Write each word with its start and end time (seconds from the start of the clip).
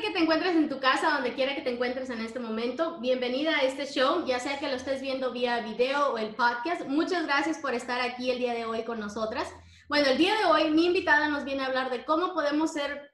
Que 0.00 0.10
te 0.10 0.20
encuentres 0.20 0.54
en 0.54 0.68
tu 0.68 0.78
casa, 0.80 1.10
donde 1.10 1.34
quiera 1.34 1.54
que 1.54 1.62
te 1.62 1.70
encuentres 1.70 2.08
en 2.10 2.20
este 2.20 2.38
momento. 2.38 2.98
Bienvenida 3.00 3.58
a 3.58 3.62
este 3.62 3.86
show, 3.86 4.24
ya 4.26 4.38
sea 4.38 4.58
que 4.58 4.68
lo 4.68 4.76
estés 4.76 5.00
viendo 5.00 5.32
vía 5.32 5.60
video 5.60 6.12
o 6.12 6.18
el 6.18 6.34
podcast. 6.34 6.86
Muchas 6.86 7.26
gracias 7.26 7.58
por 7.58 7.74
estar 7.74 8.00
aquí 8.00 8.30
el 8.30 8.38
día 8.38 8.54
de 8.54 8.64
hoy 8.64 8.84
con 8.84 9.00
nosotras. 9.00 9.52
Bueno, 9.88 10.08
el 10.08 10.18
día 10.18 10.34
de 10.38 10.44
hoy 10.44 10.70
mi 10.70 10.86
invitada 10.86 11.28
nos 11.28 11.44
viene 11.44 11.62
a 11.62 11.66
hablar 11.66 11.90
de 11.90 12.04
cómo 12.04 12.32
podemos 12.32 12.72
ser 12.72 13.10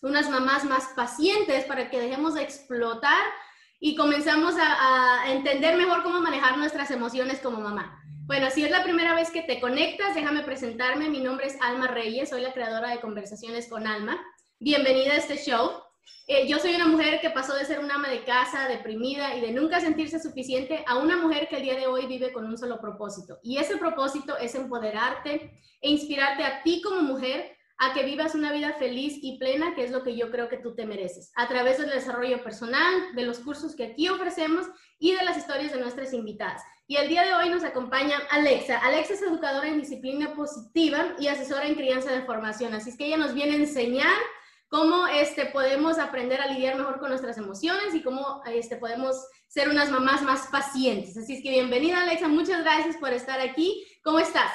unas 0.00 0.30
mamás 0.30 0.64
más 0.64 0.88
pacientes 0.96 1.64
para 1.64 1.90
que 1.90 2.00
dejemos 2.00 2.34
de 2.34 2.42
explotar 2.42 3.22
y 3.84 3.96
comenzamos 3.96 4.54
a, 4.60 5.32
entender 5.32 5.76
mejor 5.76 6.04
cómo 6.04 6.20
manejar 6.20 6.56
nuestras 6.56 6.92
emociones 6.92 7.40
como 7.40 7.60
mamá. 7.60 8.00
Bueno, 8.26 8.48
si 8.48 8.64
es 8.64 8.70
la 8.70 8.84
primera 8.84 9.12
vez 9.16 9.30
que 9.30 9.42
te 9.42 9.60
conectas, 9.60 10.14
déjame 10.14 10.44
presentarme. 10.44 11.08
Mi 11.08 11.18
nombre 11.18 11.48
es 11.48 11.60
Alma 11.60 11.88
Reyes, 11.88 12.30
soy 12.30 12.42
la 12.42 12.52
creadora 12.52 12.90
de 12.90 13.00
Conversaciones 13.00 13.68
con 13.68 13.88
Alma. 13.88 14.24
Bienvenida 14.60 15.14
a 15.14 15.16
este 15.16 15.36
show. 15.36 15.72
Eh, 16.28 16.46
yo 16.46 16.60
soy 16.60 16.76
una 16.76 16.86
mujer 16.86 17.20
que 17.20 17.30
pasó 17.30 17.54
de 17.56 17.64
ser 17.64 17.80
una 17.80 17.96
ama 17.96 18.08
de 18.08 18.22
casa, 18.22 18.68
deprimida 18.68 19.34
y 19.34 19.40
de 19.40 19.50
nunca 19.50 19.80
sentirse 19.80 20.20
suficiente 20.20 20.84
a 20.86 20.98
una 20.98 21.16
mujer 21.16 21.48
que 21.48 21.56
el 21.56 21.62
día 21.62 21.76
de 21.76 21.88
hoy 21.88 22.06
vive 22.06 22.32
con 22.32 22.46
un 22.46 22.56
solo 22.56 22.80
propósito. 22.80 23.40
Y 23.42 23.58
ese 23.58 23.78
propósito 23.78 24.38
es 24.38 24.54
empoderarte 24.54 25.60
e 25.80 25.90
inspirarte 25.90 26.44
a 26.44 26.62
ti 26.62 26.82
como 26.82 27.02
mujer 27.02 27.56
a 27.78 27.92
que 27.92 28.04
vivas 28.04 28.34
una 28.34 28.52
vida 28.52 28.74
feliz 28.74 29.18
y 29.22 29.38
plena, 29.38 29.74
que 29.74 29.84
es 29.84 29.90
lo 29.90 30.02
que 30.02 30.16
yo 30.16 30.30
creo 30.30 30.48
que 30.48 30.58
tú 30.58 30.74
te 30.74 30.86
mereces, 30.86 31.32
a 31.34 31.48
través 31.48 31.78
del 31.78 31.90
desarrollo 31.90 32.42
personal, 32.42 33.14
de 33.14 33.22
los 33.22 33.40
cursos 33.40 33.74
que 33.74 33.84
aquí 33.84 34.08
ofrecemos 34.08 34.66
y 34.98 35.14
de 35.14 35.24
las 35.24 35.36
historias 35.36 35.72
de 35.72 35.80
nuestras 35.80 36.12
invitadas. 36.12 36.62
Y 36.86 36.96
el 36.96 37.08
día 37.08 37.24
de 37.24 37.34
hoy 37.34 37.48
nos 37.48 37.64
acompaña 37.64 38.18
Alexa. 38.30 38.78
Alexa 38.78 39.14
es 39.14 39.22
educadora 39.22 39.68
en 39.68 39.80
disciplina 39.80 40.34
positiva 40.34 41.14
y 41.18 41.28
asesora 41.28 41.66
en 41.66 41.74
crianza 41.74 42.12
de 42.12 42.22
formación. 42.22 42.74
Así 42.74 42.90
es 42.90 42.96
que 42.96 43.06
ella 43.06 43.16
nos 43.16 43.34
viene 43.34 43.52
a 43.52 43.60
enseñar 43.60 44.16
cómo 44.68 45.06
este, 45.06 45.46
podemos 45.46 45.98
aprender 45.98 46.40
a 46.40 46.46
lidiar 46.46 46.76
mejor 46.76 46.98
con 46.98 47.10
nuestras 47.10 47.36
emociones 47.36 47.94
y 47.94 48.02
cómo 48.02 48.42
este, 48.46 48.76
podemos 48.76 49.16
ser 49.48 49.68
unas 49.68 49.90
mamás 49.90 50.22
más 50.22 50.48
pacientes. 50.48 51.16
Así 51.16 51.34
es 51.34 51.42
que 51.42 51.50
bienvenida 51.50 52.02
Alexa, 52.02 52.26
muchas 52.26 52.62
gracias 52.62 52.96
por 52.96 53.12
estar 53.12 53.38
aquí. 53.40 53.84
¿Cómo 54.02 54.18
estás? 54.18 54.50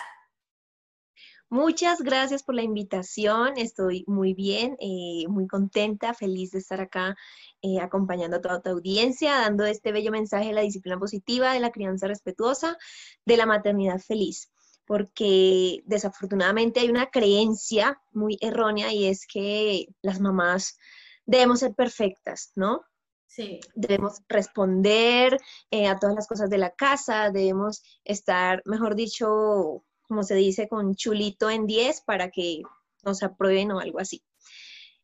Muchas 1.49 2.01
gracias 2.01 2.43
por 2.43 2.55
la 2.55 2.63
invitación. 2.63 3.57
Estoy 3.57 4.03
muy 4.05 4.33
bien, 4.33 4.75
eh, 4.81 5.25
muy 5.29 5.47
contenta, 5.47 6.13
feliz 6.13 6.51
de 6.51 6.59
estar 6.59 6.81
acá 6.81 7.15
eh, 7.61 7.79
acompañando 7.79 8.37
a 8.37 8.41
toda 8.41 8.61
tu 8.61 8.69
audiencia, 8.69 9.35
dando 9.35 9.65
este 9.65 9.93
bello 9.93 10.11
mensaje 10.11 10.47
de 10.47 10.53
la 10.53 10.61
disciplina 10.61 10.99
positiva, 10.99 11.53
de 11.53 11.61
la 11.61 11.71
crianza 11.71 12.07
respetuosa, 12.07 12.77
de 13.25 13.37
la 13.37 13.45
maternidad 13.45 13.99
feliz 13.99 14.51
porque 14.87 15.83
desafortunadamente 15.85 16.79
hay 16.79 16.89
una 16.89 17.07
creencia 17.07 18.01
muy 18.13 18.37
errónea 18.39 18.93
y 18.93 19.05
es 19.05 19.27
que 19.27 19.87
las 20.01 20.21
mamás 20.21 20.79
debemos 21.25 21.59
ser 21.59 21.75
perfectas, 21.75 22.53
¿no? 22.55 22.85
Sí. 23.27 23.59
Debemos 23.75 24.21
responder 24.29 25.37
eh, 25.69 25.87
a 25.87 25.99
todas 25.99 26.15
las 26.15 26.27
cosas 26.27 26.49
de 26.49 26.57
la 26.57 26.71
casa, 26.71 27.29
debemos 27.31 27.83
estar, 28.05 28.61
mejor 28.65 28.95
dicho, 28.95 29.83
como 30.07 30.23
se 30.23 30.35
dice, 30.35 30.67
con 30.67 30.95
chulito 30.95 31.49
en 31.49 31.65
10 31.65 32.01
para 32.01 32.29
que 32.29 32.61
nos 33.03 33.23
aprueben 33.23 33.71
o 33.71 33.79
algo 33.79 33.99
así. 33.99 34.23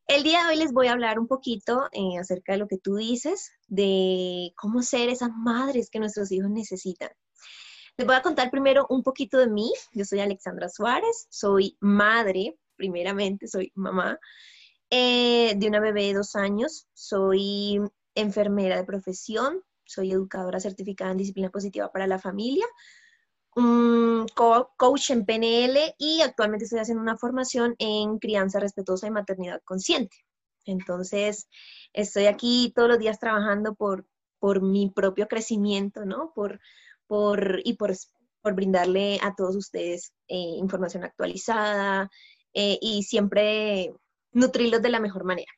El 0.08 0.24
día 0.24 0.44
de 0.44 0.50
hoy 0.50 0.56
les 0.58 0.74
voy 0.74 0.88
a 0.88 0.92
hablar 0.92 1.18
un 1.18 1.28
poquito 1.28 1.88
eh, 1.92 2.18
acerca 2.20 2.54
de 2.54 2.58
lo 2.58 2.68
que 2.68 2.78
tú 2.78 2.96
dices, 2.96 3.52
de 3.68 4.52
cómo 4.58 4.82
ser 4.82 5.10
esas 5.10 5.30
madres 5.32 5.90
que 5.90 6.00
nuestros 6.00 6.32
hijos 6.32 6.50
necesitan. 6.50 7.10
Les 7.96 8.08
voy 8.08 8.16
a 8.16 8.22
contar 8.22 8.52
primero 8.52 8.86
un 8.90 9.04
poquito 9.04 9.38
de 9.38 9.48
mí. 9.48 9.72
Yo 9.94 10.04
soy 10.04 10.20
Alexandra 10.20 10.68
Suárez, 10.68 11.28
soy 11.30 11.78
madre, 11.80 12.58
primeramente 12.76 13.48
soy 13.48 13.72
mamá 13.76 14.20
eh, 14.96 15.56
de 15.56 15.68
una 15.68 15.80
bebé 15.80 16.04
de 16.04 16.14
dos 16.14 16.36
años, 16.36 16.88
soy 16.94 17.80
enfermera 18.14 18.78
de 18.78 18.84
profesión, 18.84 19.64
soy 19.86 20.12
educadora 20.12 20.60
certificada 20.60 21.12
en 21.12 21.18
disciplina 21.18 21.50
positiva 21.50 21.92
para 21.92 22.06
la 22.06 22.20
familia, 22.20 22.66
un 23.56 24.26
coach 24.36 25.12
en 25.12 25.26
PNL 25.26 25.96
y 25.98 26.22
actualmente 26.22 26.66
estoy 26.66 26.80
haciendo 26.80 27.02
una 27.02 27.18
formación 27.18 27.76
en 27.80 28.20
crianza 28.20 28.60
respetuosa 28.60 29.08
y 29.08 29.12
maternidad 29.12 29.62
consciente. 29.64 30.16
Entonces, 30.66 31.48
estoy 31.94 32.26
aquí 32.26 32.72
todos 32.76 32.90
los 32.90 33.00
días 33.00 33.20
trabajando 33.20 33.76
por, 33.76 34.06
por 34.40 34.62
mi 34.62 34.90
propio 34.90 35.28
crecimiento, 35.28 36.06
¿no? 36.06 36.32
Por, 36.34 36.60
y 37.64 37.74
por, 37.74 37.96
brindarle 38.56 39.20
a 39.22 39.36
todos 39.36 39.56
ustedes 39.56 40.14
eh, 40.28 40.36
información 40.36 41.06
actualizada 41.06 42.10
eh, 42.54 42.78
y 42.82 43.04
siempre 43.04 43.94
nutrirlos 44.34 44.82
de 44.82 44.90
la 44.90 45.00
mejor 45.00 45.24
manera. 45.24 45.52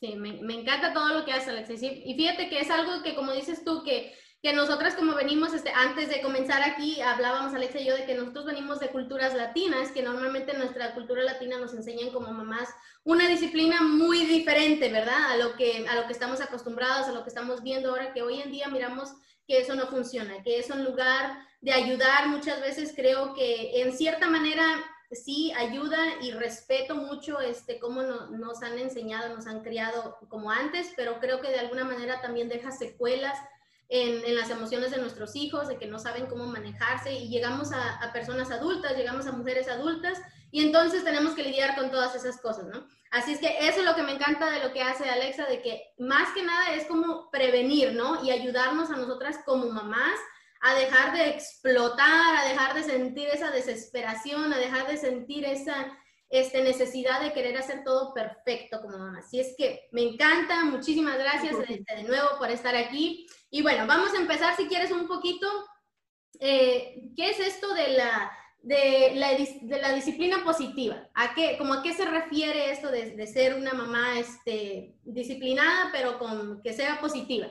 Sí, 0.00 0.14
me, 0.14 0.38
encanta 0.54 0.92
todo 0.92 1.08
lo 1.18 1.24
que 1.24 1.32
hace 1.32 1.50
Alexis. 1.50 1.82
Y 1.82 2.14
fíjate 2.14 2.48
que 2.48 2.60
es 2.60 2.70
algo 2.70 3.02
que, 3.02 3.14
como 3.14 3.32
dices 3.32 3.64
tú, 3.64 3.82
que, 3.82 4.12
que 4.46 4.52
nosotras 4.52 4.94
como 4.94 5.16
venimos, 5.16 5.52
este, 5.54 5.72
antes 5.74 6.08
de 6.08 6.22
comenzar 6.22 6.62
aquí, 6.62 7.00
hablábamos 7.00 7.52
Alexa 7.52 7.80
y 7.80 7.86
yo 7.86 7.96
de 7.96 8.04
que 8.04 8.14
nosotros 8.14 8.44
venimos 8.44 8.78
de 8.78 8.90
culturas 8.90 9.34
latinas, 9.34 9.90
que 9.90 10.04
normalmente 10.04 10.52
en 10.52 10.58
nuestra 10.58 10.94
cultura 10.94 11.24
latina 11.24 11.58
nos 11.58 11.74
enseñan 11.74 12.10
como 12.10 12.30
mamás 12.30 12.68
una 13.02 13.26
disciplina 13.26 13.82
muy 13.82 14.24
diferente, 14.24 14.88
¿verdad? 14.88 15.32
A 15.32 15.36
lo 15.36 15.56
que, 15.56 15.84
a 15.88 15.96
lo 15.96 16.06
que 16.06 16.12
estamos 16.12 16.40
acostumbrados, 16.40 17.08
a 17.08 17.12
lo 17.12 17.24
que 17.24 17.28
estamos 17.28 17.64
viendo 17.64 17.88
ahora, 17.88 18.12
que 18.12 18.22
hoy 18.22 18.40
en 18.40 18.52
día 18.52 18.68
miramos 18.68 19.14
que 19.48 19.58
eso 19.58 19.74
no 19.74 19.88
funciona, 19.88 20.40
que 20.44 20.60
es 20.60 20.70
un 20.70 20.84
lugar 20.84 21.44
de 21.60 21.72
ayudar. 21.72 22.28
Muchas 22.28 22.60
veces 22.60 22.92
creo 22.94 23.34
que 23.34 23.82
en 23.82 23.92
cierta 23.94 24.28
manera 24.28 24.64
sí 25.10 25.52
ayuda 25.56 25.98
y 26.22 26.30
respeto 26.30 26.94
mucho 26.94 27.40
este, 27.40 27.80
cómo 27.80 28.04
nos 28.04 28.62
han 28.62 28.78
enseñado, 28.78 29.34
nos 29.34 29.48
han 29.48 29.64
criado 29.64 30.18
como 30.28 30.52
antes, 30.52 30.92
pero 30.94 31.18
creo 31.18 31.40
que 31.40 31.48
de 31.48 31.58
alguna 31.58 31.82
manera 31.82 32.20
también 32.20 32.48
deja 32.48 32.70
secuelas 32.70 33.36
en, 33.88 34.24
en 34.24 34.34
las 34.34 34.50
emociones 34.50 34.90
de 34.90 34.98
nuestros 34.98 35.36
hijos, 35.36 35.68
de 35.68 35.78
que 35.78 35.86
no 35.86 35.98
saben 35.98 36.26
cómo 36.26 36.46
manejarse 36.46 37.12
y 37.12 37.28
llegamos 37.28 37.72
a, 37.72 37.96
a 37.96 38.12
personas 38.12 38.50
adultas, 38.50 38.96
llegamos 38.96 39.26
a 39.26 39.32
mujeres 39.32 39.68
adultas 39.68 40.20
y 40.50 40.62
entonces 40.64 41.04
tenemos 41.04 41.34
que 41.34 41.42
lidiar 41.42 41.76
con 41.76 41.90
todas 41.90 42.14
esas 42.14 42.40
cosas, 42.40 42.66
¿no? 42.66 42.86
Así 43.10 43.32
es 43.32 43.38
que 43.38 43.68
eso 43.68 43.80
es 43.80 43.84
lo 43.84 43.94
que 43.94 44.02
me 44.02 44.12
encanta 44.12 44.50
de 44.50 44.60
lo 44.60 44.72
que 44.72 44.82
hace 44.82 45.08
Alexa, 45.08 45.46
de 45.46 45.62
que 45.62 45.94
más 45.98 46.32
que 46.34 46.42
nada 46.42 46.74
es 46.74 46.86
como 46.86 47.30
prevenir, 47.30 47.92
¿no? 47.92 48.24
Y 48.24 48.30
ayudarnos 48.30 48.90
a 48.90 48.96
nosotras 48.96 49.38
como 49.44 49.66
mamás 49.66 50.18
a 50.60 50.74
dejar 50.74 51.12
de 51.12 51.28
explotar, 51.28 52.36
a 52.36 52.48
dejar 52.48 52.74
de 52.74 52.82
sentir 52.82 53.28
esa 53.28 53.50
desesperación, 53.50 54.52
a 54.52 54.58
dejar 54.58 54.86
de 54.86 54.96
sentir 54.96 55.44
esa 55.44 55.96
este, 56.28 56.62
necesidad 56.62 57.20
de 57.20 57.32
querer 57.32 57.56
hacer 57.56 57.84
todo 57.84 58.12
perfecto 58.12 58.80
como 58.80 58.98
mamá. 58.98 59.18
Así 59.18 59.38
es 59.38 59.54
que 59.56 59.88
me 59.92 60.02
encanta, 60.02 60.64
muchísimas 60.64 61.18
gracias 61.18 61.56
de, 61.58 61.84
de 61.86 62.02
nuevo 62.02 62.28
por 62.38 62.50
estar 62.50 62.74
aquí. 62.74 63.26
Y 63.56 63.62
bueno, 63.62 63.86
vamos 63.86 64.12
a 64.12 64.18
empezar 64.18 64.54
si 64.54 64.66
quieres 64.66 64.90
un 64.90 65.08
poquito. 65.08 65.46
Eh, 66.40 67.10
¿Qué 67.16 67.30
es 67.30 67.40
esto 67.40 67.72
de 67.72 67.88
la 67.96 68.30
de 68.62 69.12
la, 69.14 69.94
disciplina 69.94 70.44
positiva. 70.44 71.08
¿A 71.14 71.34
qué, 71.34 71.56
como 71.56 71.72
a 71.72 71.82
qué 71.82 71.94
se 71.94 72.04
refiere 72.04 72.70
esto 72.70 72.90
de, 72.90 73.12
de, 73.12 73.26
ser 73.26 73.54
una 73.54 73.72
mamá 73.72 74.18
este, 74.18 74.96
disciplinada, 75.04 75.88
pero 75.90 76.18
con 76.18 76.60
que 76.62 76.74
sea 76.74 77.00
positiva? 77.00 77.46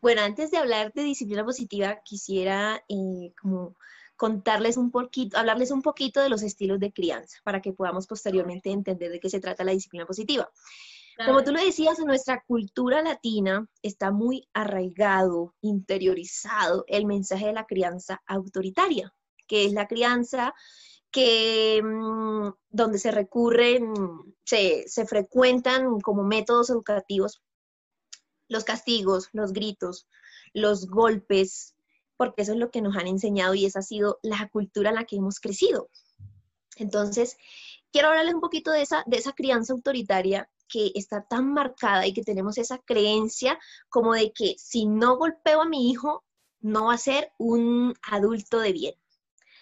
Bueno, 0.00 0.20
antes 0.20 0.52
de 0.52 0.58
hablar 0.58 0.92
de 0.92 1.02
disciplina 1.02 1.44
positiva, 1.44 2.00
quisiera 2.04 2.84
eh, 2.88 3.32
como 3.40 3.74
contarles 4.14 4.76
un 4.76 4.92
poquito, 4.92 5.36
hablarles 5.36 5.72
un 5.72 5.82
poquito 5.82 6.20
de 6.20 6.28
los 6.28 6.42
estilos 6.42 6.78
de 6.78 6.92
crianza 6.92 7.38
para 7.42 7.60
que 7.60 7.72
podamos 7.72 8.06
posteriormente 8.06 8.70
entender 8.70 9.10
de 9.10 9.18
qué 9.18 9.30
se 9.30 9.40
trata 9.40 9.64
la 9.64 9.72
disciplina 9.72 10.06
positiva. 10.06 10.48
Como 11.26 11.42
tú 11.42 11.52
lo 11.52 11.60
decías, 11.60 11.98
en 11.98 12.06
nuestra 12.06 12.44
cultura 12.46 13.02
latina 13.02 13.68
está 13.82 14.12
muy 14.12 14.48
arraigado, 14.52 15.54
interiorizado 15.60 16.84
el 16.86 17.06
mensaje 17.06 17.46
de 17.46 17.52
la 17.52 17.66
crianza 17.66 18.22
autoritaria 18.26 19.12
que 19.48 19.64
es 19.64 19.72
la 19.72 19.88
crianza 19.88 20.54
que 21.10 21.82
mm, 21.82 22.50
donde 22.68 22.98
se 22.98 23.10
recurren, 23.10 23.92
se, 24.44 24.84
se 24.86 25.06
frecuentan 25.06 26.00
como 26.00 26.22
métodos 26.22 26.70
educativos 26.70 27.42
los 28.50 28.64
castigos, 28.64 29.28
los 29.32 29.52
gritos, 29.52 30.06
los 30.54 30.86
golpes, 30.86 31.74
porque 32.16 32.42
eso 32.42 32.52
es 32.52 32.58
lo 32.58 32.70
que 32.70 32.80
nos 32.80 32.96
han 32.96 33.06
enseñado 33.06 33.54
y 33.54 33.66
esa 33.66 33.80
ha 33.80 33.82
sido 33.82 34.18
la 34.22 34.48
cultura 34.48 34.88
en 34.88 34.96
la 34.96 35.04
que 35.04 35.16
hemos 35.16 35.38
crecido. 35.38 35.90
Entonces, 36.76 37.36
quiero 37.92 38.08
hablarles 38.08 38.34
un 38.34 38.40
poquito 38.40 38.70
de 38.70 38.82
esa, 38.82 39.02
de 39.06 39.16
esa 39.16 39.32
crianza 39.32 39.72
autoritaria 39.72 40.48
que 40.68 40.92
está 40.94 41.24
tan 41.26 41.52
marcada 41.52 42.06
y 42.06 42.12
que 42.12 42.22
tenemos 42.22 42.58
esa 42.58 42.78
creencia 42.78 43.58
como 43.88 44.14
de 44.14 44.32
que 44.32 44.54
si 44.58 44.86
no 44.86 45.16
golpeo 45.16 45.62
a 45.62 45.68
mi 45.68 45.90
hijo, 45.90 46.24
no 46.60 46.86
va 46.86 46.94
a 46.94 46.98
ser 46.98 47.32
un 47.38 47.94
adulto 48.02 48.60
de 48.60 48.72
bien, 48.72 48.94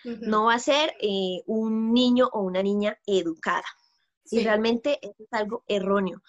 no 0.05 0.45
va 0.45 0.55
a 0.55 0.59
ser 0.59 0.95
eh, 1.01 1.43
un 1.47 1.93
niño 1.93 2.29
o 2.33 2.43
una 2.43 2.63
niña 2.63 2.99
educada. 3.07 3.65
Y 4.29 4.43
realmente 4.43 4.99
es 5.03 5.33
algo 5.33 5.65
erróneo. 5.69 6.21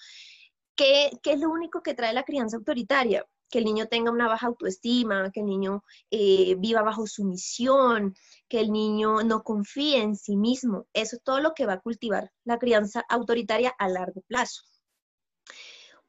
¿Qué, 0.75 1.09
¿Qué, 1.23 1.33
es 1.33 1.39
lo 1.39 1.49
único 1.49 1.81
que 1.81 1.95
trae 1.95 2.13
la 2.13 2.23
crianza 2.23 2.57
autoritaria? 2.57 3.25
Que 3.49 3.59
el 3.59 3.65
niño 3.65 3.87
tenga 3.87 4.11
una 4.11 4.27
baja 4.27 4.47
autoestima, 4.47 5.31
que 5.31 5.39
el 5.39 5.45
niño 5.45 5.83
eh, 6.11 6.55
viva 6.57 6.81
bajo 6.81 7.07
sumisión, 7.07 8.15
que 8.47 8.59
el 8.59 8.71
niño 8.71 9.23
no 9.23 9.43
confíe 9.43 10.01
en 10.01 10.15
sí 10.15 10.35
mismo. 10.35 10.87
Eso 10.93 11.15
es 11.17 11.23
todo 11.23 11.39
lo 11.39 11.53
que 11.53 11.65
va 11.65 11.73
a 11.73 11.79
cultivar 11.79 12.31
la 12.43 12.59
crianza 12.59 13.03
autoritaria 13.09 13.73
a 13.77 13.87
largo 13.89 14.21
plazo. 14.27 14.63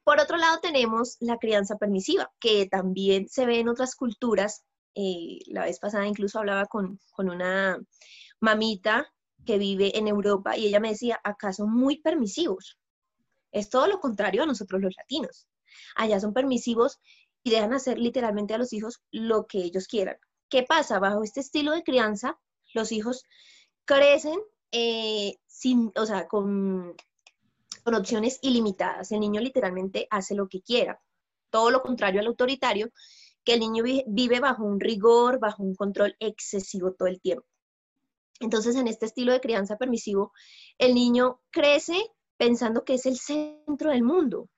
Por 0.03 0.19
otro 0.19 0.37
lado, 0.37 0.59
tenemos 0.59 1.17
la 1.19 1.37
crianza 1.37 1.77
permisiva, 1.77 2.31
que 2.39 2.65
también 2.65 3.29
se 3.29 3.45
ve 3.45 3.59
en 3.59 3.69
otras 3.69 3.95
culturas. 3.95 4.63
Eh, 4.95 5.39
la 5.47 5.65
vez 5.65 5.79
pasada 5.79 6.07
incluso 6.07 6.39
hablaba 6.39 6.65
con, 6.65 6.99
con 7.11 7.29
una 7.29 7.79
mamita 8.39 9.13
que 9.45 9.57
vive 9.57 9.97
en 9.97 10.07
Europa 10.07 10.57
y 10.57 10.67
ella 10.67 10.79
me 10.79 10.89
decía, 10.89 11.19
acá 11.23 11.53
son 11.53 11.71
muy 11.71 12.01
permisivos. 12.01 12.79
Es 13.51 13.69
todo 13.69 13.87
lo 13.87 13.99
contrario 13.99 14.43
a 14.43 14.45
nosotros 14.45 14.81
los 14.81 14.95
latinos. 14.95 15.47
Allá 15.95 16.19
son 16.19 16.33
permisivos 16.33 16.99
y 17.43 17.51
dejan 17.51 17.73
hacer 17.73 17.97
literalmente 17.97 18.53
a 18.53 18.57
los 18.57 18.73
hijos 18.73 19.01
lo 19.11 19.47
que 19.47 19.59
ellos 19.59 19.87
quieran. 19.87 20.17
¿Qué 20.49 20.63
pasa? 20.63 20.99
Bajo 20.99 21.23
este 21.23 21.39
estilo 21.39 21.71
de 21.71 21.83
crianza, 21.83 22.39
los 22.73 22.91
hijos 22.91 23.23
crecen 23.85 24.39
eh, 24.71 25.35
sin, 25.47 25.91
o 25.95 26.05
sea, 26.05 26.27
con 26.27 26.95
con 27.83 27.95
opciones 27.95 28.39
ilimitadas. 28.41 29.11
El 29.11 29.21
niño 29.21 29.41
literalmente 29.41 30.07
hace 30.09 30.35
lo 30.35 30.47
que 30.47 30.61
quiera. 30.61 31.01
Todo 31.49 31.71
lo 31.71 31.81
contrario 31.81 32.19
al 32.19 32.27
autoritario, 32.27 32.91
que 33.43 33.53
el 33.53 33.59
niño 33.59 33.83
vive 34.07 34.39
bajo 34.39 34.63
un 34.63 34.79
rigor, 34.79 35.39
bajo 35.39 35.63
un 35.63 35.75
control 35.75 36.15
excesivo 36.19 36.93
todo 36.93 37.07
el 37.07 37.19
tiempo. 37.19 37.45
Entonces, 38.39 38.75
en 38.75 38.87
este 38.87 39.05
estilo 39.05 39.33
de 39.33 39.41
crianza 39.41 39.77
permisivo, 39.77 40.31
el 40.77 40.93
niño 40.93 41.41
crece 41.49 41.97
pensando 42.37 42.85
que 42.85 42.93
es 42.93 43.05
el 43.05 43.17
centro 43.17 43.91
del 43.91 44.03
mundo. 44.03 44.49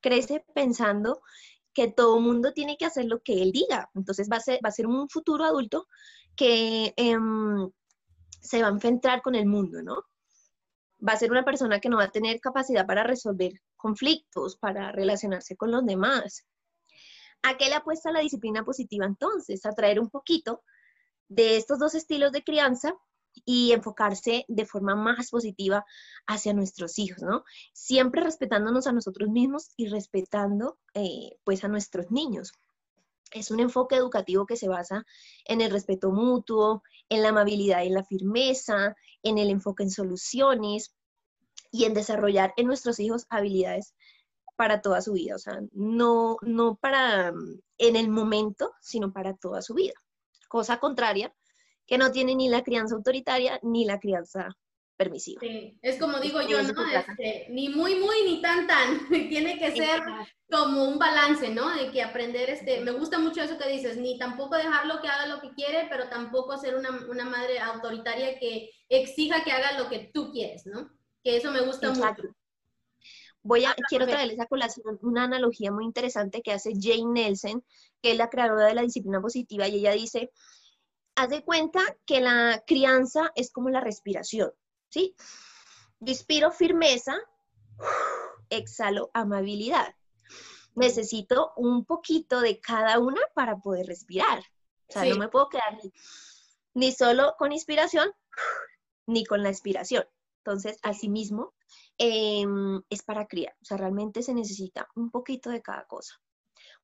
Crece 0.00 0.44
pensando 0.54 1.22
que 1.76 1.92
todo 1.92 2.20
mundo 2.20 2.52
tiene 2.54 2.78
que 2.78 2.86
hacer 2.86 3.04
lo 3.04 3.20
que 3.20 3.42
él 3.42 3.52
diga. 3.52 3.90
Entonces 3.94 4.28
va 4.32 4.38
a 4.38 4.40
ser, 4.40 4.60
va 4.64 4.70
a 4.70 4.72
ser 4.72 4.86
un 4.86 5.08
futuro 5.10 5.44
adulto 5.44 5.86
que 6.34 6.94
em, 6.96 7.70
se 8.40 8.62
va 8.62 8.68
a 8.68 8.70
enfrentar 8.72 9.20
con 9.22 9.34
el 9.34 9.46
mundo, 9.46 9.82
¿no? 9.82 10.02
va 11.06 11.12
a 11.12 11.18
ser 11.18 11.30
una 11.30 11.44
persona 11.44 11.80
que 11.80 11.88
no 11.88 11.98
va 11.98 12.04
a 12.04 12.10
tener 12.10 12.40
capacidad 12.40 12.86
para 12.86 13.04
resolver 13.04 13.52
conflictos, 13.76 14.56
para 14.56 14.92
relacionarse 14.92 15.56
con 15.56 15.70
los 15.70 15.84
demás. 15.84 16.46
¿A 17.42 17.56
qué 17.56 17.68
le 17.68 17.74
apuesta 17.74 18.10
la 18.10 18.20
disciplina 18.20 18.64
positiva 18.64 19.04
entonces? 19.04 19.64
A 19.66 19.72
traer 19.72 20.00
un 20.00 20.10
poquito 20.10 20.62
de 21.28 21.56
estos 21.56 21.78
dos 21.78 21.94
estilos 21.94 22.32
de 22.32 22.42
crianza 22.42 22.94
y 23.44 23.72
enfocarse 23.72 24.44
de 24.48 24.66
forma 24.66 24.94
más 24.94 25.30
positiva 25.30 25.84
hacia 26.26 26.54
nuestros 26.54 26.98
hijos, 26.98 27.22
¿no? 27.22 27.44
Siempre 27.72 28.22
respetándonos 28.22 28.86
a 28.86 28.92
nosotros 28.92 29.28
mismos 29.28 29.70
y 29.76 29.88
respetando 29.88 30.78
eh, 30.94 31.36
pues 31.44 31.64
a 31.64 31.68
nuestros 31.68 32.10
niños. 32.10 32.52
Es 33.32 33.50
un 33.50 33.60
enfoque 33.60 33.96
educativo 33.96 34.46
que 34.46 34.56
se 34.56 34.68
basa 34.68 35.04
en 35.44 35.60
el 35.60 35.70
respeto 35.70 36.10
mutuo, 36.10 36.82
en 37.08 37.22
la 37.22 37.30
amabilidad 37.30 37.82
y 37.82 37.90
la 37.90 38.04
firmeza, 38.04 38.96
en 39.22 39.38
el 39.38 39.50
enfoque 39.50 39.82
en 39.82 39.90
soluciones 39.90 40.94
y 41.70 41.84
en 41.84 41.94
desarrollar 41.94 42.54
en 42.56 42.66
nuestros 42.66 43.00
hijos 43.00 43.26
habilidades 43.28 43.94
para 44.56 44.80
toda 44.80 45.02
su 45.02 45.12
vida, 45.12 45.36
o 45.36 45.38
sea, 45.38 45.60
no, 45.72 46.38
no 46.40 46.76
para 46.76 47.30
mm, 47.32 47.60
en 47.78 47.96
el 47.96 48.08
momento, 48.08 48.72
sino 48.80 49.12
para 49.12 49.34
toda 49.34 49.60
su 49.60 49.74
vida. 49.74 49.92
Cosa 50.48 50.78
contraria, 50.78 51.34
que 51.86 51.98
no 51.98 52.10
tiene 52.10 52.34
ni 52.34 52.48
la 52.48 52.62
crianza 52.62 52.94
autoritaria 52.94 53.58
ni 53.62 53.84
la 53.84 53.98
crianza 53.98 54.56
permisiva. 54.96 55.40
Sí, 55.40 55.78
es 55.82 55.98
como 55.98 56.18
digo 56.20 56.40
yo, 56.42 56.62
¿no? 56.62 56.74
Este, 56.86 57.46
ni 57.50 57.68
muy, 57.68 57.96
muy, 57.96 58.22
ni 58.24 58.40
tan, 58.40 58.66
tan. 58.66 59.08
Tiene 59.28 59.58
que 59.58 59.72
ser 59.72 60.02
como 60.50 60.84
un 60.84 60.98
balance, 60.98 61.50
¿no? 61.50 61.74
De 61.74 61.90
que 61.90 62.02
aprender, 62.02 62.50
este, 62.50 62.80
me 62.80 62.92
gusta 62.92 63.18
mucho 63.18 63.42
eso 63.42 63.58
que 63.58 63.68
dices, 63.68 63.98
ni 63.98 64.18
tampoco 64.18 64.56
dejarlo 64.56 65.00
que 65.00 65.08
haga 65.08 65.26
lo 65.26 65.40
que 65.40 65.52
quiere, 65.54 65.86
pero 65.90 66.08
tampoco 66.08 66.56
ser 66.56 66.76
una, 66.76 66.90
una 67.08 67.24
madre 67.24 67.58
autoritaria 67.58 68.38
que 68.38 68.70
exija 68.88 69.44
que 69.44 69.52
haga 69.52 69.78
lo 69.78 69.88
que 69.88 70.10
tú 70.12 70.30
quieres, 70.32 70.66
¿no? 70.66 70.90
Que 71.22 71.36
eso 71.36 71.50
me 71.50 71.60
gusta 71.60 71.90
mucho. 71.90 72.34
Voy 73.42 73.64
a, 73.64 73.76
quiero 73.88 74.06
traerles 74.08 74.40
a 74.40 74.46
colación 74.46 74.98
una 75.02 75.22
analogía 75.22 75.70
muy 75.70 75.84
interesante 75.84 76.42
que 76.42 76.52
hace 76.52 76.72
Jane 76.80 77.12
Nelson, 77.12 77.64
que 78.02 78.12
es 78.12 78.16
la 78.16 78.28
creadora 78.28 78.66
de 78.66 78.74
la 78.74 78.82
disciplina 78.82 79.20
positiva, 79.20 79.68
y 79.68 79.76
ella 79.76 79.92
dice, 79.92 80.32
haz 81.16 81.30
de 81.30 81.42
cuenta 81.42 81.80
que 82.04 82.20
la 82.20 82.62
crianza 82.66 83.32
es 83.34 83.50
como 83.50 83.70
la 83.70 83.80
respiración. 83.80 84.52
¿sí? 84.90 85.16
Respiro 86.00 86.52
firmeza, 86.52 87.16
exhalo 88.50 89.10
amabilidad. 89.14 89.94
Necesito 90.74 91.52
un 91.56 91.84
poquito 91.86 92.40
de 92.40 92.60
cada 92.60 92.98
una 92.98 93.20
para 93.34 93.56
poder 93.56 93.86
respirar. 93.86 94.40
O 94.88 94.92
sea, 94.92 95.04
no 95.06 95.16
me 95.16 95.28
puedo 95.28 95.48
quedar 95.48 95.78
ni, 96.74 96.92
solo 96.92 97.34
con 97.38 97.52
inspiración 97.52 98.12
ni 99.06 99.24
con 99.24 99.42
la 99.42 99.48
expiración. 99.48 100.04
Entonces, 100.44 100.78
asimismo, 100.82 101.54
em, 101.98 102.82
es 102.90 103.02
para 103.02 103.26
criar. 103.26 103.56
O 103.62 103.64
sea, 103.64 103.78
realmente 103.78 104.22
se 104.22 104.34
necesita 104.34 104.86
un 104.94 105.10
poquito 105.10 105.50
de 105.50 105.62
cada 105.62 105.86
cosa. 105.86 106.20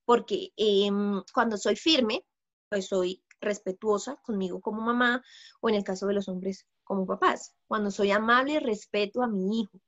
Porque 0.05 0.53
em, 0.57 1.23
cuando 1.33 1.57
soy 1.59 1.77
firme, 1.77 2.25
pues 2.69 2.89
soy 2.89 3.23
respetuosa 3.43 4.17
conmigo 4.23 4.61
como 4.61 4.81
mamá 4.81 5.23
o 5.61 5.69
en 5.69 5.75
el 5.75 5.85
caso 5.85 6.07
de 6.07 6.15
los 6.15 6.29
hombres 6.29 6.67
como 6.85 7.07
papás, 7.07 7.55
cuando 7.67 7.91
soy 7.91 8.11
amable 8.11 8.61
respeto 8.61 9.23
a 9.23 9.29
mi 9.29 9.61
hijo. 9.61 9.79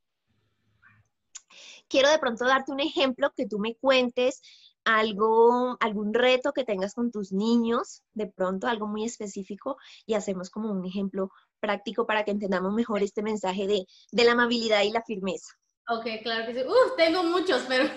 Quiero 1.88 2.10
de 2.10 2.18
pronto 2.18 2.44
darte 2.44 2.72
un 2.72 2.80
ejemplo 2.80 3.32
que 3.36 3.46
tú 3.46 3.58
me 3.58 3.76
cuentes 3.76 4.42
algo, 4.84 5.76
algún 5.80 6.12
reto 6.12 6.52
que 6.52 6.64
tengas 6.64 6.94
con 6.94 7.10
tus 7.10 7.32
niños, 7.32 8.02
de 8.12 8.26
pronto 8.26 8.66
algo 8.66 8.86
muy 8.86 9.04
específico 9.04 9.76
y 10.06 10.14
hacemos 10.14 10.50
como 10.50 10.70
un 10.70 10.84
ejemplo 10.84 11.30
práctico 11.60 12.06
para 12.06 12.24
que 12.24 12.32
entendamos 12.32 12.72
mejor 12.72 13.02
este 13.02 13.22
mensaje 13.22 13.66
de, 13.66 13.86
de 14.12 14.24
la 14.24 14.32
amabilidad 14.32 14.82
y 14.82 14.90
la 14.90 15.02
firmeza. 15.02 15.54
Ok, 15.88 16.06
claro 16.22 16.46
que 16.46 16.54
sí. 16.54 16.60
Uf, 16.66 16.96
tengo 16.96 17.22
muchos, 17.22 17.62
pero 17.68 17.88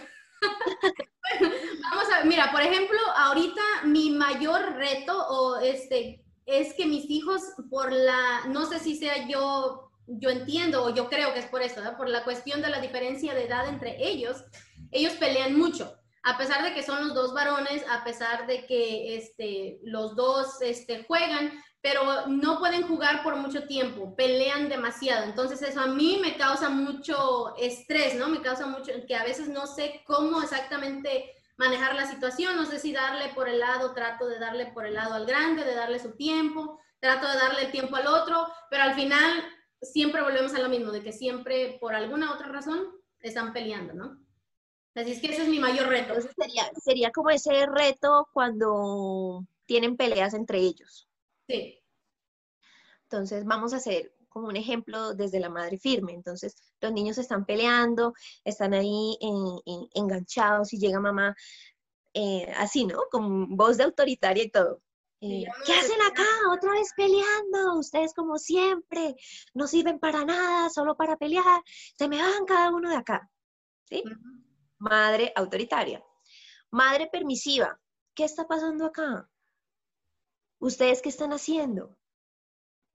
vamos 1.82 2.12
a 2.12 2.17
ver, 2.17 2.25
mira, 2.25 2.51
por 2.51 2.62
ejemplo, 2.62 3.00
ahorita 3.15 3.62
mi 3.86 4.10
mayor 4.12 4.75
reto 4.75 5.27
o 5.29 5.58
este 5.60 6.24
es 6.46 6.74
que 6.74 6.86
mis 6.86 7.10
hijos 7.10 7.41
por 7.70 7.91
la, 7.91 8.46
no 8.48 8.65
sé 8.65 8.79
si 8.79 8.96
sea 8.96 9.27
yo, 9.27 9.91
yo 10.08 10.29
entiendo 10.29 10.86
o 10.86 10.94
yo 10.94 11.10
creo 11.10 11.34
que 11.34 11.39
es 11.39 11.46
por 11.48 11.62
eso, 11.62 11.82
por 11.98 12.10
la 12.10 12.24
cuestión 12.24 12.62
de 12.62 12.70
la 12.70 12.79
diferencia 12.79 13.34
de 13.34 13.46
edad 13.46 13.67
entre 13.67 14.08
ellos, 14.08 14.44
ellos 14.91 15.13
pelean 15.13 15.58
mucho. 15.58 15.94
A 16.24 16.38
pesar 16.38 16.63
de 16.63 16.74
que 16.74 16.84
son 16.84 17.08
los 17.08 17.13
dos 17.13 17.34
varones, 17.34 17.84
a 17.89 18.03
pesar 18.03 18.48
de 18.48 18.65
que 18.65 19.15
este, 19.17 19.79
los 19.84 20.15
dos 20.15 20.62
este, 20.62 21.03
juegan, 21.03 21.51
pero 21.81 22.27
no 22.27 22.60
pueden 22.60 22.84
jugar 22.84 23.24
por 23.24 23.36
mucho 23.36 23.67
tiempo, 23.67 24.15
pelean 24.15 24.69
demasiado. 24.69 25.25
Entonces 25.25 25.62
eso 25.62 25.79
a 25.79 25.88
mí 25.88 26.19
me 26.22 26.36
causa 26.36 26.69
mucho 26.69 27.55
estrés, 27.57 28.15
¿no? 28.15 28.27
Me 28.27 28.41
causa 28.41 28.65
mucho, 28.65 28.91
que 29.07 29.15
a 29.15 29.24
veces 29.24 29.48
no 29.50 29.67
sé 29.67 30.01
cómo 30.05 30.41
exactamente 30.41 31.31
manejar 31.57 31.96
la 31.96 32.05
situación, 32.05 32.55
no 32.55 32.65
sé 32.65 32.79
si 32.79 32.91
darle 32.93 33.29
por 33.34 33.50
el 33.50 33.60
lado, 33.60 33.93
trato 33.93 34.27
de 34.27 34.39
darle 34.39 34.67
por 34.67 34.86
el 34.86 34.93
lado 34.93 35.15
al 35.15 35.25
grande, 35.25 35.63
de 35.63 35.75
darle 35.75 36.00
su 36.00 36.15
tiempo, 36.15 36.79
trato 37.00 37.27
de 37.27 37.36
darle 37.36 37.65
el 37.65 37.72
tiempo 37.72 37.96
al 37.96 38.07
otro, 38.07 38.48
pero 38.69 38.84
al 38.84 38.93
final 38.96 39.43
siempre 39.81 40.22
volvemos 40.22 40.53
a 40.53 40.60
lo 40.60 40.69
mismo, 40.69 40.91
de 40.91 41.01
que 41.01 41.12
siempre 41.12 41.77
por 41.79 41.96
alguna 41.96 42.34
otra 42.34 42.48
razón 42.48 42.88
están 43.19 43.53
peleando, 43.53 43.93
¿no? 43.93 44.19
Así 44.96 45.12
es 45.12 45.22
que 45.22 45.27
ese 45.27 45.43
es 45.43 45.50
mi 45.50 45.60
mayor 45.60 45.88
reto. 45.88 46.15
sería, 46.36 46.72
sería 46.84 47.12
como 47.12 47.29
ese 47.29 47.67
reto 47.67 48.27
cuando 48.34 49.46
tienen 49.65 49.96
peleas 49.96 50.34
entre 50.34 50.57
ellos. 50.60 51.06
Sí. 51.48 51.80
Entonces 53.04 53.46
vamos 53.46 53.74
a 53.74 53.77
hacer 53.77 54.13
como 54.27 54.50
un 54.50 54.56
ejemplo 54.56 55.13
desde 55.13 55.39
la 55.39 55.50
madre 55.50 55.77
firme. 55.77 56.13
Entonces, 56.13 56.56
los 56.82 56.92
niños 56.92 57.18
están 57.18 57.46
peleando, 57.46 58.13
están 58.44 58.74
ahí 58.74 59.18
enganchados 59.94 60.74
y 60.74 60.77
llega 60.77 61.00
mamá 61.00 61.36
eh, 62.13 62.51
así, 62.58 62.86
¿no? 62.86 63.04
Con 63.10 63.56
voz 63.56 63.77
de 63.77 63.86
autoritaria 63.86 64.44
y 64.44 64.50
todo. 64.50 64.82
Eh, 65.22 65.46
¿Qué 65.66 65.74
hacen 65.74 66.01
acá? 66.01 66.25
Otra 66.51 66.72
vez 66.72 66.92
peleando. 66.96 67.80
Ustedes 67.80 68.13
como 68.13 68.38
siempre 68.38 69.16
no 69.54 69.68
sirven 69.68 70.00
para 70.00 70.24
nada, 70.25 70.70
solo 70.70 70.96
para 70.96 71.18
pelear. 71.18 71.62
Se 71.98 72.08
me 72.08 72.22
van 72.22 72.46
cada 72.46 72.70
uno 72.70 72.89
de 72.89 72.96
acá. 72.96 73.30
¿Sí? 73.86 74.04
Madre 74.77 75.32
autoritaria. 75.36 76.04
Madre 76.70 77.08
permisiva. 77.12 77.80
¿Qué 78.13 78.25
está 78.25 78.48
pasando 78.48 78.86
acá? 78.86 79.27
¿Ustedes 80.59 81.01
qué 81.01 81.09
están 81.09 81.33
haciendo? 81.33 81.97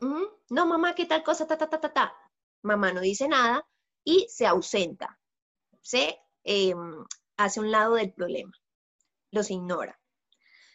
¿Mm? 0.00 0.24
No, 0.50 0.66
mamá, 0.66 0.94
¿qué 0.94 1.06
tal 1.06 1.22
cosa? 1.22 1.46
Ta, 1.46 1.56
ta, 1.56 1.68
ta, 1.68 1.80
ta, 1.80 1.92
ta. 1.92 2.16
Mamá 2.62 2.92
no 2.92 3.00
dice 3.00 3.28
nada 3.28 3.66
y 4.04 4.26
se 4.28 4.46
ausenta. 4.46 5.18
Se 5.80 6.18
em, 6.44 7.04
hace 7.36 7.60
un 7.60 7.70
lado 7.70 7.94
del 7.94 8.12
problema. 8.12 8.52
Los 9.30 9.50
ignora. 9.50 9.98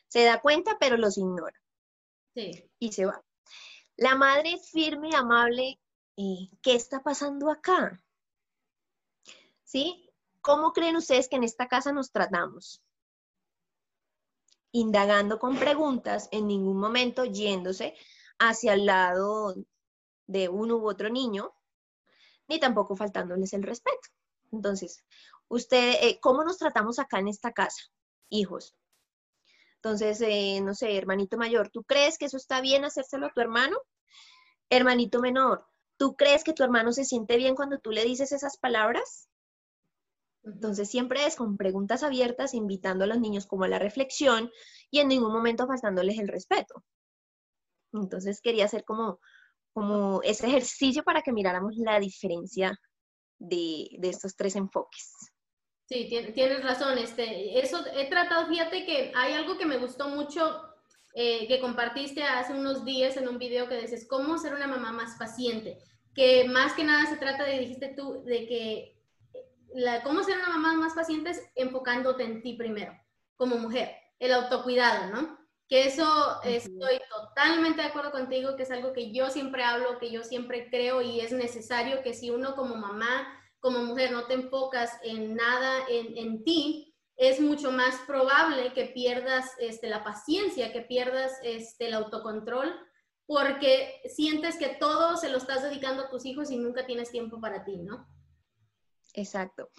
Se 0.07 0.23
da 0.23 0.41
cuenta, 0.41 0.77
pero 0.79 0.97
los 0.97 1.17
ignora. 1.17 1.59
Sí. 2.33 2.69
Y 2.79 2.91
se 2.93 3.05
va. 3.05 3.23
La 3.97 4.15
madre 4.15 4.57
firme 4.59 5.09
y 5.09 5.15
amable, 5.15 5.79
eh, 6.17 6.49
¿qué 6.61 6.75
está 6.75 7.03
pasando 7.03 7.49
acá? 7.49 8.01
¿Sí? 9.63 10.09
¿Cómo 10.41 10.71
creen 10.71 10.95
ustedes 10.95 11.27
que 11.27 11.35
en 11.35 11.43
esta 11.43 11.67
casa 11.67 11.91
nos 11.91 12.11
tratamos? 12.11 12.81
Indagando 14.77 15.39
con 15.39 15.57
preguntas, 15.57 16.29
en 16.31 16.45
ningún 16.45 16.77
momento 16.77 17.25
yéndose 17.25 17.95
hacia 18.37 18.73
el 18.73 18.85
lado 18.85 19.55
de 20.27 20.49
uno 20.49 20.75
u 20.77 20.87
otro 20.87 21.09
niño, 21.09 21.51
ni 22.47 22.59
tampoco 22.59 22.95
faltándoles 22.95 23.53
el 23.53 23.63
respeto. 23.63 24.09
Entonces, 24.51 25.03
usted, 25.47 25.95
eh, 26.01 26.19
¿cómo 26.21 26.43
nos 26.43 26.59
tratamos 26.59 26.99
acá 26.99 27.17
en 27.17 27.29
esta 27.29 27.53
casa? 27.53 27.81
Hijos, 28.29 28.75
entonces, 29.77 30.21
eh, 30.21 30.59
no 30.61 30.75
sé, 30.75 30.95
hermanito 30.95 31.37
mayor, 31.37 31.69
¿tú 31.69 31.83
crees 31.83 32.17
que 32.17 32.25
eso 32.25 32.37
está 32.37 32.61
bien 32.61 32.85
hacérselo 32.85 33.27
a 33.27 33.33
tu 33.33 33.41
hermano? 33.41 33.77
Hermanito 34.69 35.21
menor, 35.21 35.65
¿tú 35.97 36.15
crees 36.15 36.43
que 36.43 36.53
tu 36.53 36.63
hermano 36.63 36.91
se 36.91 37.05
siente 37.05 37.37
bien 37.37 37.55
cuando 37.55 37.79
tú 37.79 37.91
le 37.91 38.03
dices 38.03 38.31
esas 38.31 38.57
palabras? 38.57 39.27
Entonces, 40.47 40.89
siempre 40.89 41.25
es 41.25 41.35
con 41.35 41.57
preguntas 41.57 42.03
abiertas, 42.03 42.53
invitando 42.53 43.03
a 43.03 43.07
los 43.07 43.19
niños 43.19 43.45
como 43.45 43.65
a 43.65 43.67
la 43.67 43.79
reflexión 43.79 44.49
y 44.89 44.99
en 44.99 45.09
ningún 45.09 45.33
momento 45.33 45.67
faltándoles 45.67 46.17
el 46.19 46.27
respeto. 46.27 46.83
Entonces, 47.93 48.41
quería 48.41 48.65
hacer 48.65 48.85
como, 48.85 49.19
como 49.73 50.21
ese 50.23 50.47
ejercicio 50.47 51.03
para 51.03 51.21
que 51.21 51.33
miráramos 51.33 51.75
la 51.75 51.99
diferencia 51.99 52.79
de, 53.39 53.89
de 53.99 54.09
estos 54.09 54.35
tres 54.35 54.55
enfoques. 54.55 55.13
Sí, 55.85 56.09
tienes 56.33 56.63
razón. 56.63 56.97
Este, 56.97 57.59
eso 57.59 57.85
he 57.95 58.09
tratado, 58.09 58.47
fíjate 58.47 58.85
que 58.85 59.11
hay 59.15 59.33
algo 59.33 59.57
que 59.57 59.65
me 59.65 59.77
gustó 59.77 60.09
mucho 60.09 60.61
eh, 61.13 61.47
que 61.47 61.59
compartiste 61.59 62.23
hace 62.23 62.53
unos 62.53 62.83
días 62.83 63.15
en 63.17 63.27
un 63.27 63.37
video 63.37 63.67
que 63.67 63.81
dices, 63.81 64.05
¿cómo 64.07 64.37
ser 64.37 64.53
una 64.53 64.67
mamá 64.67 64.91
más 64.91 65.17
paciente? 65.17 65.79
Que 66.13 66.43
más 66.43 66.73
que 66.73 66.83
nada 66.83 67.05
se 67.09 67.17
trata 67.17 67.43
de, 67.43 67.59
dijiste 67.59 67.93
tú, 67.95 68.23
de 68.23 68.47
que 68.47 68.96
la, 69.73 70.03
cómo 70.03 70.23
ser 70.23 70.37
una 70.37 70.49
mamá 70.49 70.73
más 70.73 70.93
paciente 70.93 71.31
es 71.31 71.41
enfocándote 71.55 72.23
en 72.23 72.41
ti 72.41 72.53
primero, 72.53 72.93
como 73.35 73.57
mujer, 73.57 73.95
el 74.19 74.33
autocuidado, 74.33 75.11
¿no? 75.13 75.37
Que 75.69 75.85
eso 75.85 76.41
estoy 76.43 76.99
totalmente 77.09 77.81
de 77.81 77.89
acuerdo 77.89 78.11
contigo, 78.11 78.55
que 78.55 78.63
es 78.63 78.71
algo 78.71 78.93
que 78.93 79.11
yo 79.11 79.29
siempre 79.29 79.63
hablo, 79.63 79.99
que 79.99 80.11
yo 80.11 80.23
siempre 80.23 80.69
creo 80.69 81.01
y 81.01 81.19
es 81.19 81.33
necesario 81.33 82.01
que 82.03 82.13
si 82.13 82.29
uno 82.29 82.55
como 82.55 82.75
mamá 82.75 83.27
como 83.59 83.83
mujer 83.83 84.11
no 84.11 84.25
te 84.27 84.35
enfocas 84.35 84.91
en 85.03 85.35
nada 85.35 85.79
en, 85.89 86.43
ti, 86.43 86.95
es 87.17 87.41
mucho 87.41 87.71
más 87.71 87.95
probable 88.05 88.71
que 88.73 88.85
pierdas 88.85 89.51
este, 89.59 89.89
la 89.89 90.03
paciencia, 90.03 90.71
que 90.71 90.81
pierdas 90.81 91.33
este, 91.43 91.87
el 91.87 91.95
autocontrol, 91.95 92.73
porque 93.25 94.01
sientes 94.05 94.55
que 94.57 94.69
todo 94.79 95.17
se 95.17 95.29
lo 95.29 95.37
estás 95.37 95.63
dedicando 95.63 96.03
a 96.03 96.09
tus 96.09 96.25
hijos 96.25 96.49
y 96.51 96.57
nunca 96.57 96.85
tienes 96.85 97.11
tiempo 97.11 97.41
para 97.41 97.65
ti, 97.65 97.77
¿no? 97.77 98.07
Exacto. 99.17 99.69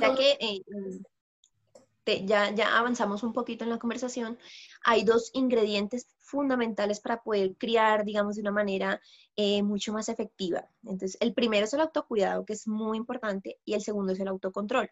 Ya 0.00 0.14
que 0.14 0.36
eh, 0.40 2.24
ya, 2.24 2.52
ya 2.52 2.76
avanzamos 2.76 3.22
un 3.22 3.32
poquito 3.32 3.64
en 3.64 3.70
la 3.70 3.78
conversación, 3.78 4.38
hay 4.84 5.04
dos 5.04 5.30
ingredientes 5.34 6.08
fundamentales 6.18 7.00
para 7.00 7.22
poder 7.22 7.56
criar, 7.56 8.04
digamos, 8.04 8.34
de 8.34 8.42
una 8.42 8.50
manera 8.50 9.00
eh, 9.36 9.62
mucho 9.62 9.92
más 9.92 10.08
efectiva. 10.08 10.68
Entonces, 10.82 11.16
el 11.20 11.32
primero 11.32 11.64
es 11.64 11.74
el 11.74 11.80
autocuidado, 11.80 12.44
que 12.44 12.54
es 12.54 12.66
muy 12.66 12.98
importante, 12.98 13.60
y 13.64 13.74
el 13.74 13.82
segundo 13.82 14.12
es 14.12 14.20
el 14.20 14.28
autocontrol. 14.28 14.90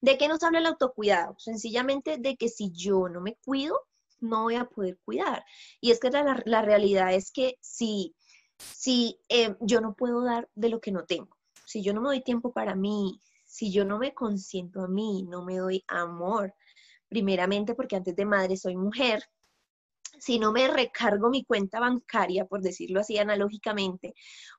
¿De 0.00 0.16
qué 0.16 0.28
nos 0.28 0.42
habla 0.44 0.60
el 0.60 0.66
autocuidado? 0.66 1.34
Sencillamente 1.38 2.18
de 2.18 2.36
que 2.36 2.48
si 2.48 2.70
yo 2.70 3.08
no 3.08 3.20
me 3.20 3.36
cuido, 3.44 3.80
no 4.20 4.44
voy 4.44 4.54
a 4.54 4.66
poder 4.66 4.98
cuidar. 5.04 5.44
Y 5.80 5.90
es 5.90 5.98
que 5.98 6.10
la, 6.10 6.40
la 6.44 6.62
realidad 6.62 7.12
es 7.12 7.32
que 7.32 7.56
si, 7.60 8.14
si 8.58 9.18
eh, 9.28 9.56
yo 9.60 9.80
no 9.80 9.94
puedo 9.94 10.22
dar 10.22 10.48
de 10.54 10.68
lo 10.68 10.80
que 10.80 10.92
no 10.92 11.04
tengo, 11.04 11.35
si 11.66 11.82
yo 11.82 11.92
no 11.92 12.00
me 12.00 12.08
doy 12.08 12.22
tiempo 12.22 12.52
para 12.52 12.74
mí, 12.76 13.20
si 13.44 13.72
yo 13.72 13.84
no 13.84 13.98
me 13.98 14.14
consiento 14.14 14.82
a 14.82 14.88
mí, 14.88 15.24
no 15.24 15.44
me 15.44 15.56
doy 15.56 15.84
amor, 15.88 16.54
primeramente 17.08 17.74
porque 17.74 17.96
antes 17.96 18.14
de 18.14 18.24
madre 18.24 18.56
soy 18.56 18.76
mujer, 18.76 19.24
si 20.18 20.38
no 20.38 20.52
me 20.52 20.68
recargo 20.68 21.28
mi 21.28 21.44
cuenta 21.44 21.80
bancaria, 21.80 22.46
por 22.46 22.62
decirlo 22.62 23.00
así 23.00 23.18
analógicamente, 23.18 24.14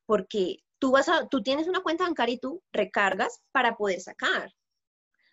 porque 0.06 0.58
tú 0.80 0.92
vas 0.92 1.08
a, 1.08 1.28
tú 1.28 1.42
tienes 1.42 1.68
una 1.68 1.82
cuenta 1.82 2.04
bancaria 2.04 2.36
y 2.36 2.40
tú 2.40 2.62
recargas 2.72 3.42
para 3.52 3.78
poder 3.78 4.02
sacar. 4.02 4.54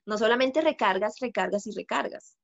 No 0.06 0.16
solamente 0.16 0.60
recargas, 0.60 1.18
recargas 1.20 1.66
y 1.66 1.72
recargas. 1.72 2.36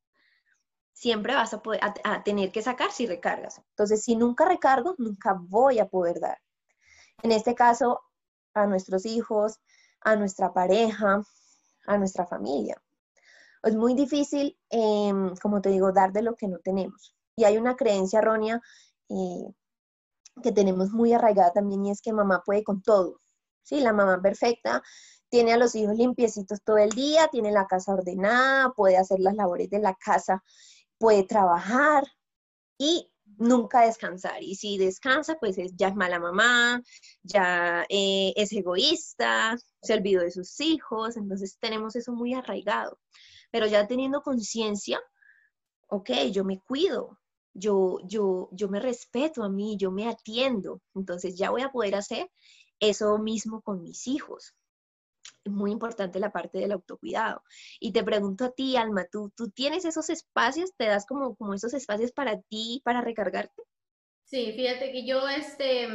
Siempre 0.93 1.35
vas 1.35 1.55
a, 1.55 1.63
poder, 1.63 1.81
a 2.05 2.23
tener 2.25 2.51
que 2.51 2.63
sacar 2.63 2.91
si 2.91 3.07
recargas. 3.07 3.59
Entonces, 3.71 4.03
si 4.03 4.17
nunca 4.17 4.47
recargo, 4.47 4.97
nunca 4.99 5.37
voy 5.39 5.79
a 5.79 5.87
poder 5.87 6.21
dar. 6.21 6.39
En 7.23 7.33
este 7.33 7.55
caso, 7.55 8.01
a 8.55 8.67
nuestros 8.67 9.07
hijos, 9.07 9.61
a 10.01 10.17
nuestra 10.17 10.53
pareja, 10.53 11.23
a 11.87 11.99
nuestra 11.99 12.27
familia. 12.27 12.81
Es 13.63 13.75
muy 13.77 13.95
difícil, 13.95 14.59
em, 14.71 15.35
como 15.37 15.61
te 15.61 15.71
digo, 15.71 15.93
dar 15.93 16.13
de 16.13 16.23
lo 16.23 16.35
que 16.35 16.49
no 16.49 16.59
tenemos. 16.59 17.15
Y 17.37 17.45
hay 17.45 17.59
una 17.59 17.77
creencia 17.77 18.21
errónea 18.21 18.61
eh, 19.09 19.53
que 20.43 20.53
tenemos 20.53 20.91
muy 20.91 21.13
arraigada 21.13 21.53
también 21.53 21.85
y 21.85 21.91
es 21.91 22.01
que 22.01 22.13
mamá 22.13 22.43
puede 22.45 22.65
con 22.65 22.83
todo. 22.83 23.21
Sí, 23.63 23.81
la 23.81 23.93
mamá 23.93 24.21
perfecta 24.23 24.83
tiene 25.29 25.53
a 25.53 25.57
los 25.57 25.75
hijos 25.75 25.97
limpiecitos 25.97 26.63
todo 26.65 26.79
el 26.79 26.91
día, 26.91 27.29
tiene 27.29 27.53
la 27.53 27.67
casa 27.67 27.93
ordenada, 27.93 28.73
puede 28.73 28.97
hacer 28.97 29.21
las 29.21 29.35
labores 29.35 29.71
de 29.71 29.79
la 29.79 29.95
casa, 29.95 30.43
puede 30.99 31.25
trabajar 31.25 32.05
y 32.79 33.13
nunca 33.41 33.81
descansar. 33.81 34.43
Y 34.43 34.55
si 34.55 34.79
descansa, 34.79 35.37
pues 35.41 35.57
ya 35.75 35.89
es 35.89 35.97
mala 35.97 36.21
mamá, 36.21 36.83
ya 37.23 37.85
eh, 37.89 38.33
es 38.37 38.53
egoísta, 38.53 39.57
se 39.83 39.95
olvidó 39.95 40.23
de 40.23 40.31
sus 40.31 40.61
hijos, 40.61 41.17
entonces 41.17 41.59
tenemos 41.59 41.97
eso 41.97 42.13
muy 42.13 42.35
arraigado. 42.35 42.99
Pero 43.51 43.67
ya 43.67 43.87
teniendo 43.87 44.23
conciencia, 44.23 45.01
ok, 45.89 46.11
yo 46.33 46.45
me 46.45 46.61
cuido, 46.61 47.19
yo, 47.55 47.99
yo, 48.05 48.49
yo 48.53 48.69
me 48.69 48.79
respeto 48.79 49.43
a 49.43 49.49
mí, 49.49 49.77
yo 49.79 49.91
me 49.91 50.09
atiendo, 50.09 50.81
entonces 50.95 51.37
ya 51.37 51.51
voy 51.51 51.63
a 51.63 51.73
poder 51.73 51.97
hacer 51.97 52.31
eso 52.79 53.19
mismo 53.19 53.63
con 53.63 53.83
mis 53.83 54.07
hijos. 54.07 54.55
Es 55.45 55.53
muy 55.53 55.71
importante 55.71 56.21
la 56.21 56.33
parte 56.33 56.59
del 56.59 56.73
autocuidado. 56.73 57.43
Y 57.79 57.93
te 57.93 58.03
pregunto 58.05 58.45
a 58.45 58.51
ti, 58.51 58.77
Alma, 58.77 59.07
¿tú, 59.11 59.33
tú 59.37 59.51
tienes 59.51 59.85
esos 59.85 60.11
espacios? 60.11 60.73
¿Te 60.77 60.87
das 60.87 61.07
como, 61.07 61.35
como 61.37 61.55
esos 61.55 61.75
espacios 61.75 62.13
para 62.13 62.41
ti, 62.43 62.83
para 62.85 63.01
recargarte? 63.01 63.63
Sí, 64.25 64.53
fíjate 64.53 64.93
que 64.93 65.05
yo, 65.05 65.29
este, 65.29 65.89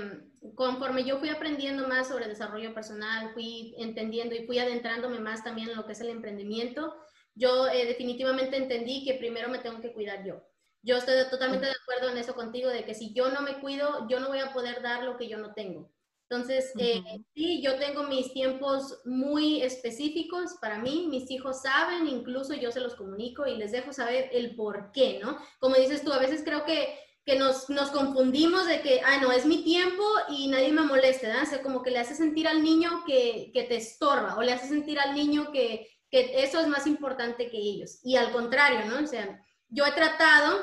conforme 0.56 1.06
yo 1.06 1.20
fui 1.20 1.30
aprendiendo 1.30 1.88
más 1.88 2.10
sobre 2.10 2.28
desarrollo 2.28 2.74
personal, 2.74 3.34
fui 3.34 3.74
entendiendo 3.78 4.36
y 4.36 4.46
fui 4.46 4.60
adentrándome 4.60 5.20
más 5.20 5.44
también 5.44 5.70
en 5.70 5.78
lo 5.78 5.86
que 5.86 5.94
es 5.94 6.02
el 6.02 6.10
emprendimiento, 6.10 6.94
yo 7.34 7.70
eh, 7.70 7.86
definitivamente 7.86 8.58
entendí 8.58 9.06
que 9.06 9.14
primero 9.14 9.48
me 9.50 9.60
tengo 9.60 9.80
que 9.80 9.94
cuidar 9.94 10.26
yo. 10.26 10.44
Yo 10.82 10.98
estoy 10.98 11.16
totalmente 11.30 11.66
de 11.66 11.74
acuerdo 11.82 12.10
en 12.10 12.18
eso 12.18 12.36
contigo, 12.36 12.70
de 12.70 12.84
que 12.84 12.94
si 12.94 13.14
yo 13.14 13.30
no 13.30 13.42
me 13.42 13.60
cuido, 13.60 14.08
yo 14.08 14.20
no 14.20 14.28
voy 14.28 14.40
a 14.40 14.54
poder 14.54 14.82
dar 14.82 15.04
lo 15.04 15.18
que 15.18 15.28
yo 15.28 15.38
no 15.38 15.54
tengo. 15.54 15.92
Entonces, 16.36 16.74
eh, 16.78 17.02
sí, 17.34 17.62
yo 17.62 17.78
tengo 17.78 18.04
mis 18.04 18.34
tiempos 18.34 19.00
muy 19.06 19.62
específicos 19.62 20.56
para 20.60 20.80
mí, 20.80 21.08
mis 21.10 21.32
hijos 21.32 21.62
saben, 21.62 22.08
incluso 22.08 22.54
yo 22.54 22.72
se 22.72 22.82
los 22.82 22.96
comunico 22.96 23.48
y 23.48 23.56
les 23.56 23.72
dejo 23.72 23.94
saber 23.94 24.30
el 24.34 24.56
por 24.56 24.92
qué, 24.92 25.20
¿no? 25.24 25.38
Como 25.60 25.76
dices 25.76 26.04
tú, 26.04 26.12
a 26.12 26.20
veces 26.20 26.42
creo 26.44 26.66
que 26.66 27.00
que 27.26 27.40
nos, 27.40 27.72
nos, 27.72 27.90
confundimos 27.90 28.68
de 28.68 28.82
que, 28.82 29.02
ah, 29.04 29.18
no, 29.20 29.32
es 29.32 29.48
mi 29.48 29.64
tiempo 29.64 30.04
y 30.30 30.48
nadie 30.48 30.72
me 30.72 30.84
moleste, 30.84 31.26
¿verdad? 31.26 31.42
O 31.42 31.48
sea, 31.48 31.64
como 31.64 31.82
que 31.82 31.90
le 31.90 31.98
hace 31.98 32.14
sentir 32.14 32.48
al 32.48 32.62
niño 32.62 33.04
que, 33.08 33.50
que 33.52 33.64
te 33.64 33.78
estorba 33.78 34.36
o 34.38 34.44
le 34.44 34.54
hace 34.54 34.68
sentir 34.68 35.00
al 35.00 35.16
niño 35.16 35.52
que, 35.52 35.88
que, 36.12 36.44
eso 36.44 36.60
es 36.60 36.68
más 36.68 36.86
importante 36.86 37.50
que 37.50 37.58
ellos. 37.58 38.00
Y 38.04 38.16
al 38.16 38.32
contrario, 38.32 38.86
¿no? 38.86 39.04
O 39.04 39.08
sea, 39.08 39.42
yo 39.70 39.88
he 39.88 39.92
tratado, 39.94 40.60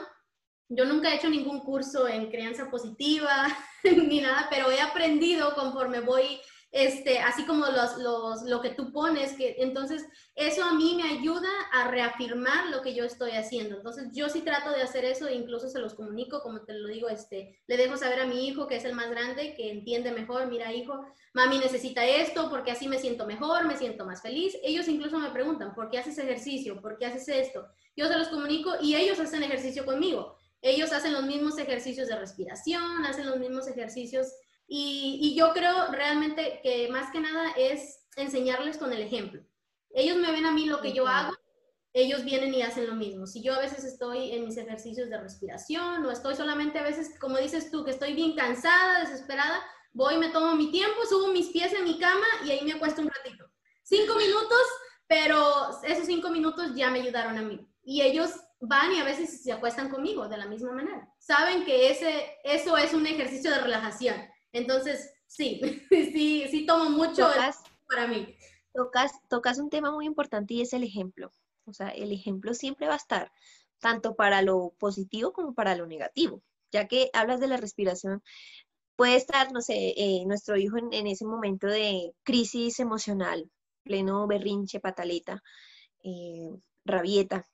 yo 0.75 0.85
nunca 0.85 1.11
he 1.11 1.17
hecho 1.17 1.29
ningún 1.29 1.61
curso 1.61 2.09
en 2.09 2.31
crianza 2.31 2.71
positiva 2.71 3.47
ni 3.85 4.21
nada, 4.21 4.49
pero 4.51 4.71
he 4.71 4.81
aprendido 4.81 5.55
conforme 5.55 6.01
voy 6.01 6.41
este, 6.73 7.19
así 7.19 7.45
como 7.45 7.67
los, 7.67 7.99
los, 7.99 8.43
lo 8.45 8.63
que 8.63 8.71
tú 8.71 8.93
pones, 8.93 9.35
que 9.35 9.57
entonces 9.59 10.07
eso 10.35 10.65
a 10.65 10.73
mí 10.73 10.95
me 10.97 11.19
ayuda 11.19 11.51
a 11.71 11.89
reafirmar 11.89 12.71
lo 12.71 12.81
que 12.81 12.95
yo 12.95 13.05
estoy 13.05 13.33
haciendo. 13.33 13.77
Entonces 13.77 14.09
yo 14.13 14.31
sí 14.31 14.41
trato 14.41 14.71
de 14.71 14.81
hacer 14.81 15.05
eso 15.05 15.29
e 15.29 15.35
incluso 15.35 15.69
se 15.69 15.79
los 15.79 15.93
comunico, 15.93 16.41
como 16.41 16.63
te 16.63 16.73
lo 16.73 16.89
digo, 16.89 17.11
este, 17.11 17.63
le 17.67 17.77
dejo 17.77 17.99
saber 17.99 18.21
a 18.21 18.27
mi 18.27 18.49
hijo, 18.49 18.67
que 18.67 18.77
es 18.77 18.87
el 18.87 18.95
más 18.95 19.11
grande, 19.11 19.53
que 19.55 19.71
entiende 19.71 20.13
mejor, 20.13 20.47
mira 20.47 20.73
hijo, 20.73 21.05
mami 21.35 21.59
necesita 21.59 22.07
esto 22.07 22.49
porque 22.49 22.71
así 22.71 22.89
me 22.89 22.99
siento 22.99 23.27
mejor, 23.27 23.67
me 23.67 23.77
siento 23.77 24.07
más 24.07 24.23
feliz. 24.23 24.57
Ellos 24.63 24.89
incluso 24.89 25.19
me 25.19 25.31
preguntan, 25.31 25.75
¿por 25.75 25.91
qué 25.91 25.99
haces 25.99 26.17
ejercicio? 26.17 26.81
¿Por 26.81 26.97
qué 26.97 27.05
haces 27.05 27.29
esto? 27.29 27.69
Yo 27.95 28.09
se 28.09 28.17
los 28.17 28.29
comunico 28.29 28.73
y 28.81 28.97
ellos 28.97 29.21
hacen 29.21 29.43
ejercicio 29.43 29.85
conmigo. 29.85 30.39
Ellos 30.63 30.93
hacen 30.93 31.13
los 31.13 31.25
mismos 31.25 31.59
ejercicios 31.59 32.09
de 32.09 32.17
respiración, 32.17 33.05
hacen 33.05 33.27
los 33.27 33.39
mismos 33.39 33.67
ejercicios 33.67 34.29
y, 34.67 35.35
yo 35.37 35.53
creo 35.53 35.91
realmente 35.91 36.61
que 36.63 36.89
más 36.89 37.11
que 37.11 37.21
nada 37.21 37.53
es 37.59 38.07
enseñarles 38.17 38.79
con 38.79 38.93
el 38.93 39.03
ejemplo. 39.03 39.43
Ellos 39.91 40.17
me 40.17 40.31
ven 40.31 40.47
a 40.47 40.53
mí 40.53 40.67
lo 40.67 40.81
que 40.81 40.93
yo 40.93 41.07
hago, 41.07 41.35
ellos 41.93 42.25
vienen 42.25 42.55
y 42.55 42.63
hacen 42.63 42.87
lo 42.87 42.95
mismo. 42.95 43.27
Si 43.27 43.43
yo 43.43 43.55
a 43.55 43.59
veces 43.59 43.85
estoy 43.85 44.33
en 44.33 44.45
mis 44.45 44.57
ejercicios 44.57 45.11
de 45.11 45.21
respiración 45.21 46.07
o 46.07 46.11
estoy 46.11 46.37
solamente 46.37 46.79
a 46.79 46.85
veces, 46.85 47.19
como 47.19 47.37
dices 47.37 47.71
tú, 47.71 47.85
que 47.85 47.91
estoy 47.91 48.15
bien 48.15 48.35
cansada, 48.35 49.01
desesperada, 49.01 49.61
voy, 49.93 50.17
me 50.17 50.31
tomo 50.31 50.55
mi 50.55 50.71
tiempo, 50.71 51.05
subo 51.07 51.33
mis 51.33 51.49
pies 51.49 51.73
en 51.73 51.85
mi 51.85 51.99
cama 51.99 52.25
y 52.47 52.53
ahí 52.53 52.65
me 52.65 52.73
acuesto 52.73 53.03
un 53.03 53.11
ratito. 53.11 53.45
Cinco 53.83 54.15
minutos, 54.15 54.63
pero 55.07 55.83
esos 55.83 56.07
cinco 56.07 56.31
minutos 56.31 56.75
ya 56.75 56.89
me 56.89 57.01
ayudaron 57.01 57.37
a 57.37 57.43
mí. 57.43 57.69
Y 57.85 58.03
ellos 58.03 58.31
van 58.61 58.93
y 58.93 59.01
a 59.01 59.05
veces 59.05 59.43
se 59.43 59.53
acuestan 59.53 59.91
conmigo 59.91 60.29
de 60.29 60.37
la 60.37 60.47
misma 60.47 60.73
manera. 60.73 61.09
Saben 61.19 61.65
que 61.65 61.91
ese, 61.91 62.37
eso 62.45 62.77
es 62.77 62.95
un 62.95 63.07
ejercicio 63.07 63.51
de 63.51 63.61
relajación 63.61 64.17
entonces, 64.53 65.13
sí, 65.27 65.61
sí, 65.91 66.47
sí 66.51 66.67
tomo 66.67 66.91
mucho 66.91 67.29
para 67.89 68.07
mí. 68.07 68.37
Tocas, 68.73 69.13
tocas 69.29 69.59
un 69.59 69.71
tema 69.71 69.91
muy 69.91 70.07
importante 70.07 70.55
y 70.55 70.63
es 70.63 70.73
el 70.73 70.85
ejemplo. 70.85 71.33
O 71.65 71.73
sea, 71.73 71.89
el 71.89 72.13
ejemplo 72.13 72.55
siempre 72.55 72.87
va 72.87 72.95
a 72.95 72.99
estar, 72.99 73.33
tanto 73.79 74.15
para 74.15 74.43
lo 74.43 74.75
positivo 74.79 75.33
como 75.33 75.55
para 75.55 75.75
lo 75.75 75.87
negativo. 75.87 76.43
Ya 76.71 76.89
que 76.89 77.11
hablas 77.13 77.41
de 77.41 77.49
la 77.49 77.59
respiración, 77.59 78.23
puede 78.97 79.17
estar, 79.17 79.53
no 79.53 79.61
sé, 79.61 79.95
eh, 79.97 80.25
nuestro 80.27 80.57
hijo 80.57 80.79
en, 80.79 81.07
ese 81.07 81.27
momento 81.27 81.67
de 81.67 82.13
crisis 82.23 82.81
emocional, 82.81 83.51
pleno 83.83 84.27
berrinche, 84.27 84.81
pataleta, 84.81 85.43
eh, 86.03 86.51
rabieta. 86.85 87.47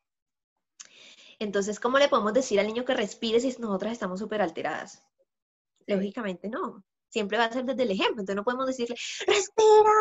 Entonces, 1.38 1.78
¿cómo 1.78 1.99
le 1.99 2.09
podemos 2.09 2.33
decir 2.33 2.59
al 2.59 2.66
niño 2.66 2.85
que 2.85 2.95
respire 2.95 3.40
si 3.40 3.49
nosotras 3.61 3.92
estamos 3.92 4.18
súper 4.18 4.42
alteradas? 4.42 5.02
Lógicamente 5.87 6.49
no. 6.49 6.85
Siempre 7.09 7.38
va 7.38 7.45
a 7.45 7.52
ser 7.52 7.64
desde 7.64 7.85
el 7.85 7.92
ejemplo. 7.92 8.21
Entonces 8.21 8.37
no 8.37 8.45
podemos 8.45 8.66
decirle, 8.66 8.97
respira. 9.26 9.92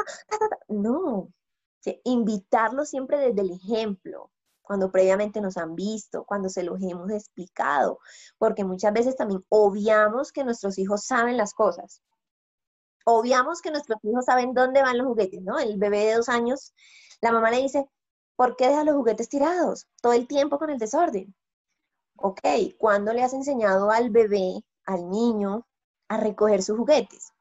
No. 0.68 1.32
invitarlo 2.04 2.86
siempre 2.86 3.18
desde 3.20 3.42
el 3.42 3.52
ejemplo 3.52 4.32
cuando 4.68 4.92
previamente 4.92 5.40
nos 5.40 5.56
han 5.56 5.76
visto, 5.76 6.26
cuando 6.26 6.50
se 6.50 6.62
los 6.62 6.82
hemos 6.82 7.10
explicado, 7.10 8.00
porque 8.38 8.66
muchas 8.66 8.92
veces 8.92 9.16
también 9.16 9.46
obviamos 9.48 10.34
que 10.34 10.44
nuestros 10.44 10.78
hijos 10.78 11.06
saben 11.06 11.38
las 11.38 11.54
cosas. 11.54 12.02
Obviamos 13.06 13.62
que 13.62 13.72
nuestros 13.72 13.98
hijos 14.04 14.26
saben 14.26 14.54
dónde 14.54 14.82
van 14.82 14.98
los 14.98 15.08
juguetes, 15.08 15.42
¿no? 15.42 15.58
El 15.58 15.78
bebé 15.78 16.00
de 16.00 16.16
dos 16.16 16.28
años, 16.28 16.74
la 17.22 17.32
mamá 17.32 17.50
le 17.50 17.62
dice, 17.62 17.88
¿por 18.38 18.56
qué 18.56 18.70
deja 18.70 18.86
los 18.86 18.96
juguetes 18.96 19.28
tirados 19.28 19.88
todo 20.02 20.14
el 20.14 20.28
tiempo 20.28 20.58
con 20.58 20.70
el 20.70 20.78
desorden? 20.78 21.36
Ok, 22.16 22.40
¿cuándo 22.78 23.12
le 23.12 23.24
has 23.24 23.34
enseñado 23.34 23.92
al 23.92 24.10
bebé, 24.10 24.64
al 24.86 25.10
niño, 25.10 25.68
a 26.08 26.18
recoger 26.18 26.64
sus 26.64 26.78
juguetes? 26.78 27.34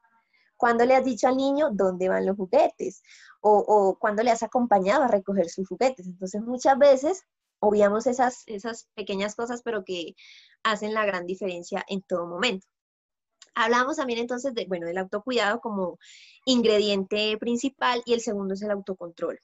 ¿Cuándo 0.57 0.85
le 0.85 0.95
has 0.95 1.05
dicho 1.05 1.27
al 1.27 1.37
niño 1.37 1.69
dónde 1.71 2.09
van 2.09 2.25
los 2.25 2.35
juguetes? 2.35 3.03
O, 3.41 3.57
o 3.59 3.97
cuándo 3.99 4.23
le 4.23 4.31
has 4.31 4.43
acompañado 4.43 5.03
a 5.03 5.07
recoger 5.07 5.49
sus 5.49 5.67
juguetes. 5.67 6.07
Entonces, 6.07 6.41
muchas 6.41 6.77
veces 6.77 7.23
obviamos 7.59 8.07
esas, 8.07 8.43
esas 8.47 8.87
pequeñas 8.95 9.35
cosas, 9.35 9.61
pero 9.63 9.85
que 9.85 10.15
hacen 10.63 10.93
la 10.93 11.05
gran 11.05 11.25
diferencia 11.25 11.85
en 11.87 12.01
todo 12.01 12.25
momento. 12.25 12.67
Hablamos 13.53 13.97
también 13.97 14.19
entonces 14.19 14.53
de, 14.53 14.65
bueno, 14.67 14.87
del 14.87 14.97
autocuidado 14.97 15.59
como 15.61 15.97
ingrediente 16.45 17.37
principal 17.39 18.01
y 18.05 18.13
el 18.13 18.21
segundo 18.21 18.55
es 18.55 18.61
el 18.61 18.71
autocontrol. 18.71 19.39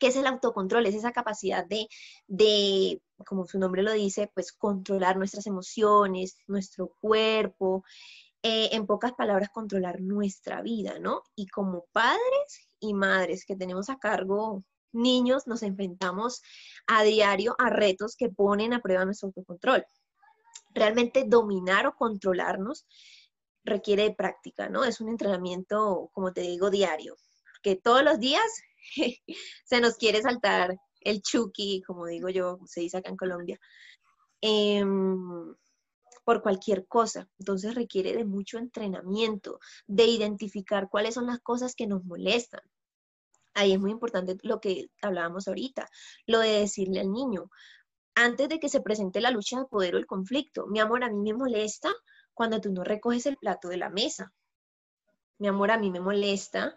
¿Qué 0.00 0.08
es 0.08 0.16
el 0.16 0.26
autocontrol? 0.26 0.86
Es 0.86 0.94
esa 0.94 1.12
capacidad 1.12 1.64
de, 1.66 1.86
de, 2.26 3.02
como 3.26 3.46
su 3.46 3.58
nombre 3.58 3.82
lo 3.82 3.92
dice, 3.92 4.30
pues 4.34 4.50
controlar 4.50 5.18
nuestras 5.18 5.46
emociones, 5.46 6.38
nuestro 6.46 6.96
cuerpo, 7.00 7.84
eh, 8.42 8.70
en 8.72 8.86
pocas 8.86 9.12
palabras, 9.12 9.50
controlar 9.52 10.00
nuestra 10.00 10.62
vida, 10.62 10.98
¿no? 10.98 11.22
Y 11.36 11.48
como 11.48 11.84
padres 11.92 12.70
y 12.80 12.94
madres 12.94 13.44
que 13.44 13.56
tenemos 13.56 13.90
a 13.90 13.98
cargo 13.98 14.64
niños, 14.92 15.46
nos 15.46 15.62
enfrentamos 15.62 16.40
a 16.86 17.02
diario 17.02 17.54
a 17.58 17.68
retos 17.68 18.16
que 18.16 18.30
ponen 18.30 18.72
a 18.72 18.80
prueba 18.80 19.04
nuestro 19.04 19.28
autocontrol. 19.28 19.84
Realmente 20.74 21.24
dominar 21.26 21.86
o 21.86 21.94
controlarnos 21.94 22.86
requiere 23.64 24.14
práctica, 24.14 24.70
¿no? 24.70 24.84
Es 24.84 25.02
un 25.02 25.10
entrenamiento, 25.10 26.08
como 26.14 26.32
te 26.32 26.40
digo, 26.40 26.70
diario, 26.70 27.16
que 27.62 27.76
todos 27.76 28.02
los 28.02 28.18
días 28.18 28.42
se 29.64 29.80
nos 29.80 29.96
quiere 29.96 30.22
saltar 30.22 30.76
el 31.00 31.22
chuki, 31.22 31.82
como 31.86 32.06
digo 32.06 32.28
yo, 32.28 32.58
se 32.66 32.80
dice 32.80 32.98
acá 32.98 33.10
en 33.10 33.16
Colombia, 33.16 33.58
em, 34.40 35.54
por 36.24 36.42
cualquier 36.42 36.86
cosa. 36.86 37.28
Entonces 37.38 37.74
requiere 37.74 38.12
de 38.14 38.24
mucho 38.24 38.58
entrenamiento, 38.58 39.58
de 39.86 40.04
identificar 40.04 40.88
cuáles 40.90 41.14
son 41.14 41.26
las 41.26 41.40
cosas 41.40 41.74
que 41.74 41.86
nos 41.86 42.04
molestan. 42.04 42.60
Ahí 43.54 43.72
es 43.72 43.80
muy 43.80 43.90
importante 43.90 44.36
lo 44.42 44.60
que 44.60 44.90
hablábamos 45.02 45.48
ahorita, 45.48 45.88
lo 46.26 46.38
de 46.40 46.60
decirle 46.60 47.00
al 47.00 47.10
niño, 47.10 47.50
antes 48.14 48.48
de 48.48 48.60
que 48.60 48.68
se 48.68 48.80
presente 48.80 49.20
la 49.20 49.30
lucha 49.30 49.58
de 49.58 49.66
poder 49.66 49.94
o 49.94 49.98
el 49.98 50.06
conflicto, 50.06 50.66
mi 50.66 50.80
amor, 50.80 51.04
a 51.04 51.10
mí 51.10 51.20
me 51.20 51.34
molesta 51.34 51.90
cuando 52.34 52.60
tú 52.60 52.72
no 52.72 52.84
recoges 52.84 53.26
el 53.26 53.36
plato 53.36 53.68
de 53.68 53.78
la 53.78 53.90
mesa. 53.90 54.32
Mi 55.38 55.48
amor, 55.48 55.70
a 55.70 55.78
mí 55.78 55.90
me 55.90 56.00
molesta 56.00 56.76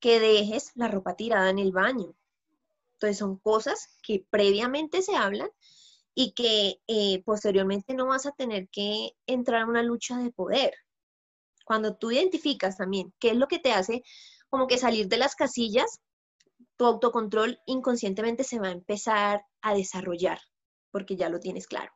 que 0.00 0.20
dejes 0.20 0.72
la 0.74 0.88
ropa 0.88 1.16
tirada 1.16 1.50
en 1.50 1.58
el 1.58 1.72
baño. 1.72 2.14
Entonces 2.94 3.18
son 3.18 3.38
cosas 3.38 3.88
que 4.02 4.24
previamente 4.30 5.02
se 5.02 5.16
hablan 5.16 5.50
y 6.14 6.32
que 6.32 6.80
eh, 6.86 7.22
posteriormente 7.24 7.94
no 7.94 8.06
vas 8.06 8.26
a 8.26 8.32
tener 8.32 8.68
que 8.70 9.12
entrar 9.26 9.62
a 9.62 9.66
una 9.66 9.82
lucha 9.82 10.16
de 10.16 10.30
poder. 10.32 10.72
Cuando 11.64 11.96
tú 11.96 12.10
identificas 12.10 12.76
también 12.76 13.12
qué 13.18 13.30
es 13.30 13.36
lo 13.36 13.48
que 13.48 13.58
te 13.58 13.72
hace 13.72 14.02
como 14.48 14.66
que 14.66 14.78
salir 14.78 15.08
de 15.08 15.18
las 15.18 15.34
casillas, 15.34 16.00
tu 16.76 16.86
autocontrol 16.86 17.58
inconscientemente 17.66 18.44
se 18.44 18.58
va 18.58 18.68
a 18.68 18.72
empezar 18.72 19.44
a 19.60 19.74
desarrollar, 19.74 20.38
porque 20.90 21.16
ya 21.16 21.28
lo 21.28 21.40
tienes 21.40 21.66
claro. 21.66 21.92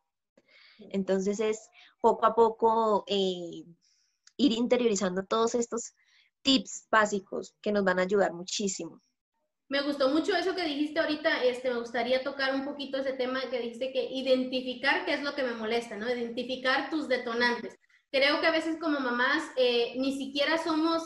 Entonces 0.78 1.40
es 1.40 1.68
poco 2.00 2.26
a 2.26 2.34
poco 2.34 3.04
eh, 3.06 3.64
ir 4.36 4.52
interiorizando 4.52 5.24
todos 5.24 5.54
estos 5.54 5.94
tips 6.42 6.86
básicos 6.90 7.54
que 7.60 7.72
nos 7.72 7.84
van 7.84 7.98
a 7.98 8.02
ayudar 8.02 8.32
muchísimo. 8.32 9.02
Me 9.68 9.82
gustó 9.82 10.08
mucho 10.08 10.34
eso 10.34 10.56
que 10.56 10.64
dijiste 10.64 10.98
ahorita, 10.98 11.44
este, 11.44 11.70
me 11.70 11.78
gustaría 11.78 12.24
tocar 12.24 12.54
un 12.54 12.64
poquito 12.64 12.98
ese 12.98 13.12
tema 13.12 13.40
que 13.50 13.60
dijiste 13.60 13.92
que 13.92 14.04
identificar 14.04 15.04
qué 15.04 15.14
es 15.14 15.22
lo 15.22 15.34
que 15.34 15.44
me 15.44 15.54
molesta, 15.54 15.96
¿no? 15.96 16.10
Identificar 16.10 16.90
tus 16.90 17.06
detonantes. 17.06 17.78
Creo 18.10 18.40
que 18.40 18.48
a 18.48 18.50
veces 18.50 18.78
como 18.80 18.98
mamás 18.98 19.44
eh, 19.56 19.94
ni 19.96 20.18
siquiera 20.18 20.58
somos 20.58 21.04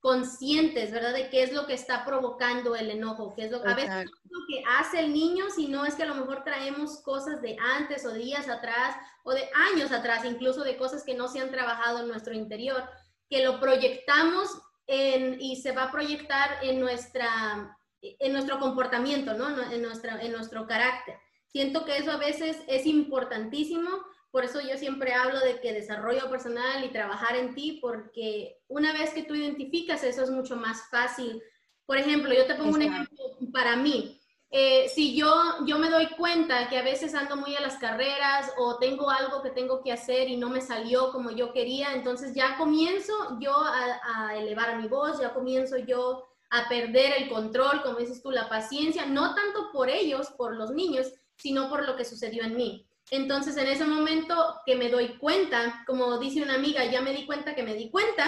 conscientes, 0.00 0.90
¿verdad? 0.90 1.12
De 1.12 1.28
qué 1.28 1.42
es 1.42 1.52
lo 1.52 1.66
que 1.66 1.74
está 1.74 2.06
provocando 2.06 2.76
el 2.76 2.90
enojo, 2.90 3.34
qué 3.34 3.44
es 3.44 3.50
lo, 3.50 3.58
a 3.66 3.74
veces 3.74 4.06
lo 4.06 4.40
que 4.48 4.62
hace 4.78 5.00
el 5.00 5.12
niño, 5.12 5.50
si 5.50 5.68
no 5.68 5.84
es 5.84 5.94
que 5.94 6.04
a 6.04 6.06
lo 6.06 6.14
mejor 6.14 6.44
traemos 6.44 7.02
cosas 7.02 7.42
de 7.42 7.58
antes 7.76 8.06
o 8.06 8.14
días 8.14 8.48
atrás 8.48 8.96
o 9.24 9.32
de 9.32 9.50
años 9.72 9.92
atrás, 9.92 10.24
incluso 10.24 10.62
de 10.62 10.78
cosas 10.78 11.04
que 11.04 11.14
no 11.14 11.28
se 11.28 11.40
han 11.40 11.50
trabajado 11.50 12.00
en 12.00 12.08
nuestro 12.08 12.32
interior, 12.32 12.88
que 13.28 13.44
lo 13.44 13.60
proyectamos 13.60 14.48
y 14.88 15.56
se 15.56 15.72
va 15.72 15.84
a 15.84 15.92
proyectar 15.92 16.58
en, 16.62 16.80
nuestra, 16.80 17.76
en 18.00 18.32
nuestro 18.32 18.58
comportamiento, 18.58 19.34
¿no? 19.34 19.70
En, 19.70 19.82
nuestra, 19.82 20.20
en 20.22 20.32
nuestro 20.32 20.66
carácter. 20.66 21.18
Siento 21.46 21.84
que 21.84 21.98
eso 21.98 22.10
a 22.12 22.16
veces 22.16 22.58
es 22.66 22.86
importantísimo, 22.86 23.90
por 24.30 24.44
eso 24.44 24.60
yo 24.60 24.76
siempre 24.76 25.14
hablo 25.14 25.40
de 25.40 25.60
que 25.60 25.72
desarrollo 25.72 26.28
personal 26.30 26.84
y 26.84 26.88
trabajar 26.88 27.36
en 27.36 27.54
ti, 27.54 27.78
porque 27.80 28.58
una 28.68 28.92
vez 28.92 29.10
que 29.10 29.22
tú 29.22 29.34
identificas 29.34 30.04
eso 30.04 30.22
es 30.22 30.30
mucho 30.30 30.56
más 30.56 30.88
fácil. 30.90 31.42
Por 31.86 31.96
ejemplo, 31.96 32.34
yo 32.34 32.46
te 32.46 32.54
pongo 32.54 32.74
un 32.74 32.82
ejemplo 32.82 33.16
para 33.52 33.76
mí. 33.76 34.17
Eh, 34.50 34.88
si 34.88 35.14
yo, 35.14 35.30
yo 35.66 35.78
me 35.78 35.90
doy 35.90 36.08
cuenta 36.16 36.70
que 36.70 36.78
a 36.78 36.82
veces 36.82 37.14
ando 37.14 37.36
muy 37.36 37.54
a 37.54 37.60
las 37.60 37.76
carreras 37.76 38.50
o 38.56 38.78
tengo 38.78 39.10
algo 39.10 39.42
que 39.42 39.50
tengo 39.50 39.82
que 39.82 39.92
hacer 39.92 40.28
y 40.28 40.38
no 40.38 40.48
me 40.48 40.62
salió 40.62 41.12
como 41.12 41.30
yo 41.30 41.52
quería, 41.52 41.92
entonces 41.92 42.34
ya 42.34 42.56
comienzo 42.56 43.38
yo 43.40 43.54
a, 43.54 44.34
elevar 44.36 44.80
mi 44.80 44.88
voz, 44.88 45.20
ya 45.20 45.34
comienzo 45.34 45.76
yo 45.76 46.26
a 46.48 46.66
perder 46.66 47.12
el 47.18 47.28
control, 47.28 47.82
como 47.82 47.98
dices 47.98 48.22
tú, 48.22 48.30
la 48.30 48.48
paciencia, 48.48 49.04
no 49.04 49.34
tanto 49.34 49.70
por 49.70 49.90
ellos, 49.90 50.28
por 50.30 50.54
los 50.54 50.70
niños, 50.70 51.12
sino 51.36 51.68
por 51.68 51.86
lo 51.86 51.94
que 51.96 52.06
sucedió 52.06 52.42
en 52.44 52.56
mí. 52.56 52.86
Entonces, 53.10 53.56
en 53.58 53.68
ese 53.68 53.84
momento 53.84 54.54
que 54.64 54.76
me 54.76 54.88
doy 54.88 55.18
cuenta, 55.18 55.82
como 55.86 56.18
dice 56.18 56.42
una 56.42 56.54
amiga, 56.54 56.86
ya 56.86 57.02
me 57.02 57.12
di 57.12 57.26
cuenta 57.26 57.54
que 57.54 57.62
me 57.62 57.74
di 57.74 57.90
cuenta, 57.90 58.26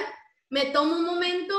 me 0.50 0.66
tomo 0.66 0.96
un 0.96 1.04
momento 1.04 1.54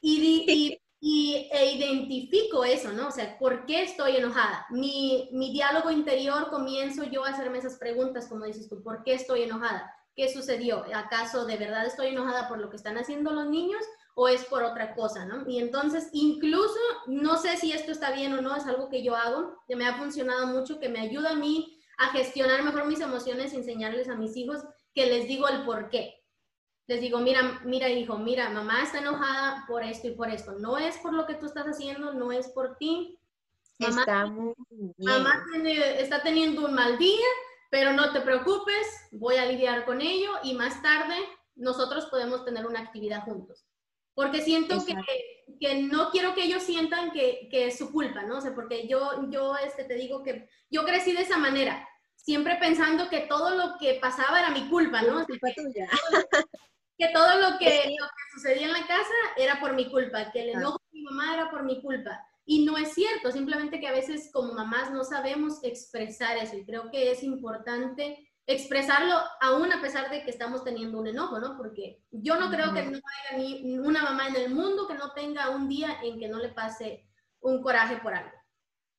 y, 0.00 0.80
e 1.00 1.74
identifico 1.74 2.64
eso, 2.64 2.92
¿no? 2.92 3.08
O 3.08 3.10
sea, 3.12 3.38
¿por 3.38 3.66
qué 3.66 3.82
estoy 3.82 4.16
enojada? 4.16 4.66
Mi, 4.70 5.28
mi 5.32 5.52
diálogo 5.52 5.90
interior 5.90 6.50
comienzo 6.50 7.04
yo 7.04 7.24
a 7.24 7.30
hacerme 7.30 7.58
esas 7.58 7.76
preguntas, 7.76 8.26
como 8.28 8.44
dices 8.44 8.68
tú, 8.68 8.82
¿por 8.82 9.04
qué 9.04 9.14
estoy 9.14 9.42
enojada? 9.42 9.94
¿Qué 10.16 10.32
sucedió? 10.32 10.84
¿Acaso 10.94 11.46
de 11.46 11.56
verdad 11.56 11.86
estoy 11.86 12.08
enojada 12.08 12.48
por 12.48 12.58
lo 12.58 12.68
que 12.68 12.76
están 12.76 12.98
haciendo 12.98 13.32
los 13.32 13.48
niños 13.48 13.82
o 14.16 14.26
es 14.28 14.44
por 14.46 14.64
otra 14.64 14.96
cosa, 14.96 15.24
¿no? 15.26 15.48
Y 15.48 15.60
entonces, 15.60 16.08
incluso, 16.12 16.80
no 17.06 17.36
sé 17.36 17.56
si 17.56 17.70
esto 17.70 17.92
está 17.92 18.10
bien 18.10 18.32
o 18.32 18.40
no, 18.40 18.56
es 18.56 18.66
algo 18.66 18.88
que 18.88 19.04
yo 19.04 19.14
hago, 19.14 19.62
que 19.68 19.76
me 19.76 19.86
ha 19.86 19.96
funcionado 19.96 20.48
mucho, 20.48 20.80
que 20.80 20.88
me 20.88 20.98
ayuda 20.98 21.30
a 21.30 21.36
mí 21.36 21.80
a 21.98 22.08
gestionar 22.08 22.64
mejor 22.64 22.86
mis 22.86 23.00
emociones, 23.00 23.54
enseñarles 23.54 24.08
a 24.08 24.16
mis 24.16 24.36
hijos 24.36 24.64
que 24.92 25.06
les 25.06 25.28
digo 25.28 25.46
el 25.46 25.64
por 25.64 25.90
qué 25.90 26.17
les 26.88 27.02
digo, 27.02 27.18
mira, 27.18 27.60
mira 27.64 27.90
hijo, 27.90 28.16
mira, 28.16 28.48
mamá 28.48 28.82
está 28.82 28.98
enojada 28.98 29.64
por 29.68 29.84
esto 29.84 30.08
y 30.08 30.12
por 30.12 30.30
esto. 30.30 30.52
No 30.52 30.78
es 30.78 30.96
por 30.96 31.12
lo 31.12 31.26
que 31.26 31.34
tú 31.34 31.44
estás 31.44 31.66
haciendo, 31.66 32.14
no 32.14 32.32
es 32.32 32.48
por 32.48 32.78
ti. 32.78 33.20
Mamá, 33.78 34.00
está 34.00 34.26
muy 34.26 34.54
bien. 34.70 34.94
Mamá 34.96 35.44
está 35.98 36.22
teniendo 36.22 36.64
un 36.64 36.72
mal 36.72 36.96
día, 36.96 37.26
pero 37.70 37.92
no 37.92 38.10
te 38.12 38.22
preocupes, 38.22 38.86
voy 39.12 39.36
a 39.36 39.44
lidiar 39.44 39.84
con 39.84 40.00
ello 40.00 40.30
y 40.42 40.54
más 40.54 40.80
tarde 40.82 41.14
nosotros 41.54 42.06
podemos 42.06 42.46
tener 42.46 42.66
una 42.66 42.80
actividad 42.80 43.22
juntos. 43.22 43.66
Porque 44.14 44.40
siento 44.40 44.82
que, 44.84 44.96
que, 45.60 45.82
no 45.82 46.10
quiero 46.10 46.34
que 46.34 46.44
ellos 46.44 46.62
sientan 46.62 47.12
que, 47.12 47.48
que, 47.50 47.66
es 47.66 47.76
su 47.76 47.92
culpa, 47.92 48.22
¿no? 48.22 48.38
O 48.38 48.40
sea, 48.40 48.54
porque 48.54 48.88
yo, 48.88 49.28
yo 49.30 49.56
este, 49.58 49.84
te 49.84 49.94
digo 49.94 50.22
que 50.22 50.48
yo 50.70 50.84
crecí 50.84 51.12
de 51.12 51.20
esa 51.20 51.36
manera, 51.36 51.86
siempre 52.16 52.56
pensando 52.56 53.10
que 53.10 53.26
todo 53.28 53.54
lo 53.54 53.76
que 53.78 53.98
pasaba 54.00 54.40
era 54.40 54.50
mi 54.50 54.68
culpa, 54.70 55.02
¿no? 55.02 55.24
Culpa 55.26 55.48
tuya 55.54 55.88
que 56.98 57.08
todo 57.08 57.40
lo 57.40 57.58
que, 57.58 57.96
sucedía 58.34 58.66
en 58.66 58.72
la 58.72 58.86
casa 58.86 59.14
era 59.36 59.60
por 59.60 59.74
mi 59.74 59.90
culpa, 59.90 60.30
que 60.32 60.42
el 60.42 60.48
enojo 60.50 60.80
de 60.92 60.98
mi 60.98 61.04
mamá 61.04 61.34
era 61.34 61.50
por 61.50 61.62
mi 61.62 61.80
culpa. 61.80 62.20
Y 62.44 62.64
no 62.64 62.76
es 62.76 62.92
cierto, 62.94 63.30
simplemente 63.30 63.78
que 63.78 63.86
a 63.86 63.92
veces 63.92 64.30
como 64.32 64.52
mamás 64.52 64.90
no 64.90 65.04
sabemos 65.04 65.62
expresar 65.62 66.36
eso 66.36 66.56
y 66.56 66.64
creo 66.64 66.90
que 66.90 67.12
es 67.12 67.22
importante 67.22 68.28
expresarlo 68.46 69.14
aún 69.42 69.70
a 69.72 69.80
pesar 69.82 70.10
de 70.10 70.24
que 70.24 70.30
estamos 70.30 70.64
teniendo 70.64 70.98
un 70.98 71.06
enojo, 71.06 71.38
¿no? 71.38 71.56
Porque 71.56 72.02
yo 72.10 72.36
no 72.36 72.50
creo 72.50 72.72
que 72.72 72.82
no 72.82 72.98
haya 72.98 73.38
ni 73.38 73.78
una 73.78 74.02
mamá 74.02 74.28
en 74.28 74.36
el 74.36 74.54
mundo 74.54 74.88
que 74.88 74.94
no 74.94 75.12
tenga 75.12 75.50
un 75.50 75.68
día 75.68 76.00
en 76.02 76.18
que 76.18 76.28
no 76.28 76.38
le 76.38 76.48
pase 76.48 77.06
un 77.40 77.62
coraje 77.62 77.98
por 77.98 78.14
algo. 78.14 78.32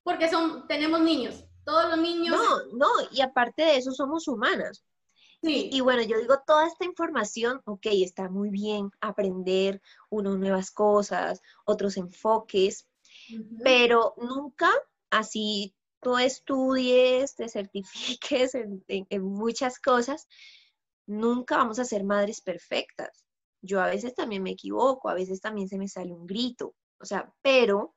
Porque 0.04 0.30
son, 0.30 0.68
tenemos 0.68 1.02
niños, 1.02 1.44
todos 1.66 1.90
los 1.90 1.98
niños... 1.98 2.38
No, 2.38 2.78
no, 2.78 3.10
y 3.12 3.22
aparte 3.22 3.64
de 3.64 3.78
eso 3.78 3.92
somos 3.92 4.28
humanas. 4.28 4.84
Y, 5.42 5.80
bueno, 5.80 6.02
yo 6.02 6.20
digo, 6.20 6.36
toda 6.46 6.68
esta 6.68 6.84
información, 6.86 7.62
ok, 7.66 7.86
está 7.92 8.30
muy 8.30 8.50
bien 8.50 8.92
aprender 9.00 9.82
unas 10.10 10.38
nuevas 10.38 10.70
cosas, 10.70 11.42
otros 11.66 11.96
enfoques, 11.96 12.88
pero 13.64 14.16
nunca 14.18 14.70
así 15.10 15.76
tú 16.02 16.18
estudies, 16.18 17.36
te 17.36 17.48
certifiques 17.48 18.54
en, 18.56 18.84
en, 18.88 19.24
muchas 19.24 19.80
cosas, 19.80 20.28
nunca 21.06 21.58
vamos 21.58 21.80
a 21.80 21.86
ser 21.86 22.04
madres 22.04 22.42
perfectas. 22.42 23.26
Yo 23.62 23.82
a 23.82 23.88
veces 23.88 24.14
también 24.16 24.44
me 24.44 24.52
equivoco, 24.52 25.10
a 25.10 25.14
veces 25.14 25.40
también 25.40 25.70
se 25.70 25.78
me 25.78 25.88
sale 25.88 26.14
un 26.14 26.26
grito, 26.26 26.76
o 27.00 27.06
sea, 27.06 27.34
pero 27.42 27.96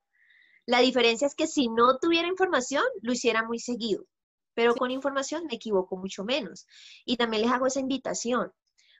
la 0.66 0.78
diferencia 0.78 1.26
es 1.26 1.34
que 1.34 1.48
si 1.48 1.68
no 1.68 1.98
tuviera 1.98 2.28
información, 2.28 2.84
lo 3.02 3.12
hiciera 3.12 3.42
muy 3.44 3.58
seguido 3.58 4.04
pero 4.54 4.74
con 4.74 4.90
información 4.90 5.46
me 5.46 5.54
equivoco 5.54 5.96
mucho 5.96 6.24
menos. 6.24 6.66
Y 7.04 7.16
también 7.16 7.42
les 7.42 7.52
hago 7.52 7.66
esa 7.66 7.80
invitación. 7.80 8.52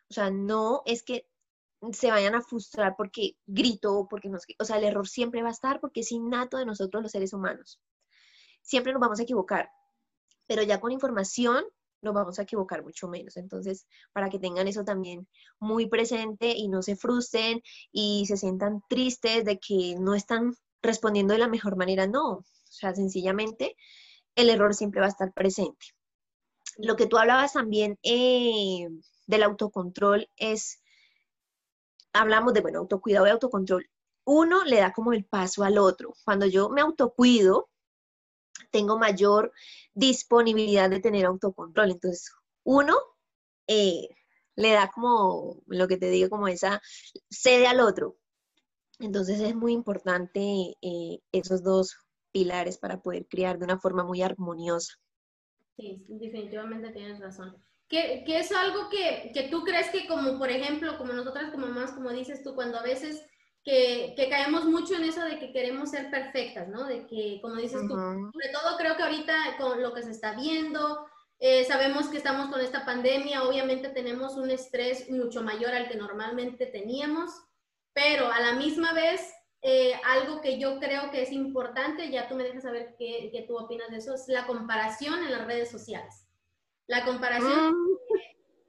O 0.09 0.15
sea, 0.15 0.31
no 0.31 0.83
es 0.87 1.03
que 1.03 1.27
se 1.93 2.11
vayan 2.11 2.35
a 2.35 2.43
frustrar 2.43 2.95
porque 2.97 3.37
grito, 3.47 4.07
porque 4.09 4.29
no 4.29 4.39
o 4.59 4.65
sea, 4.65 4.79
el 4.79 4.85
error 4.85 5.09
siempre 5.09 5.43
va 5.43 5.49
a 5.49 5.53
estar 5.53 5.81
porque 5.81 6.01
es 6.01 6.13
innato 6.13 6.57
de 6.57 6.67
nosotros 6.67 7.03
los 7.03 7.13
seres 7.13 7.33
humanos. 7.33 7.81
Siempre 8.63 8.93
nos 8.93 9.01
vamos 9.01 9.19
a 9.19 9.25
equivocar, 9.25 9.71
pero 10.47 10.63
ya 10.63 10.81
con 10.81 10.93
información 10.93 11.65
nos 12.03 12.15
vamos 12.15 12.39
a 12.39 12.43
equivocar 12.43 12.83
mucho 12.83 13.09
menos. 13.09 13.37
Entonces, 13.37 13.87
para 14.13 14.29
que 14.29 14.39
tengan 14.39 14.69
eso 14.69 14.85
también 14.85 15.29
muy 15.59 15.87
presente 15.87 16.53
y 16.57 16.69
no 16.69 16.83
se 16.83 16.97
frustren 16.97 17.63
y 17.91 18.27
se 18.27 18.37
sientan 18.37 18.83
tristes 18.89 19.45
de 19.45 19.59
que 19.59 19.97
no 19.99 20.15
están 20.15 20.55
respondiendo 20.83 21.33
de 21.33 21.39
la 21.39 21.49
mejor 21.49 21.77
manera, 21.77 22.07
no. 22.07 22.31
O 22.31 22.45
sea, 22.69 22.95
sencillamente 22.95 23.77
el 24.37 24.51
error 24.51 24.75
siempre 24.75 25.01
va 25.01 25.07
a 25.07 25.11
estar 25.11 25.33
presente. 25.33 25.87
Lo 26.79 26.97
que 26.97 27.07
tú 27.07 27.19
hablabas 27.19 27.53
también 27.53 27.99
eh, 28.03 28.89
del 29.27 29.43
autocontrol 29.43 30.29
es, 30.37 30.81
hablamos 32.13 32.55
de, 32.55 32.61
bueno, 32.61 32.81
autocuidado 32.81 33.27
y 33.27 33.31
autocontrol. 33.31 33.89
Uno 34.25 34.65
le 34.65 34.77
da 34.77 34.93
como 34.93 35.13
el 35.13 35.25
paso 35.25 35.65
al 35.65 35.79
otro. 35.79 36.15
Cuando 36.25 36.47
yo 36.47 36.69
me 36.71 36.81
autocuido, 36.81 37.69
tengo 38.71 38.99
mayor 38.99 39.53
disponibilidad 39.95 40.89
de 40.89 41.01
tener 41.01 41.27
autocontrol. 41.27 41.91
Entonces, 41.91 42.31
uno 42.65 42.97
eh, 43.67 44.09
le 44.57 44.73
da 44.73 44.91
como, 44.91 45.63
lo 45.67 45.89
que 45.89 45.97
te 45.97 46.11
digo, 46.11 46.31
como 46.31 46.49
esa, 46.49 46.81
cede 47.31 47.67
al 47.67 47.81
otro. 47.81 48.17
Entonces 48.99 49.41
es 49.41 49.55
muy 49.57 49.73
importante 49.73 50.77
eh, 50.81 51.19
esos 51.33 51.63
dos 51.63 51.97
pilares 52.33 52.79
para 52.79 53.01
poder 53.01 53.27
criar 53.27 53.59
de 53.59 53.65
una 53.65 53.79
forma 53.79 54.05
muy 54.05 54.23
armoniosa. 54.23 54.95
Sí, 55.77 56.05
definitivamente 56.09 56.91
tienes 56.91 57.21
razón. 57.21 57.57
¿Qué 57.89 58.25
es 58.27 58.51
algo 58.53 58.89
que, 58.89 59.33
que, 59.35 59.49
tú 59.51 59.65
crees 59.65 59.91
que 59.91 60.07
como, 60.07 60.39
por 60.39 60.49
ejemplo, 60.51 60.97
como 60.97 61.13
nosotras 61.13 61.51
como 61.51 61.67
mamás, 61.67 61.93
como 61.93 62.09
dices 62.09 62.43
tú, 62.43 62.55
cuando 62.55 62.79
a 62.79 62.83
veces 62.83 63.23
que, 63.63 64.15
que, 64.17 64.31
caemos 64.31 64.65
mucho 64.65 64.97
en 64.97 65.05
eso 65.05 65.23
de 65.23 65.39
que 65.39 65.53
queremos 65.53 65.91
ser 65.91 66.11
perfectas, 66.11 66.69
¿no? 66.69 66.87
De 66.87 67.07
que, 67.07 67.39
como 67.43 67.57
dices 67.57 67.83
tú, 67.83 67.95
sobre 67.95 68.49
todo 68.51 68.79
creo 68.79 68.97
que 68.97 69.03
ahorita 69.03 69.35
con 69.59 69.83
lo 69.83 69.93
que 69.93 70.03
se 70.03 70.11
está 70.11 70.35
viendo, 70.35 71.07
eh, 71.39 71.65
sabemos 71.65 72.07
que 72.07 72.17
estamos 72.17 72.51
con 72.51 72.61
esta 72.61 72.87
pandemia, 72.87 73.43
obviamente 73.43 73.89
tenemos 73.89 74.37
un 74.37 74.49
estrés 74.51 75.11
mucho 75.11 75.43
mayor 75.43 75.75
al 75.75 75.89
que 75.89 75.97
normalmente 75.97 76.67
teníamos, 76.67 77.31
pero 77.93 78.31
a 78.33 78.41
la 78.41 78.55
misma 78.55 78.93
vez 78.93 79.33
eh, 79.65 79.93
algo 80.05 80.41
que 80.41 80.59
yo 80.59 80.81
creo 80.81 81.13
que 81.13 81.23
es 81.23 81.31
importante, 81.31 82.11
ya 82.11 82.29
tú 82.29 82.35
me 82.35 82.43
dejas 82.43 82.65
saber 82.65 82.97
qué, 82.99 83.31
qué, 83.33 83.45
tú 83.47 83.57
opinas 83.57 83.91
de 83.91 83.99
eso, 83.99 84.15
es 84.15 84.27
la 84.27 84.45
comparación 84.47 85.23
en 85.23 85.31
las 85.31 85.47
redes 85.47 85.71
sociales. 85.71 86.27
La 86.89 87.05
comparación, 87.05 87.71
mm. 87.71 87.99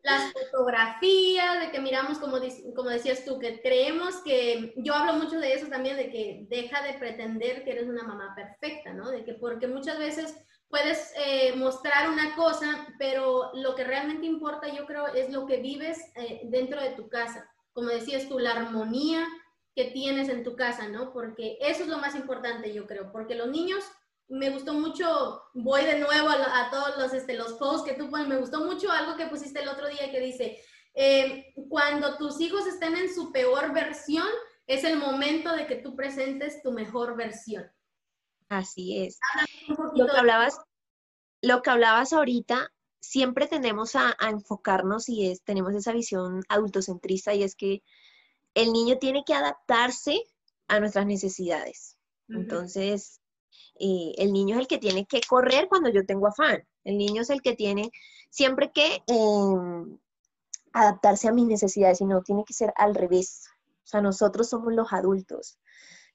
las 0.04 0.32
fotografías, 0.34 1.60
de 1.62 1.72
que 1.72 1.82
miramos, 1.82 2.20
como, 2.20 2.38
como 2.76 2.90
decías 2.90 3.26
tú, 3.26 3.40
que 3.40 3.60
creemos 3.62 4.18
que, 4.18 4.76
yo 4.78 4.94
hablo 4.94 5.14
mucho 5.14 5.40
de 5.40 5.54
eso 5.54 5.66
también, 5.68 5.98
de 5.98 6.12
que 6.12 6.46
deja 6.48 6.84
de 6.84 6.94
pretender 6.94 7.64
que 7.64 7.72
eres 7.72 7.90
una 7.90 8.04
mamá 8.04 8.36
perfecta, 8.36 8.94
¿no? 8.94 9.10
De 9.10 9.24
que 9.24 9.34
porque 9.34 9.68
muchas 9.68 9.98
veces 9.98 10.38
puedes 10.70 11.12
eh, 11.18 11.56
mostrar 11.56 12.08
una 12.08 12.36
cosa, 12.36 12.88
pero 13.00 13.50
lo 13.56 13.74
que 13.74 13.84
realmente 13.84 14.28
importa, 14.28 14.68
yo 14.68 14.86
creo, 14.86 15.08
es 15.08 15.32
lo 15.32 15.48
que 15.48 15.58
vives 15.58 16.00
eh, 16.16 16.42
dentro 16.46 16.80
de 16.80 16.92
tu 16.92 17.10
casa. 17.10 17.50
Como 17.74 17.90
decías 17.90 18.30
tú, 18.30 18.38
la 18.38 18.52
armonía, 18.52 19.28
que 19.76 19.86
tienes 19.86 20.30
en 20.30 20.44
tu 20.44 20.56
casa, 20.56 20.88
¿no? 20.88 21.12
Porque 21.12 21.58
eso 21.62 21.84
es 21.84 21.90
lo 21.90 21.98
más 21.98 22.16
importante, 22.16 22.74
yo 22.74 22.86
creo, 22.86 23.12
porque 23.12 23.36
los 23.36 23.50
niños, 23.50 23.84
me 24.30 24.50
gustó 24.50 24.74
mucho, 24.74 25.44
voy 25.54 25.84
de 25.84 26.00
nuevo 26.00 26.30
a, 26.30 26.70
todos 26.72 26.98
los, 26.98 27.14
este, 27.14 27.36
los 27.36 27.54
posts 27.54 27.90
que 27.90 27.98
tú 27.98 28.10
pones, 28.10 28.28
me 28.28 28.38
gustó 28.38 28.64
mucho 28.64 28.92
algo 28.92 29.18
que 29.18 29.28
pusiste 29.28 29.62
el 29.62 29.68
otro 29.68 29.88
día 29.90 30.12
que 30.12 30.20
dice, 30.20 30.64
eh, 30.94 31.54
cuando 31.70 32.18
tus 32.18 32.40
hijos 32.40 32.66
estén 32.68 32.96
en 32.96 33.14
su 33.14 33.32
peor 33.32 33.74
versión, 33.74 34.28
es 34.68 34.84
el 34.84 34.98
momento 34.98 35.54
de 35.56 35.68
que 35.68 35.76
tú 35.76 35.96
presentes 35.96 36.62
tu 36.62 36.72
mejor 36.72 37.18
versión. 37.18 37.70
Así 38.50 39.04
es. 39.04 39.20
Lo 39.96 40.06
que 40.08 40.18
hablabas, 40.18 40.60
lo 41.42 41.62
que 41.62 41.70
hablabas 41.70 42.14
ahorita, 42.14 42.72
siempre 43.00 43.48
tendemos 43.48 43.96
a, 43.96 44.16
a 44.20 44.30
enfocarnos 44.30 45.10
y 45.10 45.30
es, 45.30 45.42
tenemos 45.44 45.74
esa 45.74 45.92
visión 45.92 46.44
adultocentrista 46.48 47.34
y 47.34 47.44
es 47.44 47.56
que 47.56 47.84
el 48.54 48.72
niño 48.72 48.98
tiene 49.00 49.24
que 49.26 49.34
adaptarse 49.34 50.24
a 50.68 50.80
nuestras 50.80 51.06
necesidades. 51.06 51.98
Entonces, 52.30 53.22
eh, 53.80 54.14
el 54.18 54.32
niño 54.34 54.56
es 54.56 54.62
el 54.62 54.68
que 54.68 54.78
tiene 54.78 55.06
que 55.06 55.22
correr 55.28 55.68
cuando 55.68 55.90
yo 55.90 56.06
tengo 56.06 56.28
afán. 56.28 56.64
El 56.84 56.98
niño 56.98 57.22
es 57.22 57.30
el 57.30 57.42
que 57.42 57.56
tiene 57.56 57.92
siempre 58.30 58.72
que 58.72 59.04
em, 59.08 60.00
adaptarse 60.72 61.28
a 61.28 61.32
mis 61.32 61.46
necesidades 61.46 62.02
y 62.02 62.06
no 62.06 62.22
tiene 62.22 62.44
que 62.46 62.54
ser 62.54 62.74
al 62.76 62.96
revés. 62.96 63.46
O 63.84 63.88
sea, 63.88 64.02
nosotros 64.02 64.50
somos 64.50 64.74
los 64.74 64.92
adultos. 64.94 65.60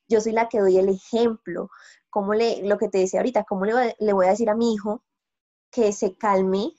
Yo 0.08 0.20
soy 0.20 0.32
la 0.32 0.48
que 0.48 0.60
doy 0.60 0.78
el 0.78 0.88
ejemplo. 0.88 1.70
Como 2.10 2.34
le, 2.34 2.62
lo 2.62 2.78
que 2.78 2.88
te 2.88 2.98
decía 2.98 3.20
ahorita, 3.20 3.44
¿cómo 3.44 3.64
le, 3.66 3.96
le 3.98 4.12
voy 4.12 4.26
a 4.26 4.30
decir 4.30 4.48
a 4.48 4.54
mi 4.54 4.72
hijo 4.74 5.04
que 5.70 5.92
se 5.92 6.16
calme 6.16 6.72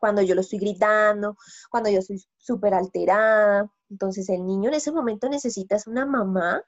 cuando 0.00 0.22
yo 0.22 0.34
lo 0.34 0.40
estoy 0.40 0.58
gritando, 0.58 1.36
cuando 1.70 1.90
yo 1.90 2.00
estoy 2.00 2.22
súper 2.36 2.74
alterada? 2.74 3.70
Entonces 3.90 4.28
el 4.28 4.46
niño 4.46 4.68
en 4.68 4.74
ese 4.74 4.92
momento 4.92 5.28
necesita 5.28 5.76
una 5.86 6.06
mamá 6.06 6.62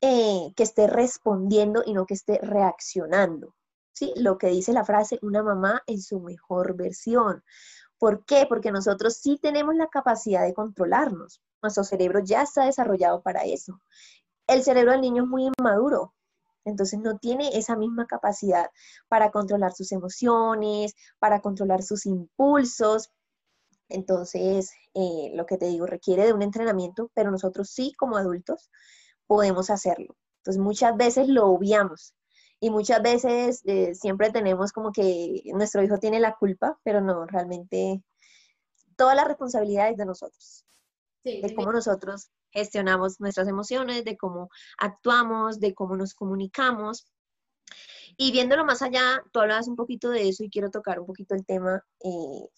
eh, 0.00 0.52
que 0.56 0.62
esté 0.64 0.86
respondiendo 0.88 1.82
y 1.86 1.94
no 1.94 2.06
que 2.06 2.14
esté 2.14 2.38
reaccionando. 2.42 3.54
¿sí? 3.92 4.12
Lo 4.16 4.36
que 4.38 4.48
dice 4.48 4.72
la 4.72 4.84
frase, 4.84 5.18
una 5.22 5.42
mamá 5.42 5.82
en 5.86 6.02
su 6.02 6.20
mejor 6.20 6.76
versión. 6.76 7.42
¿Por 7.98 8.24
qué? 8.24 8.46
Porque 8.48 8.72
nosotros 8.72 9.16
sí 9.16 9.38
tenemos 9.40 9.76
la 9.76 9.86
capacidad 9.88 10.42
de 10.44 10.54
controlarnos. 10.54 11.40
Nuestro 11.62 11.84
cerebro 11.84 12.20
ya 12.24 12.42
está 12.42 12.64
desarrollado 12.64 13.22
para 13.22 13.44
eso. 13.44 13.80
El 14.48 14.64
cerebro 14.64 14.92
del 14.92 15.02
niño 15.02 15.22
es 15.22 15.28
muy 15.28 15.50
inmaduro, 15.56 16.12
entonces 16.64 17.00
no 17.00 17.18
tiene 17.18 17.56
esa 17.56 17.76
misma 17.76 18.06
capacidad 18.06 18.70
para 19.08 19.30
controlar 19.30 19.72
sus 19.72 19.92
emociones, 19.92 20.94
para 21.18 21.40
controlar 21.40 21.82
sus 21.82 22.06
impulsos. 22.06 23.10
Entonces, 23.92 24.72
eh, 24.94 25.30
lo 25.34 25.46
que 25.46 25.58
te 25.58 25.66
digo, 25.66 25.86
requiere 25.86 26.24
de 26.24 26.32
un 26.32 26.42
entrenamiento, 26.42 27.10
pero 27.14 27.30
nosotros 27.30 27.68
sí 27.70 27.92
como 27.96 28.16
adultos 28.16 28.70
podemos 29.26 29.70
hacerlo. 29.70 30.16
Entonces, 30.38 30.60
muchas 30.62 30.96
veces 30.96 31.28
lo 31.28 31.46
obviamos 31.46 32.14
y 32.58 32.70
muchas 32.70 33.02
veces 33.02 33.62
eh, 33.66 33.94
siempre 33.94 34.30
tenemos 34.30 34.72
como 34.72 34.92
que 34.92 35.42
nuestro 35.54 35.82
hijo 35.82 35.98
tiene 35.98 36.20
la 36.20 36.34
culpa, 36.36 36.78
pero 36.82 37.00
no, 37.00 37.26
realmente 37.26 38.02
toda 38.96 39.14
la 39.14 39.24
responsabilidad 39.24 39.90
es 39.90 39.96
de 39.96 40.06
nosotros, 40.06 40.64
de 41.24 41.54
cómo 41.54 41.72
nosotros 41.72 42.30
gestionamos 42.50 43.20
nuestras 43.20 43.48
emociones, 43.48 44.04
de 44.04 44.16
cómo 44.16 44.48
actuamos, 44.78 45.60
de 45.60 45.74
cómo 45.74 45.96
nos 45.96 46.14
comunicamos. 46.14 47.12
Y 48.16 48.32
viéndolo 48.32 48.64
más 48.64 48.80
allá, 48.80 49.22
tú 49.32 49.40
hablabas 49.40 49.68
un 49.68 49.76
poquito 49.76 50.10
de 50.10 50.28
eso 50.28 50.44
y 50.44 50.50
quiero 50.50 50.70
tocar 50.70 51.00
un 51.00 51.06
poquito 51.06 51.34
el 51.34 51.44
tema 51.44 51.84
eh, 52.00 52.48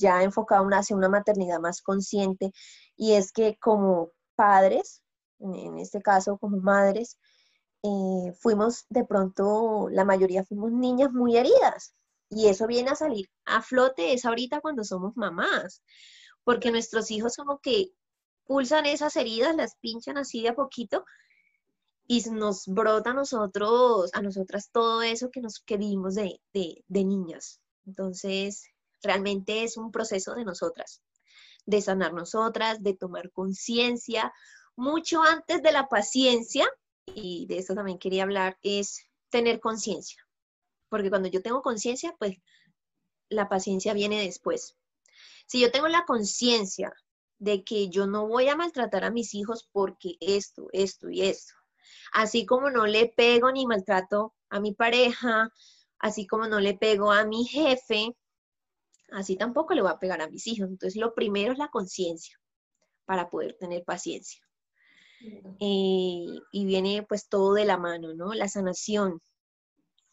ya 0.00 0.22
enfocado 0.22 0.66
hacia 0.70 0.96
una 0.96 1.08
maternidad 1.08 1.60
más 1.60 1.82
consciente, 1.82 2.52
y 2.96 3.12
es 3.12 3.32
que 3.32 3.56
como 3.60 4.10
padres, 4.34 5.02
en 5.38 5.78
este 5.78 6.00
caso 6.02 6.38
como 6.38 6.56
madres, 6.58 7.18
eh, 7.82 8.32
fuimos 8.40 8.86
de 8.88 9.04
pronto, 9.04 9.88
la 9.90 10.04
mayoría 10.04 10.44
fuimos 10.44 10.72
niñas 10.72 11.12
muy 11.12 11.36
heridas, 11.36 11.94
y 12.30 12.48
eso 12.48 12.66
viene 12.66 12.90
a 12.90 12.94
salir 12.94 13.28
a 13.44 13.60
flote 13.60 14.12
es 14.12 14.24
ahorita 14.24 14.60
cuando 14.60 14.84
somos 14.84 15.16
mamás, 15.16 15.82
porque 16.44 16.70
nuestros 16.70 17.10
hijos 17.10 17.36
como 17.36 17.58
que 17.58 17.90
pulsan 18.44 18.86
esas 18.86 19.16
heridas, 19.16 19.54
las 19.56 19.76
pinchan 19.76 20.18
así 20.18 20.42
de 20.42 20.48
a 20.50 20.54
poquito 20.54 21.04
y 22.06 22.20
nos 22.30 22.66
brota 22.66 23.10
a 23.10 23.14
nosotros, 23.14 24.10
a 24.14 24.22
nosotras 24.22 24.70
todo 24.72 25.02
eso 25.02 25.30
que 25.30 25.40
nos 25.40 25.60
querimos 25.60 26.16
de, 26.16 26.40
de, 26.52 26.84
de 26.88 27.04
niñas. 27.04 27.60
Entonces, 27.86 28.64
realmente 29.02 29.62
es 29.62 29.76
un 29.76 29.90
proceso 29.90 30.34
de 30.34 30.44
nosotras, 30.44 31.02
de 31.66 31.80
sanar 31.80 32.12
nosotras, 32.12 32.82
de 32.82 32.94
tomar 32.94 33.30
conciencia, 33.32 34.32
mucho 34.76 35.22
antes 35.22 35.62
de 35.62 35.72
la 35.72 35.88
paciencia, 35.88 36.66
y 37.06 37.46
de 37.46 37.58
eso 37.58 37.74
también 37.74 37.98
quería 37.98 38.22
hablar, 38.22 38.58
es 38.62 39.04
tener 39.28 39.60
conciencia. 39.60 40.26
Porque 40.88 41.10
cuando 41.10 41.28
yo 41.28 41.42
tengo 41.42 41.62
conciencia, 41.62 42.14
pues 42.18 42.36
la 43.28 43.48
paciencia 43.48 43.94
viene 43.94 44.22
después. 44.22 44.76
Si 45.46 45.60
yo 45.60 45.70
tengo 45.70 45.88
la 45.88 46.04
conciencia 46.04 46.92
de 47.38 47.64
que 47.64 47.88
yo 47.88 48.06
no 48.06 48.28
voy 48.28 48.48
a 48.48 48.56
maltratar 48.56 49.04
a 49.04 49.10
mis 49.10 49.34
hijos 49.34 49.68
porque 49.72 50.16
esto, 50.20 50.68
esto 50.72 51.08
y 51.10 51.22
esto. 51.22 51.54
Así 52.12 52.44
como 52.44 52.70
no 52.70 52.86
le 52.86 53.06
pego 53.06 53.50
ni 53.50 53.66
maltrato 53.66 54.34
a 54.48 54.60
mi 54.60 54.74
pareja, 54.74 55.50
así 55.98 56.26
como 56.26 56.46
no 56.48 56.60
le 56.60 56.74
pego 56.74 57.12
a 57.12 57.24
mi 57.24 57.44
jefe, 57.44 58.16
así 59.12 59.36
tampoco 59.36 59.74
le 59.74 59.82
voy 59.82 59.90
a 59.90 59.98
pegar 59.98 60.20
a 60.20 60.28
mis 60.28 60.46
hijos. 60.46 60.68
Entonces, 60.68 61.00
lo 61.00 61.14
primero 61.14 61.52
es 61.52 61.58
la 61.58 61.68
conciencia 61.68 62.38
para 63.04 63.28
poder 63.28 63.56
tener 63.58 63.84
paciencia. 63.84 64.42
Eh, 65.60 66.24
y 66.52 66.64
viene 66.64 67.04
pues 67.06 67.28
todo 67.28 67.54
de 67.54 67.64
la 67.64 67.76
mano, 67.76 68.14
¿no? 68.14 68.32
La 68.32 68.48
sanación, 68.48 69.20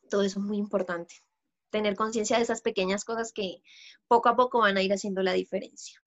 todo 0.10 0.24
eso 0.24 0.40
es 0.40 0.46
muy 0.46 0.58
importante. 0.58 1.16
Tener 1.70 1.96
conciencia 1.96 2.38
de 2.38 2.44
esas 2.44 2.62
pequeñas 2.62 3.06
cosas 3.06 3.32
que 3.32 3.62
poco 4.08 4.30
a 4.30 4.36
poco 4.36 4.60
van 4.60 4.78
a 4.78 4.82
ir 4.82 4.92
haciendo 4.92 5.22
la 5.24 5.34
diferencia. 5.34 6.02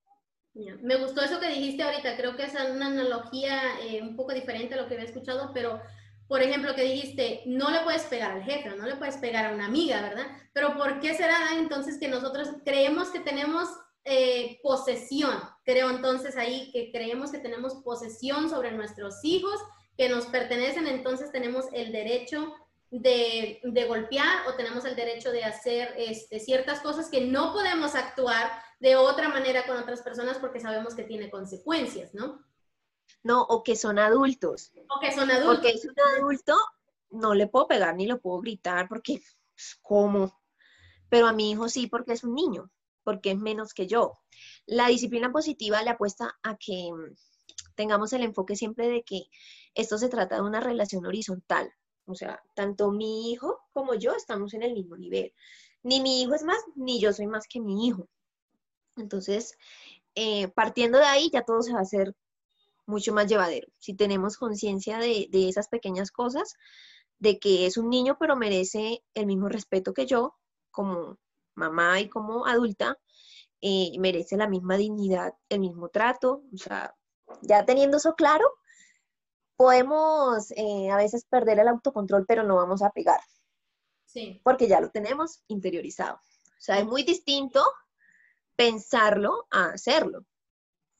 Me 0.54 0.96
gustó 0.96 1.22
eso 1.22 1.38
que 1.38 1.48
dijiste 1.48 1.82
ahorita, 1.82 2.16
creo 2.16 2.36
que 2.36 2.44
es 2.44 2.52
una 2.52 2.88
analogía 2.88 3.80
eh, 3.82 4.02
un 4.02 4.16
poco 4.16 4.34
diferente 4.34 4.74
a 4.74 4.78
lo 4.78 4.88
que 4.88 4.94
había 4.94 5.06
escuchado, 5.06 5.52
pero 5.54 5.80
por 6.30 6.42
ejemplo, 6.42 6.76
que 6.76 6.84
dijiste, 6.84 7.42
no 7.44 7.72
le 7.72 7.80
puedes 7.80 8.04
pegar 8.04 8.30
al 8.30 8.44
jefe, 8.44 8.68
no 8.76 8.86
le 8.86 8.94
puedes 8.94 9.16
pegar 9.16 9.46
a 9.46 9.52
una 9.52 9.66
amiga, 9.66 10.00
¿verdad? 10.00 10.26
Pero 10.52 10.76
¿por 10.76 11.00
qué 11.00 11.12
será 11.16 11.56
entonces 11.58 11.98
que 11.98 12.06
nosotros 12.06 12.50
creemos 12.64 13.08
que 13.08 13.18
tenemos 13.18 13.68
eh, 14.04 14.60
posesión? 14.62 15.36
Creo 15.64 15.90
entonces 15.90 16.36
ahí 16.36 16.70
que 16.70 16.92
creemos 16.92 17.32
que 17.32 17.40
tenemos 17.40 17.82
posesión 17.82 18.48
sobre 18.48 18.70
nuestros 18.70 19.16
hijos, 19.24 19.60
que 19.96 20.08
nos 20.08 20.26
pertenecen, 20.26 20.86
entonces 20.86 21.32
tenemos 21.32 21.64
el 21.72 21.90
derecho 21.90 22.54
de, 22.92 23.58
de 23.64 23.84
golpear 23.86 24.46
o 24.46 24.54
tenemos 24.54 24.84
el 24.84 24.94
derecho 24.94 25.32
de 25.32 25.42
hacer 25.42 25.92
este, 25.98 26.38
ciertas 26.38 26.78
cosas 26.78 27.10
que 27.10 27.22
no 27.22 27.52
podemos 27.52 27.96
actuar 27.96 28.52
de 28.78 28.94
otra 28.94 29.30
manera 29.30 29.66
con 29.66 29.76
otras 29.78 30.00
personas 30.02 30.38
porque 30.38 30.60
sabemos 30.60 30.94
que 30.94 31.02
tiene 31.02 31.28
consecuencias, 31.28 32.14
¿no? 32.14 32.40
No, 33.22 33.42
o 33.42 33.62
que 33.62 33.76
son 33.76 33.98
adultos. 33.98 34.72
O 34.88 35.00
que 35.00 35.12
son 35.12 35.30
adultos. 35.30 35.56
Porque 35.56 35.70
es 35.70 35.84
un 35.84 35.94
adulto, 36.16 36.56
no 37.10 37.34
le 37.34 37.46
puedo 37.46 37.68
pegar 37.68 37.94
ni 37.94 38.06
lo 38.06 38.20
puedo 38.20 38.40
gritar 38.40 38.88
porque, 38.88 39.20
pues, 39.54 39.78
¿cómo? 39.82 40.40
Pero 41.08 41.26
a 41.26 41.32
mi 41.32 41.50
hijo 41.50 41.68
sí 41.68 41.86
porque 41.86 42.12
es 42.12 42.24
un 42.24 42.34
niño, 42.34 42.70
porque 43.04 43.32
es 43.32 43.38
menos 43.38 43.74
que 43.74 43.86
yo. 43.86 44.18
La 44.66 44.88
disciplina 44.88 45.32
positiva 45.32 45.82
le 45.82 45.90
apuesta 45.90 46.38
a 46.42 46.56
que 46.56 46.90
mm, 46.92 47.14
tengamos 47.74 48.12
el 48.12 48.22
enfoque 48.22 48.56
siempre 48.56 48.88
de 48.88 49.02
que 49.02 49.24
esto 49.74 49.98
se 49.98 50.08
trata 50.08 50.36
de 50.36 50.42
una 50.42 50.60
relación 50.60 51.04
horizontal. 51.04 51.72
O 52.06 52.14
sea, 52.14 52.42
tanto 52.54 52.90
mi 52.90 53.30
hijo 53.30 53.60
como 53.72 53.94
yo 53.94 54.12
estamos 54.14 54.54
en 54.54 54.62
el 54.62 54.72
mismo 54.72 54.96
nivel. 54.96 55.32
Ni 55.82 56.00
mi 56.00 56.22
hijo 56.22 56.34
es 56.34 56.42
más, 56.42 56.58
ni 56.74 57.00
yo 57.00 57.12
soy 57.12 57.26
más 57.26 57.46
que 57.46 57.60
mi 57.60 57.86
hijo. 57.86 58.08
Entonces, 58.96 59.56
eh, 60.14 60.48
partiendo 60.48 60.98
de 60.98 61.04
ahí, 61.04 61.30
ya 61.32 61.42
todo 61.42 61.62
se 61.62 61.72
va 61.72 61.78
a 61.78 61.82
hacer 61.82 62.14
mucho 62.90 63.14
más 63.14 63.26
llevadero. 63.26 63.68
Si 63.78 63.94
tenemos 63.94 64.36
conciencia 64.36 64.98
de, 64.98 65.28
esas 65.32 65.68
pequeñas 65.68 66.10
cosas, 66.10 66.54
de 67.18 67.38
que 67.38 67.66
es 67.66 67.76
un 67.76 67.88
niño, 67.88 68.16
pero 68.18 68.36
merece 68.36 69.02
el 69.14 69.26
mismo 69.26 69.48
respeto 69.48 69.94
que 69.94 70.06
yo, 70.06 70.36
como 70.70 71.18
mamá 71.54 72.00
y 72.00 72.08
como 72.08 72.46
adulta, 72.46 72.98
eh, 73.62 73.92
merece 73.98 74.36
la 74.36 74.48
misma 74.48 74.76
dignidad, 74.76 75.34
el 75.48 75.60
mismo 75.60 75.88
trato. 75.88 76.42
O 76.52 76.58
sea, 76.58 76.94
ya 77.42 77.64
teniendo 77.64 77.98
eso 77.98 78.14
claro, 78.14 78.46
podemos 79.56 80.50
eh, 80.52 80.90
a 80.90 80.96
veces 80.96 81.24
perder 81.24 81.58
el 81.58 81.68
autocontrol, 81.68 82.24
pero 82.26 82.42
no 82.42 82.56
vamos 82.56 82.82
a 82.82 82.90
pegar. 82.90 83.20
Sí. 84.06 84.40
Porque 84.42 84.68
ya 84.68 84.80
lo 84.80 84.90
tenemos 84.90 85.42
interiorizado. 85.48 86.16
O 86.16 86.62
sea, 86.62 86.78
es 86.78 86.84
muy 86.84 87.04
distinto 87.04 87.64
pensarlo 88.56 89.46
a 89.50 89.70
hacerlo. 89.70 90.26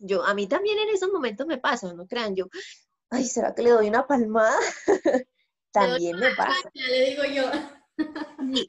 Yo, 0.00 0.24
a 0.24 0.34
mí 0.34 0.46
también 0.46 0.78
en 0.78 0.88
esos 0.88 1.10
momentos 1.10 1.46
me 1.46 1.58
pasa, 1.58 1.92
no 1.92 2.06
crean, 2.06 2.34
yo, 2.34 2.46
ay, 3.10 3.24
¿será 3.24 3.54
que 3.54 3.62
le 3.62 3.70
doy 3.70 3.88
una 3.88 4.06
palmada? 4.06 4.58
también 5.72 6.18
me 6.18 6.34
pasa. 6.34 6.70
le 6.74 7.10
digo 7.10 7.22
yo. 7.24 7.50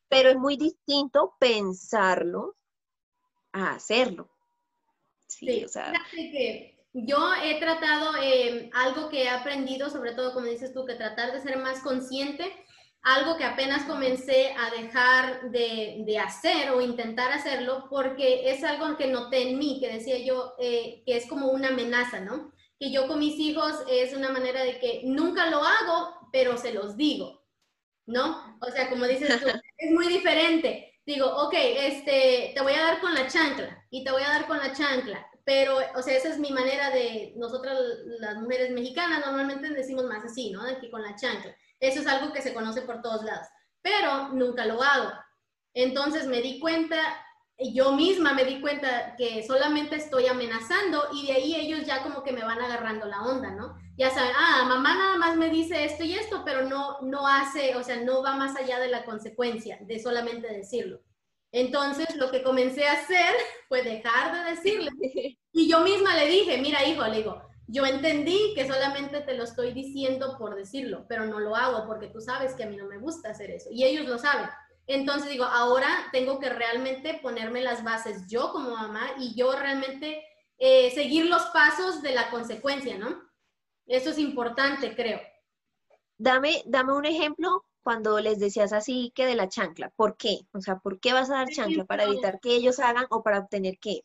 pero 0.10 0.30
es 0.30 0.38
muy 0.38 0.58
distinto 0.58 1.36
pensarlo 1.40 2.58
a 3.54 3.74
hacerlo. 3.74 4.30
Sí, 5.28 5.64
o 5.64 5.70
sea. 5.70 5.94
Que 6.12 6.78
yo 6.94 7.34
he 7.42 7.60
tratado 7.60 8.18
eh, 8.22 8.70
algo 8.74 9.10
que 9.10 9.24
he 9.24 9.30
aprendido, 9.30 9.90
sobre 9.90 10.14
todo 10.14 10.34
como 10.34 10.48
dices 10.48 10.74
tú, 10.74 10.86
que 10.86 10.96
tratar 10.96 11.32
de 11.32 11.42
ser 11.42 11.58
más 11.58 11.80
consciente 11.80 12.52
algo 13.04 13.36
que 13.36 13.44
apenas 13.44 13.84
comencé 13.86 14.54
a 14.58 14.70
dejar 14.70 15.50
de, 15.50 16.20
hacer 16.20 16.70
o 16.72 16.82
intentar 16.82 17.32
hacerlo 17.32 17.88
porque 17.90 18.52
es 18.52 18.64
algo 18.64 18.96
que 18.96 19.08
noté 19.08 19.50
en 19.50 19.58
mí, 19.58 19.80
que 19.80 19.92
decía 19.92 20.20
yo, 20.20 20.54
eh, 20.60 21.02
que 21.06 21.18
es 21.18 21.28
como 21.28 21.48
una 21.48 21.70
amenaza, 21.70 22.20
¿no? 22.20 22.52
Que 22.80 22.92
yo 22.92 23.08
con 23.08 23.20
mis 23.20 23.38
hijos 23.40 23.74
es 23.90 24.14
una 24.14 24.30
manera 24.30 24.64
de 24.64 24.80
que 24.80 25.02
nunca 25.04 25.50
lo 25.50 25.64
hago, 25.64 26.30
pero 26.32 26.58
se 26.58 26.74
los 26.74 26.96
digo, 26.96 27.44
¿no? 28.06 28.58
O 28.62 28.72
sea, 28.72 28.90
como 28.90 29.06
dices 29.06 29.40
tú, 29.42 29.48
es 29.78 29.92
muy 29.92 30.08
diferente. 30.08 31.00
Digo, 31.04 31.26
ok, 31.26 31.54
este, 31.56 32.52
te 32.54 32.62
voy 32.62 32.74
a 32.74 32.84
dar 32.84 33.02
con 33.02 33.16
la 33.16 33.28
chancla 33.28 33.84
y 33.90 34.04
te 34.04 34.12
voy 34.12 34.22
a 34.22 34.30
dar 34.30 34.48
con 34.48 34.58
la 34.60 34.74
chancla, 34.74 35.26
pero, 35.44 35.78
o 35.96 36.02
sea, 36.04 36.16
esa 36.16 36.30
es 36.30 36.38
mi 36.38 36.52
manera 36.52 36.92
de, 36.92 37.34
nosotras 37.36 37.78
las 38.20 38.38
mujeres 38.38 38.70
mexicanas 38.70 39.26
normalmente 39.26 39.70
decimos 39.72 40.06
más 40.06 40.24
así, 40.24 40.52
¿no? 40.52 40.64
De 40.64 40.78
que 40.80 40.92
con 40.92 41.02
la 41.02 41.16
chancla. 41.16 41.56
Eso 41.82 42.00
es 42.00 42.08
algo 42.08 42.32
que 42.32 42.42
se 42.42 42.54
conoce 42.54 42.84
por 42.84 43.02
todos 43.02 43.26
lados, 43.26 43.48
pero 43.82 44.30
nunca 44.30 44.66
lo 44.66 44.82
hago. 44.82 45.12
Entonces 45.74 46.28
me 46.28 46.42
di 46.42 46.60
cuenta, 46.60 46.98
yo 47.58 47.94
misma 47.94 48.34
me 48.34 48.46
di 48.46 48.62
cuenta 48.62 49.16
que 49.18 49.44
solamente 49.46 49.96
estoy 49.96 50.28
amenazando 50.28 51.08
y 51.12 51.28
de 51.28 51.34
ahí 51.34 51.56
ellos 51.56 51.86
ya 51.86 52.04
como 52.04 52.24
que 52.24 52.34
me 52.34 52.44
van 52.44 52.62
agarrando 52.62 53.08
la 53.08 53.24
onda, 53.24 53.52
¿no? 53.52 53.76
Ya 53.98 54.12
saben, 54.12 54.32
ah, 54.38 54.66
mamá 54.68 54.96
nada 54.96 55.18
más 55.18 55.36
me 55.36 55.50
dice 55.50 55.84
esto 55.84 56.04
y 56.04 56.14
esto, 56.14 56.44
pero 56.46 56.68
no, 56.70 57.00
no 57.02 57.28
hace, 57.28 57.76
o 57.76 57.84
sea, 57.84 57.98
no 57.98 58.22
va 58.22 58.36
más 58.36 58.56
allá 58.56 58.80
de 58.80 58.88
la 58.88 59.04
consecuencia 59.04 59.80
de 59.82 60.00
solamente 60.00 60.48
decirlo. 60.48 61.02
Entonces, 61.52 62.16
lo 62.16 62.32
que 62.32 62.44
comencé 62.44 62.88
a 62.88 62.94
hacer 62.94 63.36
fue 63.68 63.84
dejar 63.84 64.34
de 64.34 64.52
decirle. 64.52 64.92
Y 65.54 65.70
yo 65.70 65.82
misma 65.82 66.16
le 66.16 66.28
dije, 66.28 66.58
mira, 66.60 66.86
hijo, 66.86 67.06
le 67.06 67.18
digo, 67.18 67.42
yo 67.72 67.86
entendí 67.86 68.54
que 68.54 68.68
solamente 68.68 69.22
te 69.22 69.34
lo 69.34 69.46
estoy 69.46 69.72
diciendo 69.72 70.36
por 70.38 70.56
decirlo, 70.56 71.06
pero 71.08 71.26
no 71.26 71.40
lo 71.40 71.56
hago 71.56 71.88
porque 71.88 72.08
tú 72.08 72.20
sabes 72.20 72.54
que 72.54 72.64
a 72.64 72.68
mí 72.68 72.76
no 72.76 72.86
me 72.86 72.98
gusta 72.98 73.30
hacer 73.30 73.50
eso 73.50 73.70
y 73.72 73.86
ellos 73.86 74.06
lo 74.08 74.18
saben. 74.18 74.50
Entonces 74.88 75.30
digo, 75.30 75.46
ahora 75.46 75.88
tengo 76.12 76.40
que 76.40 76.50
realmente 76.50 77.20
ponerme 77.22 77.62
las 77.62 77.84
bases 77.84 78.28
yo 78.28 78.52
como 78.52 78.72
mamá 78.72 79.12
y 79.18 79.36
yo 79.36 79.54
realmente 79.54 80.22
eh, 80.58 80.92
seguir 80.92 81.28
los 81.28 81.44
pasos 81.48 82.02
de 82.02 82.14
la 82.14 82.30
consecuencia, 82.30 82.98
¿no? 82.98 83.22
Eso 83.86 84.10
es 84.10 84.18
importante, 84.18 84.94
creo. 84.94 85.22
Dame, 86.18 86.64
dame 86.66 86.94
un 86.94 87.06
ejemplo 87.06 87.66
cuando 87.84 88.20
les 88.20 88.38
decías 88.38 88.74
así 88.74 89.14
que 89.16 89.26
de 89.26 89.36
la 89.36 89.48
chancla. 89.48 89.92
¿Por 89.96 90.18
qué? 90.18 90.42
O 90.52 90.60
sea, 90.60 90.80
¿por 90.80 91.00
qué 91.00 91.14
vas 91.14 91.30
a 91.30 91.36
dar 91.36 91.48
chancla? 91.48 91.86
¿Para 91.86 92.04
evitar 92.04 92.40
que 92.42 92.54
ellos 92.54 92.80
hagan 92.80 93.08
o 93.10 93.24
para 93.24 93.40
obtener 93.40 93.78
qué? 93.80 94.02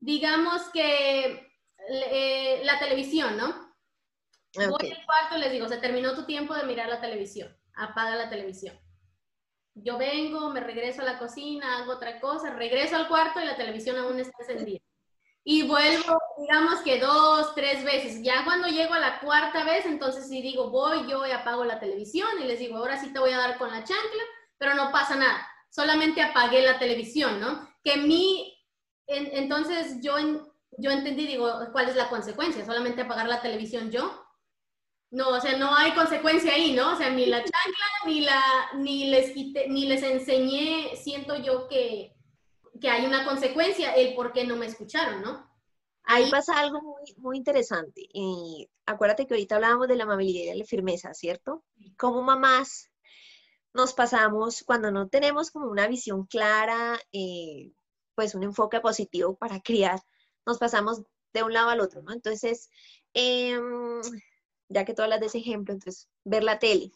Digamos 0.00 0.68
que 0.72 1.49
eh, 1.90 2.60
la 2.64 2.78
televisión, 2.78 3.36
¿no? 3.36 3.74
Voy 4.54 4.90
al 4.90 5.04
cuarto 5.06 5.36
y 5.36 5.40
les 5.40 5.52
digo, 5.52 5.68
se 5.68 5.78
terminó 5.78 6.14
tu 6.14 6.24
tiempo 6.24 6.54
de 6.54 6.64
mirar 6.64 6.88
la 6.88 7.00
televisión. 7.00 7.56
Apaga 7.74 8.16
la 8.16 8.28
televisión. 8.28 8.78
Yo 9.74 9.96
vengo, 9.96 10.50
me 10.50 10.60
regreso 10.60 11.02
a 11.02 11.04
la 11.04 11.18
cocina, 11.18 11.78
hago 11.78 11.92
otra 11.92 12.20
cosa, 12.20 12.50
regreso 12.50 12.96
al 12.96 13.08
cuarto 13.08 13.40
y 13.40 13.44
la 13.44 13.56
televisión 13.56 13.96
aún 13.96 14.18
está 14.18 14.36
encendida 14.40 14.80
y 15.44 15.62
vuelvo, 15.62 16.18
digamos 16.38 16.80
que 16.80 16.98
dos, 17.00 17.54
tres 17.54 17.84
veces. 17.84 18.22
Ya 18.22 18.44
cuando 18.44 18.68
llego 18.68 18.94
a 18.94 19.00
la 19.00 19.20
cuarta 19.20 19.64
vez, 19.64 19.86
entonces 19.86 20.28
si 20.28 20.42
digo, 20.42 20.70
voy 20.70 21.08
yo 21.08 21.26
y 21.26 21.30
apago 21.30 21.64
la 21.64 21.80
televisión 21.80 22.28
y 22.40 22.44
les 22.44 22.58
digo, 22.58 22.76
ahora 22.76 23.00
sí 23.00 23.12
te 23.12 23.18
voy 23.18 23.32
a 23.32 23.38
dar 23.38 23.58
con 23.58 23.70
la 23.70 23.84
chancla, 23.84 24.22
pero 24.58 24.74
no 24.74 24.92
pasa 24.92 25.16
nada, 25.16 25.48
solamente 25.70 26.20
apagué 26.20 26.62
la 26.62 26.78
televisión, 26.78 27.40
¿no? 27.40 27.68
Que 27.82 27.96
mi, 27.96 28.56
entonces 29.06 29.98
yo, 30.02 30.16
yo 30.80 30.90
entendí, 30.90 31.26
digo, 31.26 31.48
¿cuál 31.72 31.88
es 31.88 31.96
la 31.96 32.08
consecuencia? 32.08 32.64
¿Solamente 32.64 33.02
apagar 33.02 33.28
la 33.28 33.42
televisión 33.42 33.90
yo? 33.90 34.26
No, 35.10 35.30
o 35.30 35.40
sea, 35.40 35.56
no 35.56 35.74
hay 35.74 35.92
consecuencia 35.92 36.54
ahí, 36.54 36.72
¿no? 36.72 36.92
O 36.92 36.96
sea, 36.96 37.10
ni 37.10 37.26
la 37.26 37.38
chancla, 37.38 37.86
ni, 38.06 38.20
la, 38.20 38.42
ni, 38.74 39.06
les, 39.06 39.34
ni 39.68 39.86
les 39.86 40.02
enseñé, 40.02 40.96
siento 40.96 41.36
yo 41.36 41.68
que 41.68 42.14
que 42.80 42.90
hay 42.90 43.06
una 43.06 43.24
consecuencia, 43.24 43.94
el 43.94 44.14
por 44.14 44.32
qué 44.32 44.44
no 44.44 44.56
me 44.56 44.66
escucharon, 44.66 45.22
¿no? 45.22 45.48
Ahí 46.04 46.28
pasa 46.30 46.58
algo 46.58 46.80
muy, 47.18 47.36
interesante. 47.36 48.08
Y 48.12 48.68
acuérdate 48.86 49.26
que 49.26 49.34
ahorita 49.34 49.56
hablábamos 49.56 49.86
de 49.86 49.96
la 49.96 50.04
amabilidad 50.04 50.54
y 50.54 50.58
la 50.58 50.64
firmeza, 50.64 51.14
¿cierto? 51.14 51.62
Como 51.96 52.22
mamás 52.22 52.90
nos 53.72 53.92
pasamos 53.92 54.64
cuando 54.66 54.90
no 54.90 55.08
tenemos 55.08 55.52
como 55.52 55.70
una 55.70 55.86
visión 55.86 56.26
clara, 56.26 56.98
eh, 57.12 57.70
pues 58.16 58.34
un 58.34 58.42
enfoque 58.42 58.80
positivo 58.80 59.36
para 59.36 59.60
criar, 59.60 60.00
nos 60.50 60.58
pasamos 60.58 61.02
de 61.32 61.42
un 61.42 61.52
lado 61.52 61.70
al 61.70 61.80
otro, 61.80 62.02
¿no? 62.02 62.12
Entonces, 62.12 62.68
em, 63.14 64.00
ya 64.68 64.84
que 64.84 64.94
tú 64.94 65.02
hablas 65.02 65.20
de 65.20 65.26
ese 65.26 65.38
ejemplo, 65.38 65.72
entonces, 65.74 66.08
ver 66.24 66.44
la 66.44 66.58
tele. 66.58 66.92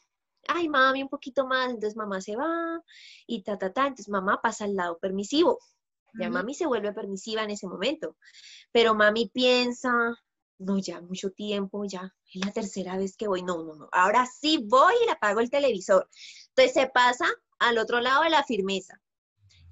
Ay, 0.49 0.69
mami, 0.69 1.03
un 1.03 1.09
poquito 1.09 1.47
más, 1.47 1.71
entonces 1.71 1.97
mamá 1.97 2.21
se 2.21 2.37
va 2.37 2.83
y 3.27 3.43
ta, 3.43 3.57
ta, 3.59 3.73
ta, 3.73 3.87
entonces 3.87 4.09
mamá 4.09 4.40
pasa 4.43 4.64
al 4.64 4.77
lado 4.77 4.99
permisivo. 4.99 5.59
Ya 6.17 6.31
mami 6.31 6.55
se 6.55 6.67
vuelve 6.67 6.93
permisiva 6.93 7.43
en 7.43 7.51
ese 7.51 7.67
momento, 7.67 8.17
pero 8.71 8.95
mami 8.95 9.31
piensa, 9.31 9.90
no, 10.59 10.79
ya 10.79 11.01
mucho 11.01 11.31
tiempo, 11.31 11.85
ya 11.87 12.14
es 12.33 12.45
la 12.45 12.53
tercera 12.53 12.97
vez 12.97 13.17
que 13.17 13.27
voy, 13.27 13.43
no, 13.43 13.64
no, 13.64 13.75
no, 13.75 13.88
ahora 13.90 14.25
sí 14.27 14.64
voy 14.64 14.95
y 15.03 15.07
le 15.07 15.12
apago 15.12 15.40
el 15.40 15.51
televisor. 15.51 16.09
Entonces 16.51 16.73
se 16.75 16.87
pasa 16.88 17.27
al 17.59 17.79
otro 17.79 18.01
lado 18.01 18.23
de 18.23 18.31
la 18.31 18.45
firmeza. 18.45 19.01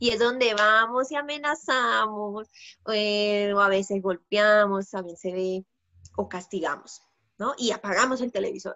Y 0.02 0.10
es 0.10 0.18
donde 0.18 0.52
vamos 0.54 1.12
y 1.12 1.14
amenazamos, 1.14 2.48
eh, 2.92 3.52
o 3.54 3.60
a 3.60 3.68
veces 3.68 4.02
golpeamos, 4.02 4.90
también 4.90 5.16
se 5.16 5.30
ve, 5.30 5.64
o 6.16 6.28
castigamos, 6.28 7.02
¿no? 7.38 7.54
Y 7.56 7.70
apagamos 7.70 8.20
el 8.20 8.32
televisor, 8.32 8.74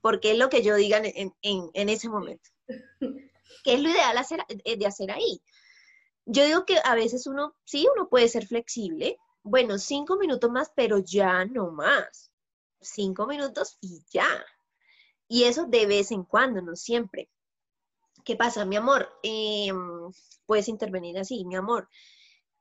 porque 0.00 0.30
es 0.30 0.38
lo 0.38 0.48
que 0.48 0.62
yo 0.62 0.74
diga 0.74 1.02
en, 1.04 1.34
en 1.42 1.88
ese 1.90 2.08
momento. 2.08 2.48
¿Qué 3.62 3.74
es 3.74 3.82
lo 3.82 3.90
ideal 3.90 4.16
hacer, 4.16 4.40
de 4.48 4.86
hacer 4.86 5.10
ahí? 5.10 5.42
Yo 6.24 6.46
digo 6.46 6.64
que 6.64 6.78
a 6.82 6.94
veces 6.94 7.26
uno, 7.26 7.54
sí, 7.66 7.86
uno 7.94 8.08
puede 8.08 8.30
ser 8.30 8.46
flexible. 8.46 9.18
Bueno, 9.42 9.76
cinco 9.76 10.16
minutos 10.16 10.50
más, 10.50 10.72
pero 10.74 10.96
ya 10.96 11.44
no 11.44 11.72
más. 11.72 12.32
Cinco 12.80 13.26
minutos 13.26 13.76
y 13.82 14.02
ya. 14.10 14.46
Y 15.28 15.44
eso 15.44 15.66
de 15.66 15.84
vez 15.84 16.10
en 16.10 16.24
cuando, 16.24 16.62
no 16.62 16.74
siempre. 16.74 17.28
¿Qué 18.28 18.36
pasa, 18.36 18.66
mi 18.66 18.76
amor? 18.76 19.08
Em, 19.22 20.12
puedes 20.44 20.68
intervenir 20.68 21.16
así, 21.16 21.46
mi 21.46 21.56
amor. 21.56 21.88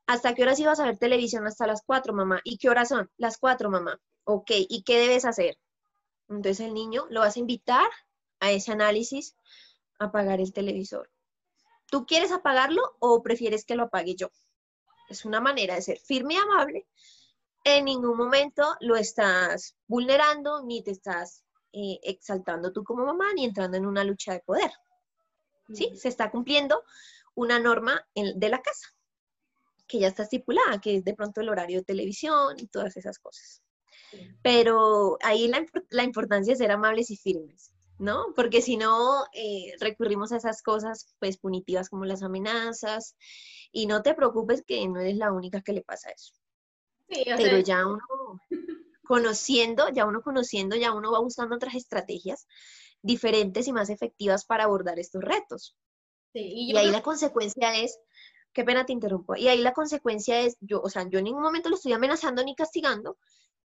¿Hasta 0.06 0.34
qué 0.34 0.44
horas 0.44 0.58
ibas 0.62 0.80
a 0.80 0.86
ver 0.86 0.98
televisión? 0.98 1.46
Hasta 1.46 1.68
las 1.68 1.82
cuatro, 1.86 2.14
mamá. 2.14 2.40
¿Y 2.46 2.58
qué 2.58 2.70
horas 2.70 2.88
son? 2.88 3.12
Las 3.18 3.38
cuatro, 3.38 3.70
mamá. 3.70 4.00
Ok, 4.24 4.52
¿y 4.52 4.84
qué 4.84 4.98
debes 4.98 5.26
hacer? 5.26 5.58
Entonces 6.30 6.62
el 6.62 6.74
niño 6.74 7.06
lo 7.10 7.20
vas 7.20 7.36
a 7.36 7.40
invitar 7.42 7.90
a 8.40 8.52
ese 8.52 8.72
análisis 8.72 9.36
a 10.00 10.06
apagar 10.06 10.40
el 10.40 10.54
televisor. 10.54 11.12
¿Tú 11.92 12.06
quieres 12.06 12.32
apagarlo 12.32 12.82
o 13.00 13.22
prefieres 13.22 13.66
que 13.66 13.76
lo 13.76 13.84
apague 13.84 14.16
yo? 14.16 14.30
Es 15.10 15.26
una 15.26 15.42
manera 15.42 15.76
de 15.76 15.82
ser 15.82 16.00
firme 16.00 16.36
y 16.36 16.38
amable. 16.38 16.88
En 17.66 17.84
ningún 17.84 18.16
momento 18.16 18.78
lo 18.80 18.96
estás 18.96 19.76
vulnerando 19.86 20.64
ni 20.64 20.82
te 20.82 20.92
estás 20.92 21.44
eh, 21.74 22.00
exaltando 22.04 22.72
tú 22.72 22.86
como 22.86 23.06
mamá 23.06 23.34
ni 23.34 23.44
entrando 23.44 23.76
en 23.76 23.86
una 23.86 24.06
lucha 24.06 24.32
de 24.32 24.40
poder. 24.40 24.72
¿Sí? 25.74 25.92
Se 25.96 26.08
está 26.08 26.32
cumpliendo 26.32 26.84
una 27.36 27.60
norma 27.60 28.06
de 28.16 28.50
la 28.50 28.62
casa 28.62 28.94
que 29.88 30.00
ya 30.00 30.08
está 30.08 30.24
estipulada, 30.24 30.82
que 30.82 30.98
es 30.98 31.04
de 31.06 31.14
pronto 31.14 31.42
el 31.42 31.50
horario 31.50 31.80
de 31.80 31.86
televisión 31.86 32.56
y 32.58 32.68
todas 32.68 32.98
esas 32.98 33.20
cosas. 33.20 33.62
Pero 34.42 35.18
ahí 35.22 35.48
la, 35.48 35.66
la 35.90 36.04
importancia 36.04 36.54
es 36.54 36.60
ser 36.60 36.72
amables 36.72 37.10
y 37.10 37.18
firmes. 37.18 37.72
¿no? 38.00 38.34
Porque 38.36 38.62
si 38.62 38.78
no, 38.78 39.26
eh, 39.34 39.74
recurrimos 39.80 40.32
a 40.32 40.38
esas 40.38 40.62
cosas, 40.62 41.16
pues, 41.20 41.38
punitivas 41.38 41.90
como 41.90 42.06
las 42.06 42.22
amenazas, 42.24 43.16
y 43.72 43.88
no 43.88 44.02
te 44.04 44.14
preocupes 44.14 44.64
que 44.66 44.88
no 44.88 45.00
eres 45.00 45.18
la 45.18 45.32
única 45.32 45.62
que 45.62 45.74
le 45.74 45.82
pasa 45.82 46.12
eso. 46.12 46.34
Pero 47.08 47.60
ya 47.60 47.88
uno 47.88 48.04
conociendo, 49.04 49.90
ya 49.90 50.06
uno 50.06 50.22
conociendo, 50.22 50.76
ya 50.76 50.94
uno 50.94 51.12
va 51.12 51.20
buscando 51.20 51.56
otras 51.56 51.76
estrategias 51.76 52.48
diferentes 53.02 53.68
y 53.68 53.74
más 53.74 53.90
efectivas 53.90 54.46
para 54.46 54.66
abordar 54.66 55.00
estos 55.00 55.22
retos. 55.24 55.76
y, 56.34 56.76
ahí 56.78 56.92
la 56.92 57.02
consecuencia 57.02 57.76
es, 57.76 58.00
qué 58.54 58.64
pena 58.64 58.86
te 58.86 58.94
interrumpo, 58.94 59.36
y 59.36 59.48
ahí 59.48 59.62
la 59.62 59.74
consecuencia 59.74 60.40
es, 60.42 60.58
yo, 60.60 60.82
o 60.82 60.90
sea, 60.90 61.08
yo 61.10 61.20
en 61.20 61.26
ningún 61.26 61.42
momento 61.42 61.70
lo 61.70 61.76
estoy 61.76 61.94
amenazando 61.94 62.44
ni 62.44 62.56
castigando, 62.56 63.18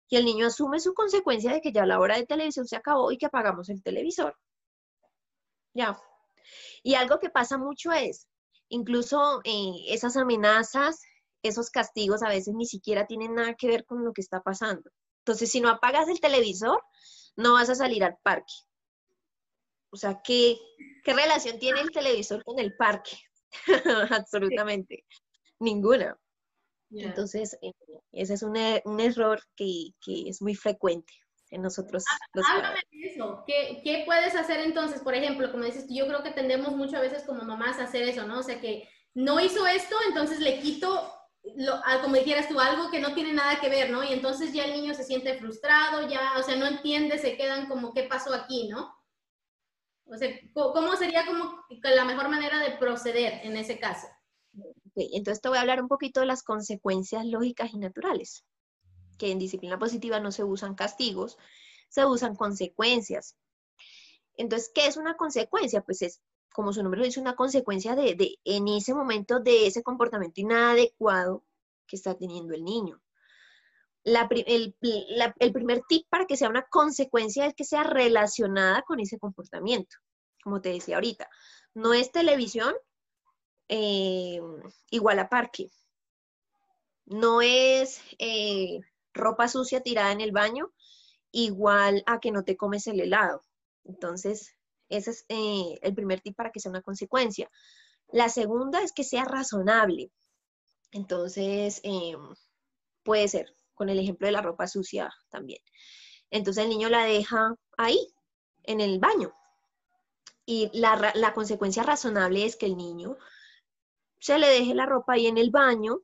y 0.10 0.18
el 0.18 0.26
niño 0.26 0.48
asume 0.48 0.80
su 0.80 0.94
consecuencia 0.94 1.54
de 1.54 1.62
que 1.62 1.72
ya 1.72 1.86
la 1.86 2.00
hora 2.00 2.18
de 2.18 2.26
televisión 2.26 2.68
se 2.68 2.76
acabó 2.76 3.12
y 3.12 3.18
que 3.18 3.28
apagamos 3.28 3.70
el 3.70 3.84
televisor. 3.84 4.36
Ya. 5.74 6.02
Y 6.82 6.96
algo 6.96 7.20
que 7.20 7.30
pasa 7.30 7.58
mucho 7.58 7.92
es, 7.92 8.28
incluso 8.70 9.42
eh, 9.44 9.72
esas 9.88 10.18
amenazas, 10.18 11.02
esos 11.44 11.70
castigos 11.70 12.24
a 12.24 12.30
veces 12.30 12.56
ni 12.56 12.66
siquiera 12.66 13.06
tienen 13.06 13.36
nada 13.36 13.54
que 13.54 13.68
ver 13.68 13.86
con 13.86 14.04
lo 14.04 14.14
que 14.14 14.22
está 14.22 14.42
pasando. 14.42 14.90
Entonces, 15.20 15.52
si 15.52 15.62
no 15.62 15.70
apagas 15.70 16.08
el 16.10 16.20
televisor, 16.20 16.82
no 17.36 17.54
vas 17.54 17.70
a 17.70 17.76
salir 17.76 18.04
al 18.04 18.18
parque. 18.24 18.54
O 19.92 19.98
sea, 19.98 20.22
¿qué, 20.24 20.58
qué 21.04 21.14
relación 21.14 21.60
tiene 21.60 21.82
el 21.82 21.92
televisor 21.92 22.44
con 22.44 22.60
el 22.60 22.76
parque? 22.76 23.18
Absolutamente 24.12 25.06
ninguna. 25.60 26.18
Entonces, 26.92 27.56
eh, 27.62 27.74
ese 28.12 28.34
es 28.34 28.42
un, 28.42 28.56
e, 28.56 28.82
un 28.86 29.00
error 29.00 29.40
que, 29.56 29.92
que, 30.04 30.28
es 30.28 30.42
muy 30.42 30.56
frecuente 30.56 31.14
en 31.52 31.62
nosotros. 31.62 32.04
Háblame 32.34 32.80
de 32.92 33.10
eso. 33.10 33.44
¿Qué, 33.46 33.82
¿Qué, 33.84 34.04
puedes 34.06 34.36
hacer 34.36 34.60
entonces? 34.62 35.02
Por 35.02 35.14
ejemplo, 35.14 35.52
como 35.52 35.66
dices, 35.66 35.86
yo 35.88 36.08
creo 36.08 36.24
que 36.24 36.32
tendemos 36.32 36.76
muchas 36.76 37.02
veces 37.02 37.24
como 37.24 37.44
mamás 37.44 37.78
a 37.78 37.84
hacer 37.84 38.04
eso, 38.04 38.26
¿no? 38.26 38.40
O 38.40 38.44
sea, 38.44 38.60
que 38.60 38.90
no 39.14 39.40
hizo 39.40 39.68
esto, 39.68 39.96
entonces 40.08 40.40
le 40.40 40.60
quito, 40.60 41.14
lo, 41.58 41.80
como 42.02 42.16
dijeras 42.16 42.50
tú, 42.50 42.60
algo 42.60 42.90
que 42.90 43.00
no 43.00 43.14
tiene 43.14 43.34
nada 43.34 43.60
que 43.60 43.70
ver, 43.70 43.92
¿no? 43.92 44.04
Y 44.04 44.12
entonces 44.12 44.52
ya 44.52 44.66
el 44.66 44.74
niño 44.74 44.96
se 44.96 45.04
siente 45.04 45.38
frustrado, 45.38 46.08
ya, 46.10 46.34
o 46.40 46.44
sea, 46.44 46.56
no 46.56 46.66
entiende, 46.66 47.20
se 47.20 47.38
quedan 47.38 47.68
como, 47.68 47.94
¿qué 47.94 48.04
pasó 48.04 48.34
aquí, 48.34 48.68
no? 48.68 48.96
O 50.12 50.18
sea, 50.18 50.30
¿cómo 50.54 50.96
sería 50.96 51.26
como 51.26 51.64
la 51.84 52.06
mejor 52.06 52.30
manera 52.30 52.60
de 52.60 52.78
proceder 52.78 53.46
en 53.46 53.58
ese 53.58 53.80
caso? 53.80 54.08
entonces 54.96 55.42
te 55.42 55.48
voy 55.48 55.58
a 55.58 55.62
hablar 55.62 55.82
un 55.82 55.88
poquito 55.88 56.20
de 56.20 56.26
las 56.26 56.44
consecuencias 56.44 57.26
lógicas 57.26 57.74
y 57.74 57.78
naturales, 57.78 58.44
que 59.18 59.32
en 59.32 59.40
disciplina 59.40 59.80
positiva 59.80 60.20
no 60.20 60.32
se 60.32 60.44
usan 60.44 60.76
castigos, 60.76 61.38
se 61.88 62.06
usan 62.06 62.36
consecuencias. 62.36 63.38
Entonces, 64.36 64.72
¿qué 64.74 64.88
es 64.88 64.98
una 64.98 65.16
consecuencia? 65.16 65.82
Pues 65.82 66.02
es, 66.02 66.22
como 66.52 66.74
su 66.74 66.82
nombre 66.82 67.00
lo 67.00 67.06
dice, 67.06 67.22
una 67.22 67.36
consecuencia 67.36 67.96
de, 67.96 68.16
de 68.16 68.40
en 68.44 68.68
ese 68.68 68.94
momento 68.94 69.40
de 69.40 69.68
ese 69.68 69.84
comportamiento 69.84 70.42
inadecuado 70.42 71.46
que 71.88 71.96
está 71.96 72.18
teniendo 72.18 72.54
el 72.54 72.64
niño. 72.64 73.02
El, 74.04 74.74
primer 75.54 75.82
tip 75.88 76.08
para 76.10 76.26
que 76.26 76.38
sea 76.38 76.50
una 76.50 76.66
consecuencia 76.70 77.46
es 77.46 77.54
que 77.54 77.64
sea 77.64 77.84
relacionada 77.84 78.84
con 78.84 79.00
ese 79.00 79.20
comportamiento, 79.20 79.98
como 80.44 80.62
te 80.62 80.70
decía 80.70 80.96
ahorita. 80.96 81.30
No 81.74 81.94
es 81.94 82.12
televisión 82.12 82.74
eh, 83.68 84.40
igual 84.90 85.20
a 85.20 85.30
parque. 85.30 85.70
No 87.06 87.42
es 87.42 88.02
eh, 88.20 88.80
ropa 89.14 89.48
sucia 89.48 89.82
tirada 89.82 90.12
en 90.12 90.22
el 90.22 90.32
baño 90.32 90.72
igual 91.32 92.04
a 92.08 92.20
que 92.20 92.32
no 92.32 92.44
te 92.44 92.58
comes 92.58 92.88
el 92.88 93.00
helado. 93.00 93.42
Entonces, 93.84 94.56
ese 94.90 95.12
es 95.12 95.26
eh, 95.30 95.78
el 95.82 95.94
primer 95.94 96.22
tip 96.22 96.36
para 96.36 96.52
que 96.52 96.60
sea 96.60 96.72
una 96.72 96.82
consecuencia. 96.82 97.50
La 98.08 98.30
segunda 98.30 98.82
es 98.82 98.92
que 98.92 99.04
sea 99.04 99.26
razonable. 99.26 100.12
Entonces, 100.92 101.82
Puede 103.04 103.28
ser, 103.28 103.56
con 103.80 103.88
el 103.88 103.98
ejemplo 103.98 104.28
de 104.28 104.34
la 104.34 104.42
ropa 104.42 104.68
sucia 104.68 105.10
también. 105.30 105.62
Entonces 106.30 106.66
el 106.66 106.70
niño 106.70 106.90
la 106.90 107.06
deja 107.06 107.56
ahí, 107.78 108.14
en 108.64 108.82
el 108.82 109.00
baño. 109.00 109.34
Y 110.46 110.70
la, 110.78 111.14
la 111.16 111.34
consecuencia 111.34 111.84
razonable 111.84 112.46
es 112.46 112.58
que 112.58 112.66
el 112.66 112.76
niño 112.76 113.16
se 114.20 114.38
le 114.38 114.50
deje 114.50 114.76
la 114.76 114.86
ropa 114.86 115.14
ahí 115.14 115.28
en 115.28 115.38
el 115.38 115.50
baño 115.50 116.02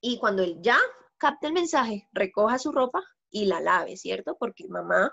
y 0.00 0.18
cuando 0.18 0.42
él 0.42 0.58
ya 0.60 0.76
capte 1.18 1.46
el 1.46 1.52
mensaje, 1.52 2.08
recoja 2.12 2.58
su 2.58 2.72
ropa 2.72 3.04
y 3.30 3.44
la 3.44 3.60
lave, 3.60 3.96
¿cierto? 3.96 4.36
Porque 4.36 4.66
mamá 4.66 5.12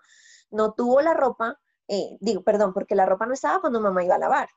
no 0.49 0.73
tuvo 0.73 1.01
la 1.01 1.13
ropa, 1.13 1.59
eh, 1.87 2.17
digo, 2.19 2.43
perdón, 2.43 2.73
porque 2.73 2.95
la 2.95 3.05
ropa 3.05 3.27
no 3.27 3.33
estaba 3.33 3.61
cuando 3.61 3.79
mamá 3.79 4.03
iba 4.03 4.15
a 4.15 4.19
lavar. 4.19 4.49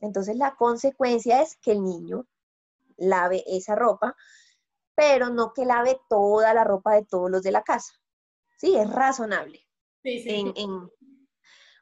Entonces 0.00 0.36
la 0.36 0.56
consecuencia 0.56 1.40
es 1.40 1.56
que 1.56 1.72
el 1.72 1.82
niño 1.82 2.26
lave 2.98 3.44
esa 3.46 3.76
ropa, 3.76 4.14
pero 4.98 5.30
no 5.30 5.52
que 5.52 5.64
lave 5.64 6.00
toda 6.08 6.52
la 6.52 6.64
ropa 6.64 6.94
de 6.94 7.04
todos 7.04 7.30
los 7.30 7.44
de 7.44 7.52
la 7.52 7.62
casa. 7.62 7.92
Sí, 8.56 8.76
es 8.76 8.90
razonable. 8.90 9.64
Sí, 10.02 10.20
sí. 10.22 10.52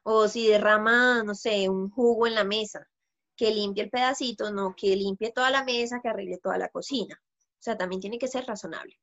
o 0.03 0.27
si 0.27 0.47
derrama, 0.47 1.23
no 1.23 1.33
sé, 1.33 1.67
un 1.67 1.89
jugo 1.89 2.27
en 2.27 2.35
la 2.35 2.43
mesa, 2.43 2.87
que 3.35 3.49
limpie 3.49 3.85
el 3.85 3.89
pedacito, 3.89 4.51
no 4.51 4.75
que 4.75 4.95
limpie 4.95 5.31
toda 5.31 5.49
la 5.49 5.63
mesa, 5.63 5.99
que 5.99 6.09
arregle 6.09 6.37
toda 6.37 6.59
la 6.59 6.69
cocina. 6.69 7.19
O 7.19 7.57
sea, 7.59 7.75
también 7.75 8.01
tiene 8.01 8.19
que 8.19 8.27
ser 8.27 8.45
razonable. 8.45 8.99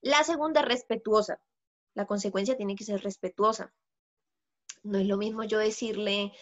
La 0.00 0.22
segunda, 0.22 0.62
respetuosa. 0.62 1.40
La 1.94 2.06
consecuencia 2.06 2.56
tiene 2.56 2.76
que 2.76 2.84
ser 2.84 3.02
respetuosa. 3.02 3.74
No 4.84 4.98
es 4.98 5.08
lo 5.08 5.16
mismo 5.16 5.42
yo 5.42 5.58
decirle 5.58 6.32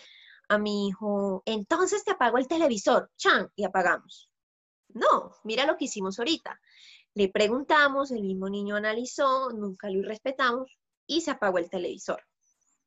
a 0.51 0.59
mi 0.59 0.89
hijo, 0.89 1.43
entonces 1.47 2.05
te 2.05 2.11
apago 2.11 2.37
el 2.37 2.49
televisor, 2.49 3.11
chan, 3.17 3.51
y 3.57 3.65
apagamos. 3.65 4.32
No, 4.95 5.35
mira 5.45 5.67
lo 5.67 5.77
que 5.77 5.87
hicimos 5.87 6.19
ahorita. 6.19 6.61
Le 7.15 7.29
preguntamos, 7.29 8.11
el 8.11 8.23
mismo 8.23 8.49
niño 8.49 8.77
analizó, 8.77 9.51
nunca 9.51 9.91
lo 9.91 10.03
respetamos 10.03 10.79
y 11.07 11.21
se 11.21 11.31
apagó 11.31 11.59
el 11.59 11.69
televisor. 11.69 12.23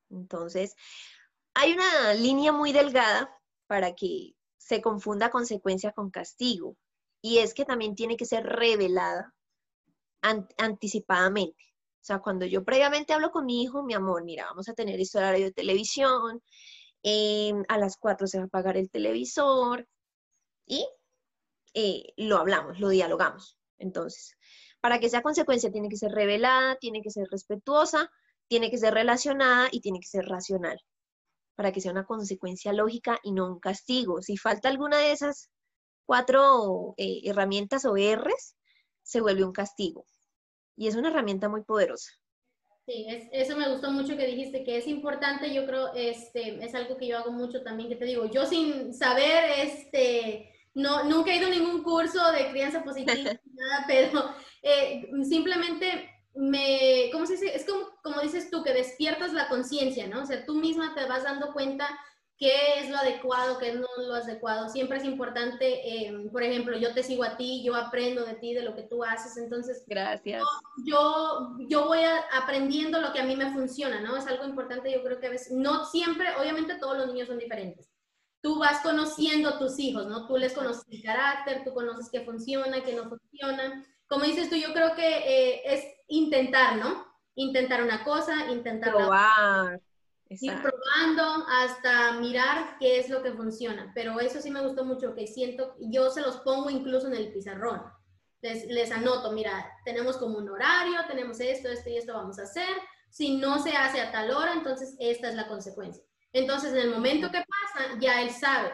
Entonces, 0.10 0.76
hay 1.53 1.74
una 1.74 2.14
línea 2.14 2.51
muy 2.51 2.72
delgada 2.72 3.30
para 3.68 3.93
que 3.93 4.34
se 4.58 4.82
confunda 4.82 5.30
consecuencia 5.30 5.91
con 5.91 6.10
castigo. 6.10 6.76
Y 7.22 7.39
es 7.39 7.53
que 7.53 7.66
también 7.66 7.95
tiene 7.95 8.18
que 8.18 8.26
ser 8.26 8.43
revelada 8.43 9.34
anticipadamente. 10.58 11.64
O 12.01 12.06
sea, 12.06 12.20
cuando 12.20 12.45
yo 12.45 12.64
previamente 12.64 13.14
hablo 13.14 13.32
con 13.32 13.45
mi 13.45 13.64
hijo, 13.64 13.84
mi 13.84 13.93
amor, 13.93 14.24
mira, 14.24 14.45
vamos 14.45 14.70
a 14.70 14.74
tener 14.74 14.99
este 14.99 15.18
horario 15.18 15.45
de 15.45 15.51
televisión, 15.51 16.41
em, 17.03 17.64
a 17.68 17.78
las 17.78 17.97
4 17.97 18.28
se 18.28 18.38
va 18.38 18.43
a 18.43 18.47
apagar 18.47 18.78
el 18.78 18.89
televisor 18.89 19.88
y 20.68 20.88
eh, 21.76 22.13
lo 22.17 22.38
hablamos, 22.38 22.80
lo 22.80 22.89
dialogamos. 22.89 23.59
Entonces, 23.78 24.36
para 24.82 24.99
que 24.99 25.07
esa 25.07 25.21
consecuencia 25.21 25.71
tiene 25.71 25.89
que 25.89 25.97
ser 25.97 26.11
revelada, 26.11 26.78
tiene 26.78 27.01
que 27.01 27.11
ser 27.11 27.28
respetuosa, 27.30 28.09
tiene 28.47 28.71
que 28.71 28.78
ser 28.78 28.93
relacionada 28.93 29.67
y 29.71 29.82
tiene 29.82 29.99
que 29.99 30.07
ser 30.07 30.26
racional, 30.26 30.80
para 31.55 31.71
que 31.71 31.82
sea 31.82 31.91
una 31.91 32.05
consecuencia 32.05 32.73
lógica 32.73 33.19
y 33.23 33.32
no 33.32 33.47
un 33.47 33.59
castigo. 33.59 34.21
Si 34.21 34.38
falta 34.38 34.69
alguna 34.69 34.97
de 34.97 35.11
esas 35.11 35.49
cuatro 36.05 36.93
eh, 36.97 37.21
herramientas 37.26 37.86
o 37.86 37.95
R's, 37.95 38.55
se 39.03 39.21
vuelve 39.21 39.43
un 39.43 39.51
castigo. 39.51 40.05
Y 40.78 40.88
es 40.88 40.95
una 40.95 41.09
herramienta 41.09 41.49
muy 41.49 41.63
poderosa. 41.63 42.11
Sí, 42.86 43.07
eso 43.32 43.57
me 43.57 43.67
gustó 43.71 43.91
mucho 43.91 44.15
que 44.15 44.28
dijiste, 44.28 44.63
que 44.63 44.78
es 44.78 44.88
importante, 44.88 45.51
yo 45.51 45.65
creo, 45.65 45.91
este, 45.95 46.63
es 46.63 46.76
algo 46.76 46.97
que 46.97 47.07
yo 47.07 47.17
hago 47.17 47.32
mucho 47.32 47.63
también, 47.63 47.89
que 47.89 47.95
te 47.95 48.05
digo, 48.05 48.26
yo 48.26 48.45
sin 48.45 48.93
saber, 48.93 49.43
este, 49.57 50.55
no, 50.76 51.05
nunca 51.05 51.32
he 51.32 51.38
ido 51.38 51.47
a 51.47 51.51
ningún 51.51 51.82
curso 51.84 52.32
de 52.32 52.51
crianza 52.51 52.84
positiva, 52.84 53.15
nada, 53.45 53.86
pero 53.88 54.36
eh, 54.61 55.09
simplemente 55.23 56.09
me, 56.36 57.09
¿cómo 57.11 57.26
se 57.26 57.34
dice? 57.34 57.55
Es 57.55 57.65
como, 57.65 57.88
como 58.03 58.21
dices 58.21 58.51
tú, 58.51 58.61
que 58.61 58.73
despiertas 58.73 59.34
la 59.34 59.47
conciencia, 59.47 60.07
¿no? 60.07 60.23
O 60.23 60.26
sea, 60.26 60.45
tú 60.45 60.55
misma 60.55 60.93
te 60.93 61.05
vas 61.05 61.23
dando 61.23 61.53
cuenta 61.53 61.88
qué 62.38 62.80
es 62.80 62.89
lo 62.89 62.97
adecuado, 62.97 63.57
qué 63.57 63.71
no 63.71 63.88
es 63.97 64.07
lo 64.07 64.15
adecuado. 64.15 64.67
Siempre 64.67 64.97
es 64.97 65.05
importante, 65.05 66.07
eh, 66.07 66.30
por 66.34 66.43
ejemplo, 66.43 66.78
yo 66.78 66.93
te 66.93 67.03
sigo 67.03 67.23
a 67.23 67.38
ti, 67.38 67.63
yo 67.63 67.76
aprendo 67.76 68.26
de 68.26 68.34
ti, 68.34 68.53
de 68.53 68.63
lo 68.63 68.76
que 68.76 68.84
tú 68.84 69.05
haces, 69.05 69.38
entonces... 69.38 69.86
Gracias. 69.88 70.43
Yo, 70.86 71.55
yo 71.69 71.86
voy 71.86 71.99
aprendiendo 72.34 72.99
lo 72.99 73.13
que 73.13 73.21
a 73.21 73.26
mí 73.26 73.38
me 73.38 73.53
funciona, 73.53 74.01
¿no? 74.01 74.17
Es 74.17 74.28
algo 74.28 74.43
importante, 74.43 74.91
yo 74.91 75.01
creo 75.03 75.21
que 75.21 75.28
a 75.28 75.32
veces, 75.32 75.53
no 75.53 75.86
siempre, 75.86 76.28
obviamente 76.38 76.76
todos 76.76 76.97
los 76.97 77.07
niños 77.07 77.30
son 77.30 77.39
diferentes. 77.39 77.95
Tú 78.46 78.60
vas 78.60 78.80
conociendo 78.82 79.50
a 79.50 79.58
tus 79.58 79.80
hijos, 79.80 80.06
¿no? 80.06 80.28
Tú 80.28 80.38
les 80.38 80.54
conoces 80.54 80.86
el 80.91 81.02
carácter, 81.02 81.64
tú 81.64 81.74
conoces 81.74 82.12
qué 82.12 82.22
funciona, 82.22 82.84
qué 82.84 82.93
no 82.93 83.10
funciona. 83.10 83.84
Como 84.06 84.24
dices 84.24 84.52
tú, 84.52 84.56
yo 84.56 84.72
creo 84.72 84.93
que 84.93 85.08
eh, 85.18 85.62
es 85.66 85.84
intentar, 86.10 86.78
¿no? 86.78 87.08
Intentar 87.34 87.82
una 87.82 88.04
cosa, 88.04 88.52
intentar... 88.52 88.93
Probar. 88.93 89.82
Ir 90.30 90.54
probando 90.62 91.48
hasta 91.50 92.20
mirar 92.20 92.78
qué 92.80 93.00
es 93.00 93.10
lo 93.10 93.24
que 93.24 93.32
funciona. 93.32 93.91
Pero 93.96 94.20
eso 94.20 94.39
sí 94.39 94.52
me 94.52 94.62
gustó 94.62 94.86
mucho, 94.86 95.16
que 95.16 95.26
siento, 95.26 95.76
yo 95.80 96.12
se 96.12 96.22
los 96.22 96.38
pongo 96.38 96.70
incluso 96.70 97.08
en 97.08 97.16
el 97.16 97.34
pizarrón. 97.34 97.82
Les, 98.41 98.68
les 98.68 98.91
anoto, 98.91 99.32
mira, 99.32 99.72
tenemos 99.86 100.18
como 100.18 100.38
un 100.38 100.50
horario, 100.50 101.00
tenemos 101.08 101.39
esto, 101.39 101.68
esto 101.70 101.89
y 101.89 101.98
esto 101.98 102.14
vamos 102.14 102.38
a 102.38 102.43
hacer. 102.43 102.78
Si 103.10 103.38
no 103.38 103.58
se 103.58 103.76
hace 103.76 104.02
a 104.02 104.12
tal 104.12 104.30
hora, 104.30 104.54
entonces 104.54 104.96
esta 105.00 105.30
es 105.30 105.34
la 105.34 105.48
consecuencia. 105.48 106.04
Entonces, 106.36 106.73
en 106.73 106.79
el 106.79 106.89
momento 106.89 107.31
que 107.31 107.43
pasa, 107.43 107.97
ya 107.97 108.21
él 108.21 108.29
sabe. 108.29 108.73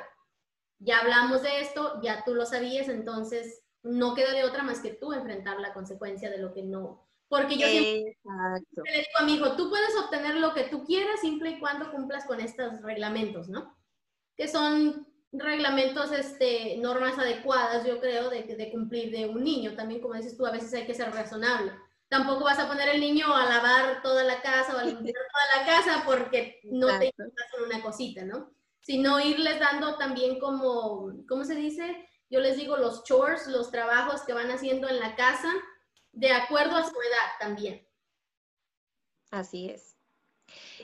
Ya 0.80 1.00
hablamos 1.00 1.44
de 1.44 1.62
esto, 1.62 2.02
ya 2.02 2.24
tú 2.26 2.34
lo 2.34 2.46
sabías, 2.46 2.90
entonces 2.90 3.62
no 3.84 4.16
queda 4.16 4.34
de 4.34 4.44
otra 4.44 4.64
más 4.64 4.80
que 4.80 4.90
tú 4.90 5.14
enfrentar 5.14 5.60
la 5.60 5.72
consecuencia 5.72 6.32
de 6.32 6.40
lo 6.40 6.54
que 6.54 6.64
no, 6.64 7.08
porque 7.30 7.58
yo 7.58 7.68
siempre 7.68 8.18
le 8.76 8.92
digo 8.92 9.18
a 9.20 9.24
mi 9.24 9.36
hijo, 9.36 9.56
tú 9.56 9.70
puedes 9.70 9.96
obtener 9.96 10.36
lo 10.36 10.54
que 10.54 10.64
tú 10.64 10.84
quieras 10.84 11.22
siempre 11.22 11.52
y 11.52 11.60
cuando 11.60 11.92
cumplas 11.92 12.26
con 12.26 12.40
estos 12.40 12.82
reglamentos, 12.82 13.48
¿no? 13.48 13.78
Que 14.36 14.48
son 14.48 15.08
reglamentos, 15.32 16.12
este, 16.12 16.78
normas 16.78 17.18
adecuadas, 17.18 17.86
yo 17.86 18.00
creo, 18.00 18.30
de, 18.30 18.44
de 18.44 18.72
cumplir 18.72 19.12
de 19.12 19.30
un 19.30 19.44
niño. 19.44 19.76
También, 19.76 20.02
como 20.02 20.16
dices 20.16 20.36
tú, 20.36 20.46
a 20.46 20.52
veces 20.52 20.74
hay 20.74 20.86
que 20.86 20.94
ser 20.94 21.12
razonable. 21.12 21.72
Tampoco 22.12 22.44
vas 22.44 22.60
a 22.60 22.68
poner 22.68 22.90
el 22.90 23.00
niño 23.00 23.34
a 23.34 23.46
lavar 23.46 24.02
toda 24.02 24.26
la 24.26 24.42
casa 24.42 24.76
o 24.76 24.80
a 24.80 24.84
limpiar 24.84 25.16
toda 25.32 25.58
la 25.58 25.66
casa 25.66 26.04
porque 26.06 26.60
no 26.66 26.88
te 27.00 27.08
hacer 27.08 27.62
una 27.66 27.82
cosita, 27.82 28.26
¿no? 28.26 28.52
Sino 28.82 29.22
irles 29.22 29.62
dando 29.62 29.98
también 29.98 30.38
como, 30.38 31.14
¿cómo 31.30 31.46
se 31.46 31.56
dice? 31.56 32.10
Yo 32.30 32.42
les 32.42 32.58
digo 32.58 32.76
los 32.76 33.06
chores, 33.06 33.48
los 33.48 33.72
trabajos 33.72 34.24
que 34.24 34.34
van 34.34 34.52
haciendo 34.52 34.90
en 34.90 35.00
la 35.00 35.16
casa, 35.16 35.54
de 36.12 36.34
acuerdo 36.34 36.76
a 36.76 36.84
su 36.84 36.96
edad 36.96 37.32
también. 37.40 37.88
Así 39.30 39.70
es. 39.70 39.96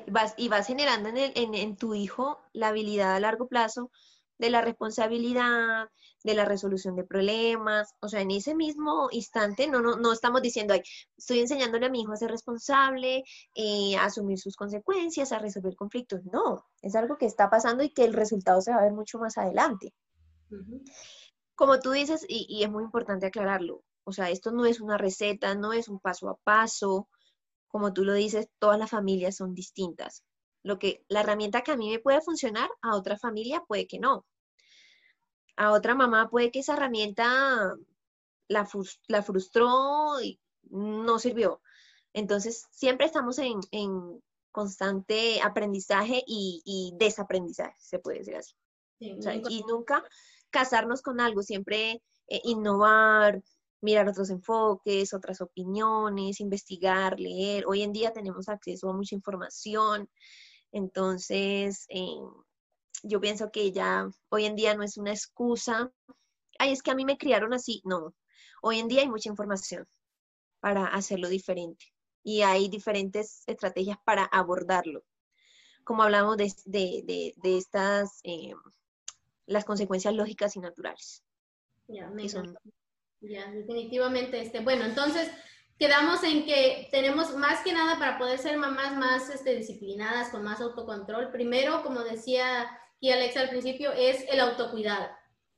Vas, 0.07 0.33
y 0.37 0.47
vas 0.47 0.65
generando 0.65 1.09
en, 1.09 1.53
en, 1.55 1.75
tu 1.75 1.93
hijo 1.93 2.41
la 2.53 2.69
habilidad 2.69 3.13
a 3.13 3.19
largo 3.19 3.49
plazo 3.49 3.91
de 4.37 4.49
la 4.49 4.61
responsabilidad, 4.61 5.89
de 6.27 6.35
la 6.35 6.45
resolución 6.45 6.95
de 6.95 7.03
problemas. 7.03 7.95
O 8.01 8.09
sea, 8.09 8.21
en 8.21 8.31
ese 8.31 8.53
mismo 8.53 9.07
instante 9.11 9.67
no, 9.67 9.81
no, 9.81 9.95
no 9.95 10.11
estamos 10.13 10.41
diciendo, 10.41 10.73
Ay, 10.73 10.81
estoy 11.17 11.39
enseñándole 11.39 11.87
a 11.87 11.89
mi 11.89 12.01
hijo 12.01 12.11
a 12.11 12.17
ser 12.17 12.29
responsable, 12.29 13.23
eh, 13.55 13.95
a 13.97 14.05
asumir 14.05 14.37
sus 14.37 14.55
consecuencias, 14.55 15.31
a 15.31 15.39
resolver 15.39 15.75
conflictos. 15.75 16.21
No, 16.25 16.65
es 16.81 16.95
algo 16.95 17.17
que 17.17 17.25
está 17.25 17.49
pasando 17.49 17.83
y 17.83 17.89
que 17.91 18.05
el 18.05 18.13
resultado 18.13 18.61
se 18.61 18.71
va 18.71 18.77
a 18.77 18.83
ver 18.83 18.93
mucho 18.93 19.17
más 19.19 19.37
adelante. 19.37 19.93
Como 21.55 21.79
tú 21.79 21.91
dices, 21.91 22.25
y, 22.27 22.45
y 22.49 22.63
es 22.63 22.69
muy 22.69 22.83
importante 22.83 23.25
aclararlo, 23.25 23.83
o 24.03 24.13
sea, 24.13 24.29
esto 24.29 24.51
no 24.51 24.65
es 24.65 24.79
una 24.79 24.97
receta, 24.97 25.55
no 25.55 25.73
es 25.73 25.89
un 25.89 25.99
paso 25.99 26.29
a 26.29 26.37
paso. 26.37 27.09
Como 27.67 27.91
tú 27.93 28.05
lo 28.05 28.13
dices, 28.13 28.47
todas 28.57 28.79
las 28.79 28.89
familias 28.89 29.35
son 29.35 29.53
distintas. 29.53 30.23
Lo 30.63 30.79
que 30.79 31.03
la 31.09 31.21
herramienta 31.21 31.61
que 31.61 31.71
a 31.71 31.77
mí 31.77 31.89
me 31.89 31.99
puede 31.99 32.21
funcionar, 32.21 32.69
a 32.81 32.95
otra 32.95 33.17
familia 33.17 33.63
puede 33.67 33.85
que 33.85 33.99
no. 33.99 34.25
A 35.57 35.71
otra 35.71 35.95
mamá 35.95 36.29
puede 36.29 36.51
que 36.51 36.59
esa 36.59 36.73
herramienta 36.73 37.75
la, 38.47 38.65
frustró 38.65 40.21
y 40.21 40.39
no 40.69 41.19
sirvió. 41.19 41.61
Entonces, 42.13 42.67
siempre 42.71 43.05
estamos 43.05 43.37
en, 43.39 43.59
constante 44.51 45.39
aprendizaje 45.43 46.23
y, 46.25 46.93
desaprendizaje, 46.97 47.75
se 47.79 47.99
puede 47.99 48.19
decir 48.19 48.37
así. 48.37 48.55
y 48.99 49.63
nunca 49.67 50.03
casarnos 50.49 51.03
con 51.03 51.19
algo, 51.19 51.43
siempre 51.43 52.01
eh, 52.27 52.41
innovar, 52.43 53.43
mirar 53.81 54.07
otros 54.09 54.29
enfoques, 54.29 55.13
otras 55.13 55.41
opiniones, 55.41 56.39
investigar, 56.39 57.19
leer. 57.19 57.65
Hoy 57.67 57.83
en 57.83 57.93
día 57.93 58.11
tenemos 58.11 58.49
acceso 58.49 58.89
a 58.89 58.93
mucha 58.93 59.15
información, 59.15 60.09
entonces 60.71 61.85
eh, 61.89 62.19
yo 63.03 63.19
pienso 63.19 63.51
que 63.51 63.71
ya 63.71 64.09
hoy 64.29 64.45
en 64.45 64.55
día 64.55 64.75
no 64.75 64.83
es 64.83 64.97
una 64.97 65.11
excusa, 65.11 65.91
ay, 66.59 66.71
es 66.71 66.81
que 66.81 66.91
a 66.91 66.95
mí 66.95 67.05
me 67.05 67.17
criaron 67.17 67.53
así, 67.53 67.81
no, 67.85 68.13
hoy 68.61 68.79
en 68.79 68.87
día 68.87 69.01
hay 69.01 69.09
mucha 69.09 69.29
información 69.29 69.87
para 70.59 70.85
hacerlo 70.85 71.29
diferente 71.29 71.85
y 72.23 72.41
hay 72.41 72.67
diferentes 72.67 73.43
estrategias 73.47 73.97
para 74.03 74.25
abordarlo. 74.25 75.03
Como 75.83 76.03
hablamos 76.03 76.35
de, 76.35 77.33
estas, 77.43 78.19
eh, 78.23 78.51
las 79.45 79.63
consecuencias 79.63 80.13
lógicas 80.13 80.57
y 80.57 80.59
naturales. 80.59 81.23
Ya, 81.87 82.09
me 82.09 82.27
Ya, 82.27 83.49
definitivamente. 83.51 84.41
Este, 84.41 84.59
bueno, 84.59 84.83
entonces 84.83 85.31
quedamos 85.79 86.21
en 86.23 86.45
que 86.45 86.89
tenemos 86.91 87.33
más 87.37 87.63
que 87.63 87.71
nada 87.71 87.97
para 87.97 88.17
poder 88.17 88.39
ser 88.39 88.57
mamás 88.57 88.97
más 88.97 89.29
este, 89.29 89.55
disciplinadas, 89.55 90.29
con 90.29 90.43
más 90.43 90.59
autocontrol. 90.59 91.31
Primero, 91.31 91.81
como 91.83 92.03
decía 92.03 92.69
aquí 92.97 93.11
Alexa 93.11 93.41
al 93.41 93.49
principio, 93.49 93.91
es 93.93 94.25
el 94.29 94.39
autocuidado. 94.39 95.07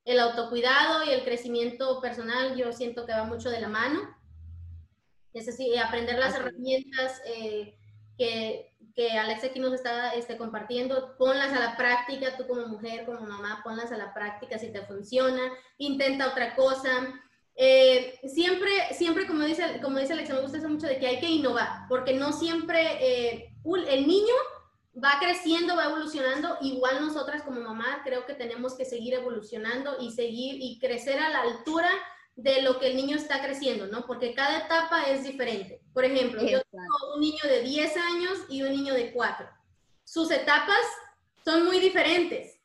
El 0.06 0.20
autocuidado 0.20 1.06
y 1.06 1.12
el 1.12 1.24
crecimiento 1.24 2.00
personal, 2.02 2.56
yo 2.56 2.72
siento 2.72 3.06
que 3.06 3.14
va 3.14 3.24
mucho 3.24 3.50
de 3.50 3.62
la 3.62 3.70
mano. 3.70 4.00
Es 5.34 5.48
así, 5.48 5.78
aprender 5.78 6.18
las 6.18 6.36
herramientas 6.36 7.22
eh, 7.26 7.78
que, 8.18 8.74
que 8.96 9.12
Alexa 9.12 9.48
aquí 9.48 9.60
nos 9.60 9.74
está 9.74 10.14
este, 10.16 10.38
compartiendo, 10.38 11.16
ponlas 11.18 11.54
a 11.54 11.60
la 11.60 11.78
práctica, 11.78 12.36
tú 12.36 12.48
como 12.48 12.68
mujer, 12.68 13.06
como 13.06 13.22
mamá, 13.22 13.62
ponlas 13.64 13.92
a 13.92 13.98
la 13.98 14.14
práctica 14.14 14.58
si 14.58 14.72
te 14.72 14.86
funciona, 14.86 15.42
intenta 15.78 16.30
otra 16.30 16.56
cosa, 16.56 17.14
eh, 17.56 18.20
siempre, 18.28 18.72
siempre 18.94 19.28
como 19.28 19.44
dice, 19.44 19.80
como 19.82 20.00
dice 20.00 20.14
Alex, 20.14 20.30
me 20.30 20.42
gusta 20.42 20.58
eso 20.58 20.70
mucho 20.70 20.88
de 20.88 20.98
que 20.98 21.08
hay 21.08 21.20
que 21.20 21.30
innovar, 21.30 21.88
porque 21.88 22.14
no 22.14 22.34
siempre 22.34 22.82
eh, 23.00 23.54
el 23.90 24.08
niño 24.08 24.34
va 25.04 25.20
creciendo, 25.20 25.76
va 25.76 25.86
evolucionando, 25.86 26.58
igual 26.62 27.02
nosotras 27.02 27.44
como 27.44 27.62
mamá 27.62 28.02
creo 28.04 28.26
que 28.26 28.34
tenemos 28.34 28.76
que 28.76 28.86
seguir 28.86 29.14
evolucionando 29.14 29.98
y 30.00 30.12
seguir 30.12 30.58
y 30.60 30.80
crecer 30.80 31.20
a 31.20 31.30
la 31.30 31.42
altura 31.42 31.90
de 32.36 32.62
lo 32.62 32.80
que 32.80 32.88
el 32.88 32.96
niño 32.96 33.18
está 33.18 33.42
creciendo, 33.42 33.88
¿no? 33.88 34.06
Porque 34.06 34.34
cada 34.34 34.60
etapa 34.60 35.04
es 35.04 35.24
diferente. 35.24 35.82
Por 35.94 36.06
ejemplo, 36.06 36.42
yo 36.42 36.62
tengo 36.72 37.14
un 37.16 37.22
niño 37.22 37.44
de 37.44 37.62
10 37.62 37.98
años 37.98 38.40
y 38.50 38.62
un 38.62 38.72
niño 38.72 38.94
de 38.94 39.12
4. 39.12 39.50
Sus 40.06 40.32
etapas 40.32 40.86
son 41.44 41.66
muy 41.66 41.80
diferentes. 41.80 42.60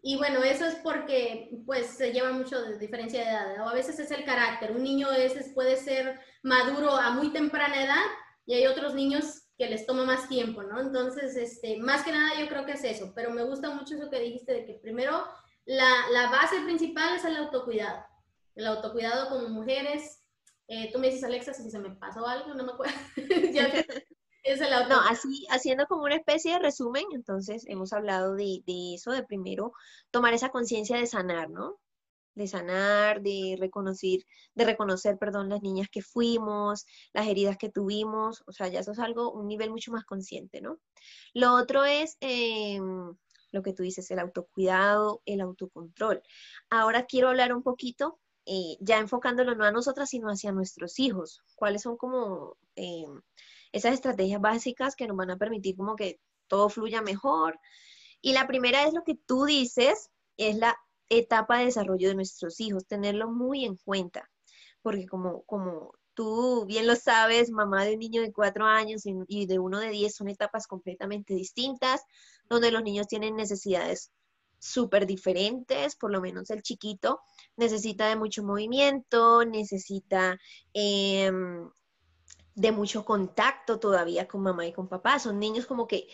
Y 0.00 0.16
bueno, 0.16 0.42
eso 0.42 0.64
es 0.64 0.76
porque 0.76 1.50
pues 1.66 1.88
se 1.88 2.12
lleva 2.12 2.32
mucho 2.32 2.60
de 2.62 2.78
diferencia 2.78 3.20
de 3.20 3.30
edad, 3.30 3.66
o 3.66 3.68
a 3.68 3.74
veces 3.74 3.98
es 3.98 4.10
el 4.10 4.24
carácter. 4.24 4.70
Un 4.72 4.82
niño 4.82 5.10
es, 5.12 5.52
puede 5.52 5.76
ser 5.76 6.20
maduro 6.42 6.96
a 6.96 7.10
muy 7.10 7.30
temprana 7.30 7.82
edad 7.82 8.06
y 8.46 8.54
hay 8.54 8.66
otros 8.66 8.94
niños 8.94 9.47
que 9.58 9.68
les 9.68 9.84
toma 9.84 10.04
más 10.04 10.28
tiempo, 10.28 10.62
¿no? 10.62 10.80
Entonces, 10.80 11.36
este, 11.36 11.78
más 11.78 12.04
que 12.04 12.12
nada 12.12 12.40
yo 12.40 12.48
creo 12.48 12.64
que 12.64 12.72
es 12.72 12.84
eso, 12.84 13.12
pero 13.14 13.30
me 13.30 13.42
gusta 13.42 13.70
mucho 13.70 13.96
eso 13.96 14.08
que 14.08 14.20
dijiste 14.20 14.52
de 14.52 14.64
que 14.64 14.74
primero 14.74 15.24
la, 15.64 16.08
la 16.12 16.30
base 16.30 16.60
principal 16.60 17.16
es 17.16 17.24
el 17.24 17.36
autocuidado. 17.36 18.04
El 18.54 18.66
autocuidado 18.66 19.28
como 19.28 19.48
mujeres. 19.48 20.22
Eh, 20.68 20.90
tú 20.92 20.98
me 20.98 21.08
dices, 21.08 21.24
Alexa, 21.24 21.52
si 21.52 21.70
se 21.70 21.78
me 21.78 21.90
pasó 21.90 22.26
algo, 22.26 22.54
no 22.54 22.64
me 22.64 22.72
acuerdo. 22.72 22.94
ya, 23.52 23.84
no, 24.88 25.00
así, 25.08 25.46
haciendo 25.50 25.86
como 25.86 26.04
una 26.04 26.16
especie 26.16 26.52
de 26.52 26.58
resumen, 26.58 27.04
entonces 27.12 27.64
hemos 27.66 27.92
hablado 27.92 28.34
de, 28.34 28.62
eso, 28.94 29.10
de 29.10 29.22
primero 29.22 29.72
tomar 30.10 30.32
esa 30.32 30.48
conciencia 30.48 30.96
de 30.96 31.06
sanar, 31.06 31.50
¿no? 31.50 31.78
De 32.38 32.46
sanar, 32.46 33.20
de 33.20 33.56
reconocer, 33.58 34.20
de 34.54 34.64
reconocer, 34.64 35.18
perdón, 35.18 35.48
las 35.48 35.62
niñas 35.62 35.88
que 35.90 36.02
fuimos, 36.02 36.86
las 37.12 37.26
heridas 37.26 37.56
que 37.58 37.68
tuvimos, 37.68 38.42
o 38.46 38.52
sea, 38.52 38.68
ya 38.68 38.80
eso 38.80 38.92
es 38.92 38.98
algo, 38.98 39.32
un 39.32 39.48
nivel 39.48 39.70
mucho 39.70 39.92
más 39.92 40.04
consciente, 40.04 40.60
¿no? 40.60 40.78
Lo 41.34 41.54
otro 41.54 41.84
es 41.84 42.16
em, 42.20 43.14
lo 43.52 43.62
que 43.62 43.72
tú 43.72 43.82
dices, 43.82 44.10
el 44.10 44.20
autocuidado, 44.20 45.22
el 45.26 45.40
autocontrol. 45.40 46.22
Ahora 46.70 47.06
quiero 47.06 47.28
hablar 47.28 47.52
un 47.52 47.62
poquito, 47.62 48.20
eh, 48.46 48.76
ya 48.80 48.98
enfocándolo 48.98 49.54
no 49.54 49.64
a 49.64 49.72
nosotras, 49.72 50.10
sino 50.10 50.28
hacia 50.28 50.52
nuestros 50.52 50.98
hijos. 50.98 51.42
¿Cuáles 51.56 51.82
son 51.82 51.96
como 51.96 52.56
em, 52.76 53.20
esas 53.72 53.94
estrategias 53.94 54.40
básicas 54.40 54.96
que 54.96 55.06
nos 55.06 55.16
van 55.16 55.30
a 55.30 55.36
permitir 55.38 55.76
como 55.76 55.96
que 55.96 56.20
todo 56.48 56.68
fluya 56.68 57.02
mejor. 57.02 57.60
Y 58.20 58.32
la 58.32 58.46
primera 58.46 58.84
es 58.84 58.94
lo 58.94 59.04
que 59.04 59.14
tú 59.14 59.44
dices, 59.44 60.10
es 60.36 60.56
la 60.56 60.76
etapa 61.08 61.58
de 61.58 61.66
desarrollo 61.66 62.08
de 62.08 62.14
nuestros 62.14 62.60
hijos, 62.60 62.86
tenerlo 62.86 63.30
muy 63.30 63.64
en 63.64 63.76
cuenta, 63.76 64.30
porque 64.82 65.06
como, 65.06 65.42
como 65.42 65.92
tú 66.14 66.64
bien 66.66 66.86
lo 66.86 66.96
sabes, 66.96 67.50
mamá 67.50 67.84
de 67.84 67.94
un 67.94 68.00
niño 68.00 68.22
de 68.22 68.32
cuatro 68.32 68.66
años 68.66 69.02
y, 69.04 69.46
de 69.46 69.58
uno 69.58 69.78
de 69.78 69.90
diez 69.90 70.16
son 70.16 70.28
etapas 70.28 70.66
completamente 70.66 71.34
distintas, 71.34 72.02
donde 72.48 72.72
los 72.72 72.82
niños 72.82 73.06
tienen 73.06 73.36
necesidades 73.36 74.10
súper 74.58 75.06
diferentes, 75.06 75.94
por 75.94 76.10
lo 76.10 76.20
menos 76.20 76.50
el 76.50 76.62
chiquito 76.62 77.20
necesita 77.56 78.08
de 78.08 78.16
mucho 78.16 78.42
movimiento, 78.42 79.44
necesita 79.44 80.38
em, 80.72 81.70
de 82.56 82.72
mucho 82.72 83.04
contacto 83.04 83.78
todavía 83.78 84.26
con 84.26 84.42
mamá 84.42 84.66
y 84.66 84.72
con 84.72 84.88
papá. 84.88 85.20
Son 85.20 85.38
niños 85.38 85.66
como 85.66 85.86
que 85.86 86.08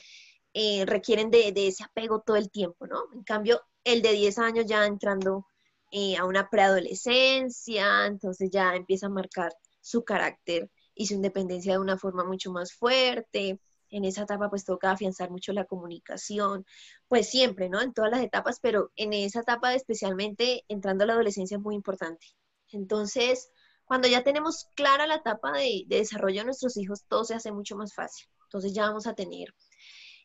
eh, 0.53 0.84
requieren 0.86 1.30
de, 1.30 1.53
ese 1.57 1.84
apego 1.84 2.20
todo 2.20 2.36
el 2.36 2.51
tiempo, 2.51 2.86
¿no? 2.86 3.05
En 3.14 3.24
cambio, 3.24 3.62
el 3.85 4.03
de 4.03 4.12
10 4.12 4.39
años 4.39 4.66
ya 4.66 4.87
entrando 4.87 5.47
eh, 5.91 6.16
a 6.16 6.24
una 6.24 6.51
preadolescencia, 6.51 8.07
entonces 8.07 8.51
ya 8.51 8.74
empieza 8.74 9.07
a 9.07 9.11
marcar 9.11 9.53
su 9.80 10.05
carácter 10.05 10.70
y 10.95 11.07
su 11.07 11.14
independencia 11.14 11.74
de 11.74 11.78
una 11.78 11.99
forma 11.99 12.24
mucho 12.24 12.51
más 12.51 12.72
fuerte. 12.72 13.61
En 13.91 14.05
esa 14.05 14.22
etapa 14.22 14.51
pues 14.51 14.64
toca 14.64 14.91
afianzar 14.91 15.30
mucho 15.30 15.53
la 15.53 15.66
comunicación, 15.66 16.66
pues 17.07 17.28
siempre, 17.28 17.68
¿no? 17.68 17.80
En 17.80 17.93
todas 17.93 18.11
las 18.11 18.22
etapas, 18.22 18.59
pero 18.61 18.91
en 18.97 19.12
esa 19.12 19.41
etapa 19.41 19.74
especialmente 19.74 20.64
entrando 20.68 21.05
a 21.05 21.07
la 21.07 21.12
adolescencia 21.12 21.57
es 21.59 21.62
muy 21.62 21.76
importante. 21.76 22.26
Entonces, 22.72 23.51
cuando 23.85 24.09
ya 24.09 24.24
tenemos 24.24 24.68
clara 24.74 25.07
la 25.07 25.16
etapa 25.16 25.53
de, 25.53 25.85
desarrollo 25.87 26.41
de 26.41 26.47
nuestros 26.47 26.76
hijos, 26.76 27.05
todo 27.07 27.24
se 27.24 27.35
hace 27.35 27.53
mucho 27.53 27.76
más 27.76 27.95
fácil. 27.95 28.26
Entonces 28.45 28.72
ya 28.72 28.87
vamos 28.87 29.07
a 29.07 29.14
tener 29.14 29.55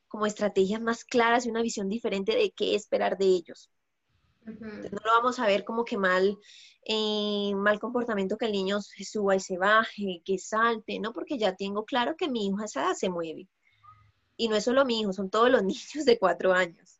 como 0.09 0.25
estrategias 0.25 0.81
más 0.81 1.05
claras 1.05 1.45
y 1.45 1.49
una 1.49 1.61
visión 1.61 1.87
diferente 1.87 2.35
de 2.35 2.51
qué 2.51 2.75
esperar 2.75 3.17
de 3.17 3.25
ellos. 3.25 3.71
no 4.43 4.89
lo 4.89 5.11
vamos 5.17 5.39
a 5.39 5.45
ver 5.45 5.63
como 5.63 5.85
que 5.85 5.97
mal, 5.97 6.37
eh, 6.83 7.53
mal 7.55 7.79
comportamiento 7.79 8.37
que 8.37 8.47
el 8.47 8.51
niño 8.51 8.81
se 8.81 9.05
suba 9.05 9.35
y 9.35 9.39
se 9.39 9.57
baje, 9.57 10.21
que 10.25 10.37
salte, 10.39 10.99
¿no? 10.99 11.13
Porque 11.13 11.37
ya 11.37 11.55
tengo 11.55 11.85
claro 11.85 12.15
que 12.17 12.27
mi 12.27 12.47
hijo 12.47 12.59
a 12.59 12.65
esa 12.65 12.81
edad 12.81 12.95
se 12.95 13.09
mueve. 13.09 13.47
Y 14.35 14.47
no 14.47 14.55
es 14.55 14.63
solo 14.63 14.85
mi 14.85 14.99
hijo, 14.99 15.13
son 15.13 15.29
todos 15.29 15.49
los 15.49 15.63
niños 15.63 16.05
de 16.05 16.17
cuatro 16.17 16.53
años 16.53 16.99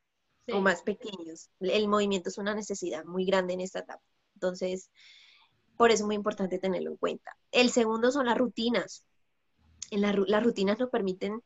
o 0.52 0.60
más 0.60 0.82
pequeños. 0.82 1.50
El 1.60 1.88
movimiento 1.88 2.28
es 2.28 2.38
una 2.38 2.54
necesidad 2.54 3.04
muy 3.04 3.24
grande 3.24 3.54
en 3.54 3.60
esta 3.60 3.80
etapa. 3.80 4.02
Entonces, 4.34 4.90
por 5.76 5.90
eso 5.90 6.04
es 6.04 6.06
muy 6.06 6.16
importante 6.16 6.58
tenerlo 6.58 6.90
en 6.90 6.96
cuenta. 6.96 7.36
El 7.50 7.70
segundo 7.70 8.12
son 8.12 8.26
las 8.26 8.38
rutinas. 8.38 9.04
En 9.90 10.02
las 10.02 10.44
rutinas 10.44 10.78
nos 10.78 10.90
permiten 10.90 11.42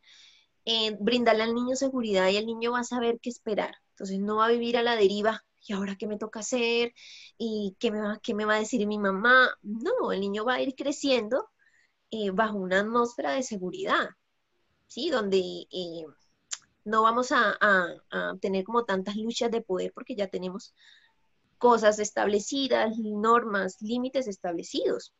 eh, 0.64 0.96
brindarle 1.00 1.42
al 1.42 1.54
niño 1.54 1.76
seguridad 1.76 2.28
y 2.28 2.36
el 2.36 2.46
niño 2.46 2.72
va 2.72 2.80
a 2.80 2.84
saber 2.84 3.18
qué 3.20 3.30
esperar. 3.30 3.74
Entonces 3.90 4.18
no 4.18 4.36
va 4.36 4.46
a 4.46 4.50
vivir 4.50 4.76
a 4.76 4.82
la 4.82 4.96
deriva. 4.96 5.44
¿Y 5.66 5.72
ahora 5.72 5.96
qué 5.96 6.06
me 6.06 6.18
toca 6.18 6.40
hacer? 6.40 6.92
¿Y 7.38 7.76
qué 7.78 7.90
me 7.90 8.00
va, 8.00 8.20
qué 8.22 8.34
me 8.34 8.44
va 8.44 8.56
a 8.56 8.58
decir 8.58 8.86
mi 8.86 8.98
mamá? 8.98 9.48
No, 9.62 10.12
el 10.12 10.20
niño 10.20 10.44
va 10.44 10.54
a 10.54 10.62
ir 10.62 10.74
creciendo 10.74 11.48
eh, 12.10 12.30
bajo 12.30 12.58
una 12.58 12.80
atmósfera 12.80 13.32
de 13.32 13.42
seguridad, 13.42 14.10
¿sí? 14.86 15.10
Donde 15.10 15.38
eh, 15.38 16.04
no 16.84 17.02
vamos 17.02 17.32
a, 17.32 17.56
a, 17.60 18.36
tener 18.40 18.64
como 18.64 18.84
tantas 18.84 19.16
luchas 19.16 19.50
de 19.50 19.62
poder 19.62 19.92
porque 19.94 20.14
ya 20.14 20.28
tenemos 20.28 20.74
cosas 21.58 21.98
establecidas, 21.98 22.98
normas, 22.98 23.80
límites 23.80 24.26
establecidos, 24.28 25.14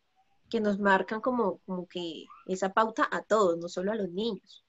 que 0.51 0.61
nos 0.61 0.79
marcan 0.79 1.21
como, 1.21 1.59
como 1.67 1.87
que 1.89 2.27
esa 2.47 2.73
pauta 2.73 3.09
a 3.11 3.23
todos, 3.23 3.59
no 3.59 3.69
solo 3.69 3.93
a 3.93 3.97
los 3.97 4.11
niños. 4.11 4.64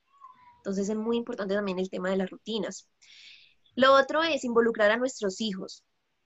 Entonces 0.66 0.90
es 0.90 0.96
muy 0.96 1.16
importante 1.18 1.54
también 1.54 1.78
el 1.78 1.92
tema 1.92 2.10
de 2.10 2.18
las 2.18 2.32
rutinas. 2.32 2.90
Lo 3.76 3.94
otro 3.94 4.24
es 4.24 4.44
involucrar 4.44 4.90
a 4.90 4.98
nuestros 4.98 5.40
hijos. 5.40 5.84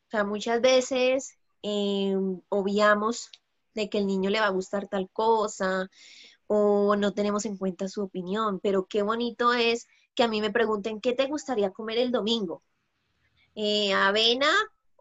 O 0.07 0.11
sea, 0.11 0.23
muchas 0.23 0.61
veces 0.61 1.37
eh, 1.61 2.15
obviamos 2.47 3.29
de 3.73 3.89
que 3.89 3.97
el 3.97 4.07
niño 4.07 4.29
le 4.29 4.39
va 4.39 4.45
a 4.45 4.51
gustar 4.51 4.87
tal 4.87 5.09
cosa 5.11 5.89
o 6.47 6.95
no 6.95 7.13
tenemos 7.13 7.45
en 7.45 7.57
cuenta 7.57 7.89
su 7.89 8.01
opinión, 8.01 8.61
pero 8.61 8.87
qué 8.87 9.01
bonito 9.01 9.51
es 9.53 9.87
que 10.15 10.23
a 10.23 10.29
mí 10.29 10.39
me 10.39 10.51
pregunten, 10.51 11.01
¿qué 11.01 11.11
te 11.11 11.27
gustaría 11.27 11.71
comer 11.71 11.97
el 11.97 12.11
domingo? 12.11 12.63
Eh, 13.55 13.91
avena 13.91 14.49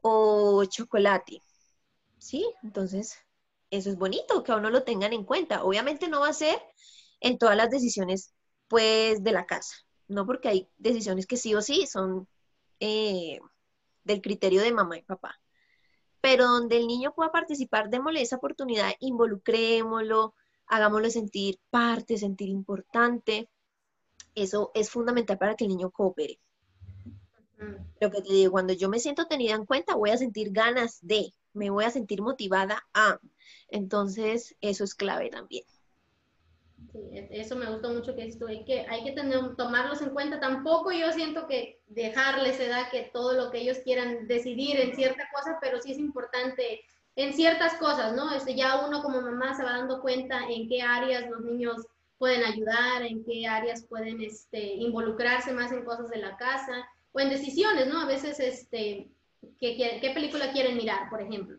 o 0.03 0.65
chocolate. 0.65 1.43
¿Sí? 2.19 2.45
Entonces, 2.65 3.17
eso 3.71 3.89
es 3.89 3.97
bonito, 3.97 4.43
que 4.43 4.51
a 4.51 4.57
uno 4.57 4.69
lo 4.71 4.83
tengan 4.83 5.13
en 5.13 5.23
cuenta. 5.23 5.63
Obviamente 5.63 6.09
no 6.09 6.23
va 6.23 6.29
a 6.31 6.33
ser 6.33 6.61
en 7.21 7.39
todas 7.39 7.57
las 7.57 7.71
decisiones, 7.71 8.33
pues, 8.69 9.23
de 9.25 9.33
la 9.33 9.47
casa, 9.47 9.77
¿no? 10.07 10.27
Porque 10.27 10.49
hay 10.49 10.69
decisiones 10.79 11.27
que 11.27 11.37
sí 11.37 11.55
o 11.55 11.63
sí 11.63 11.87
son 11.87 12.29
eh, 12.81 13.41
del 14.05 14.21
criterio 14.21 14.63
de 14.63 14.73
mamá 14.73 14.99
y 14.99 15.03
papá. 15.03 15.41
Pero 16.21 16.47
donde 16.47 16.77
el 16.77 16.87
niño 16.87 17.15
pueda 17.15 17.31
participar, 17.31 17.91
démosle 17.91 18.23
esa 18.23 18.37
oportunidad, 18.37 18.93
involucrémoslo, 19.01 20.35
hagámoslo 20.67 21.11
sentir 21.11 21.59
parte, 21.71 22.19
sentir 22.19 22.49
importante. 22.49 23.49
Eso 24.35 24.71
es 24.75 24.91
fundamental 24.91 25.39
para 25.39 25.55
que 25.55 25.65
el 25.65 25.71
niño 25.71 25.91
coopere. 25.91 26.39
Lo 28.01 28.11
que 28.11 28.23
te 28.23 28.33
digo, 28.33 28.53
cuando 28.53 28.73
yo 28.73 28.89
me 28.89 29.01
siento 29.01 29.27
tenida 29.27 29.55
en 29.55 29.67
cuenta, 29.67 29.97
voy 29.97 30.11
a 30.11 30.17
sentir 30.17 30.53
ganas 30.53 30.99
de, 31.03 31.33
me 31.53 31.71
voy 31.71 31.85
a 31.85 31.91
sentir 31.91 32.23
motivada 32.23 32.87
a. 32.95 33.19
Entonces, 33.69 34.57
eso 34.61 34.85
es 34.85 34.95
clave 34.95 35.29
también. 35.31 35.65
Eso 37.31 37.57
me 37.57 37.71
gustó 37.71 37.91
mucho 37.91 38.15
que 38.15 38.23
hay 38.23 38.65
que, 38.65 38.87
hay 38.89 39.05
que 39.05 39.13
tener, 39.13 39.57
tomarlos 39.57 40.03
en 40.03 40.11
cuenta. 40.11 40.41
Tampoco 40.41 40.93
yo 40.93 41.13
siento 41.13 41.47
que 41.47 41.81
dejarles 41.87 42.61
edad 42.61 42.91
que 42.91 43.11
todo 43.13 43.33
lo 43.33 43.51
que 43.51 43.61
ellos 43.61 43.79
quieran 43.79 44.27
decidir 44.27 44.79
en 44.81 44.95
cierta 44.95 45.29
cosa, 45.35 45.59
pero 45.61 45.81
sí 45.81 45.93
es 45.93 45.99
importante 45.99 46.81
en 47.17 47.33
ciertas 47.33 47.75
cosas, 47.75 48.15
¿no? 48.15 48.33
Este, 48.33 48.55
ya 48.55 48.87
uno 48.87 49.03
como 49.03 49.21
mamá 49.21 49.55
se 49.57 49.65
va 49.65 49.73
dando 49.73 50.01
cuenta 50.01 50.49
en 50.49 50.69
qué 50.69 50.83
áreas 50.83 51.29
los 51.29 51.41
niños 51.41 51.87
pueden 52.17 52.45
ayudar, 52.45 53.03
en 53.03 53.25
qué 53.25 53.47
áreas 53.47 53.85
pueden 53.87 54.21
este, 54.21 54.75
involucrarse 54.75 55.53
más 55.53 55.73
en 55.73 55.85
cosas 55.85 56.11
de 56.11 56.19
la 56.19 56.37
casa 56.37 56.89
o 57.13 57.21
en 57.21 57.31
decisiones, 57.31 57.87
¿no? 57.89 58.01
A 58.01 58.07
veces, 58.07 58.39
este, 58.41 59.11
¿qué, 59.59 59.99
qué 60.01 60.11
película 60.15 60.53
quieren 60.53 60.77
mirar, 60.77 61.09
por 61.11 61.21
ejemplo? 61.21 61.59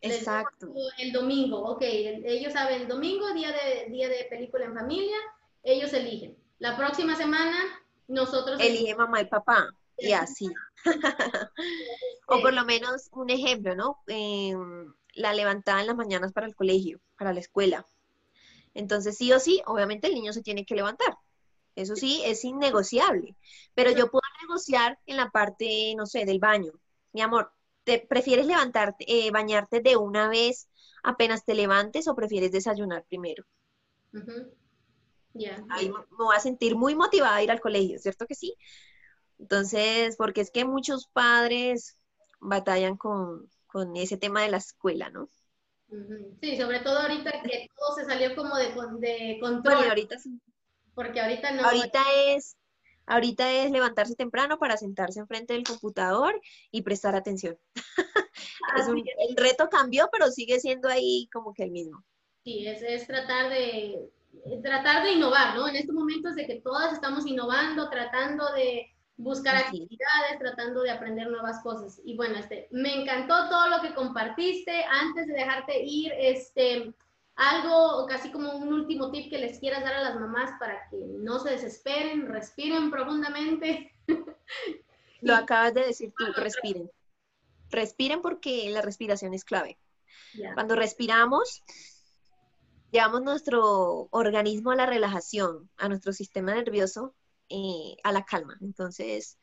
Exacto. 0.00 0.72
El 0.98 1.12
domingo, 1.12 1.58
ok, 1.58 1.82
ellos 1.82 2.52
saben, 2.52 2.88
domingo, 2.88 3.32
día 3.32 3.52
de, 3.52 3.90
día 3.90 4.08
de 4.08 4.26
película 4.30 4.64
en 4.64 4.74
familia, 4.74 5.16
ellos 5.62 5.92
eligen. 5.92 6.36
La 6.58 6.76
próxima 6.76 7.16
semana, 7.16 7.56
nosotros... 8.08 8.60
Elige 8.60 8.94
mamá 8.94 9.20
y 9.20 9.26
papá, 9.26 9.68
y 9.98 10.12
así. 10.12 10.48
o 12.28 12.40
por 12.40 12.52
lo 12.52 12.64
menos 12.64 13.08
un 13.12 13.30
ejemplo, 13.30 13.74
¿no? 13.74 13.98
Em, 14.06 14.92
la 15.14 15.32
levantada 15.32 15.80
en 15.80 15.88
las 15.88 15.96
mañanas 15.96 16.32
para 16.32 16.46
el 16.46 16.54
colegio, 16.54 17.00
para 17.18 17.32
la 17.32 17.40
escuela. 17.40 17.86
Entonces, 18.74 19.16
sí 19.16 19.32
o 19.32 19.40
sí, 19.40 19.62
obviamente 19.66 20.06
el 20.06 20.14
niño 20.14 20.32
se 20.32 20.42
tiene 20.42 20.66
que 20.66 20.74
levantar. 20.74 21.16
Eso 21.74 21.96
sí, 21.96 22.22
es 22.24 22.44
innegociable. 22.44 23.36
Pero 23.74 23.90
yo 23.90 24.10
puedo 24.10 24.22
negociar 24.42 24.98
en 25.06 25.16
la 25.16 25.30
parte, 25.30 25.94
no 25.96 26.06
sé, 26.06 26.24
del 26.24 26.38
baño. 26.38 26.72
Mi 27.12 27.20
amor, 27.22 27.52
¿te 27.86 28.04
prefieres 28.06 28.46
levantarte, 28.46 29.04
eh, 29.08 29.30
bañarte 29.30 29.80
de 29.80 29.96
una 29.96 30.28
vez 30.28 30.68
apenas 31.04 31.44
te 31.44 31.54
levantes 31.54 32.08
o 32.08 32.16
prefieres 32.16 32.50
desayunar 32.52 33.04
primero? 33.08 33.44
Ahí 35.70 35.88
me 35.88 36.00
voy 36.18 36.34
a 36.36 36.40
sentir 36.40 36.76
muy 36.76 36.94
motivada 36.96 37.36
a 37.36 37.42
ir 37.42 37.50
al 37.50 37.60
colegio, 37.60 37.98
¿cierto 37.98 38.26
que 38.26 38.34
sí? 38.34 38.56
Entonces, 39.38 40.16
porque 40.16 40.40
es 40.40 40.50
que 40.50 40.64
muchos 40.64 41.06
padres 41.12 41.96
batallan 42.40 42.96
con, 42.96 43.48
con 43.66 43.96
ese 43.96 44.16
tema 44.16 44.42
de 44.42 44.50
la 44.50 44.56
escuela, 44.56 45.10
¿no? 45.10 45.28
Sí, 46.40 46.56
sobre 46.56 46.80
todo 46.80 46.98
ahorita 46.98 47.30
que 47.42 47.68
todo 47.76 47.94
se 47.94 48.04
salió 48.04 48.34
como 48.34 48.56
de, 48.56 48.74
de 48.98 49.38
control. 49.40 49.88
ahorita 49.88 50.18
sí. 50.18 50.40
Porque 50.94 51.20
ahorita 51.20 51.52
no. 51.52 51.64
Ahorita 51.64 52.02
es, 52.26 52.55
ahorita 53.06 53.50
es 53.52 53.70
levantarse 53.70 54.14
temprano 54.14 54.58
para 54.58 54.76
sentarse 54.76 55.20
enfrente 55.20 55.54
del 55.54 55.64
computador 55.64 56.40
y 56.70 56.82
prestar 56.82 57.14
atención. 57.14 57.58
el 59.18 59.36
reto 59.36 59.68
cambió, 59.68 60.08
pero 60.12 60.30
sigue 60.30 60.60
siendo 60.60 60.88
ahí 60.88 61.28
como 61.32 61.54
que 61.54 61.64
el 61.64 61.70
mismo. 61.70 62.04
Sí, 62.44 62.66
es, 62.66 62.82
es 62.82 63.06
tratar 63.06 63.50
de 63.50 64.10
tratar 64.62 65.02
de 65.02 65.12
innovar, 65.12 65.56
¿no? 65.56 65.68
En 65.68 65.76
estos 65.76 65.94
momentos 65.94 66.34
de 66.34 66.46
que 66.46 66.60
todas 66.60 66.92
estamos 66.92 67.26
innovando, 67.26 67.88
tratando 67.90 68.52
de 68.52 68.92
buscar 69.16 69.56
actividades, 69.56 70.38
tratando 70.38 70.82
de 70.82 70.90
aprender 70.90 71.28
nuevas 71.28 71.62
cosas. 71.62 72.00
Y 72.04 72.16
bueno, 72.16 72.36
este, 72.38 72.68
me 72.70 73.02
encantó 73.02 73.48
todo 73.48 73.68
lo 73.68 73.80
que 73.80 73.94
compartiste. 73.94 74.84
Antes 74.84 75.26
de 75.26 75.32
dejarte 75.32 75.82
ir, 75.82 76.12
este, 76.18 76.92
algo 77.36 78.06
casi 78.06 78.32
como 78.32 78.56
un 78.56 78.72
último 78.72 79.10
tip 79.10 79.30
que 79.30 79.38
les 79.38 79.58
quieras 79.58 79.84
dar 79.84 79.94
a 79.94 80.02
las 80.02 80.18
mamás 80.18 80.58
para 80.58 80.88
que 80.88 80.96
no 80.96 81.38
se 81.38 81.50
desesperen, 81.50 82.26
respiren 82.26 82.90
profundamente. 82.90 83.92
Lo 85.20 85.34
acabas 85.34 85.74
de 85.74 85.86
decir 85.86 86.12
tú, 86.16 86.24
respiren. 86.34 86.90
Respiren 87.70 88.22
porque 88.22 88.70
la 88.70 88.80
respiración 88.80 89.34
es 89.34 89.44
clave. 89.44 89.78
Cuando 90.54 90.76
respiramos, 90.76 91.62
llevamos 92.90 93.22
nuestro 93.22 94.08
organismo 94.10 94.70
a 94.70 94.76
la 94.76 94.86
relajación, 94.86 95.70
a 95.76 95.88
nuestro 95.88 96.12
sistema 96.12 96.54
nervioso 96.54 97.14
eh, 97.48 97.96
a 98.02 98.12
la 98.12 98.24
calma. 98.24 98.56
Entonces, 98.60 99.38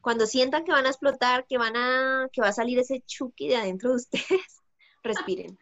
cuando 0.00 0.26
sientan 0.26 0.64
que 0.64 0.72
van 0.72 0.86
a 0.86 0.90
explotar, 0.90 1.46
que 1.46 1.58
van 1.58 1.76
a, 1.76 2.28
que 2.32 2.40
va 2.40 2.48
a 2.48 2.52
salir 2.52 2.78
ese 2.78 3.02
chuki 3.06 3.48
de 3.48 3.56
adentro 3.56 3.90
de 3.90 3.96
ustedes, 3.96 4.62
respiren. 5.02 5.58